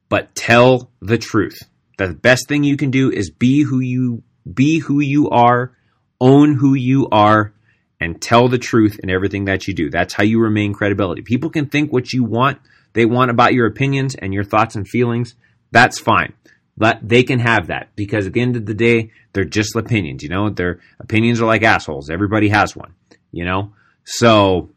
[0.08, 1.58] but tell the truth.
[1.96, 5.76] The best thing you can do is be who you be who you are,
[6.20, 7.52] own who you are,
[8.00, 9.90] and tell the truth in everything that you do.
[9.90, 11.22] That's how you remain credibility.
[11.22, 12.58] People can think what you want,
[12.94, 15.34] they want about your opinions and your thoughts and feelings.
[15.70, 16.32] That's fine.
[16.78, 20.22] But they can have that because at the end of the day, they're just opinions.
[20.22, 22.08] You know, their opinions are like assholes.
[22.08, 22.94] Everybody has one.
[23.32, 23.72] You know,
[24.04, 24.70] so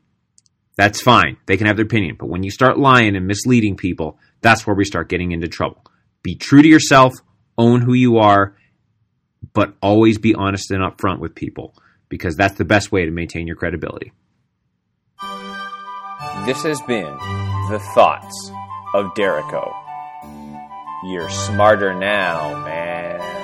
[0.76, 1.38] that's fine.
[1.46, 2.16] They can have their opinion.
[2.20, 5.86] But when you start lying and misleading people, that's where we start getting into trouble.
[6.24, 7.14] Be true to yourself,
[7.56, 8.56] own who you are,
[9.54, 11.76] but always be honest and upfront with people
[12.10, 14.12] because that's the best way to maintain your credibility.
[16.46, 17.16] This has been
[17.70, 18.52] The Thoughts
[18.96, 19.72] of Dericho.
[21.04, 23.41] You're smarter now, man.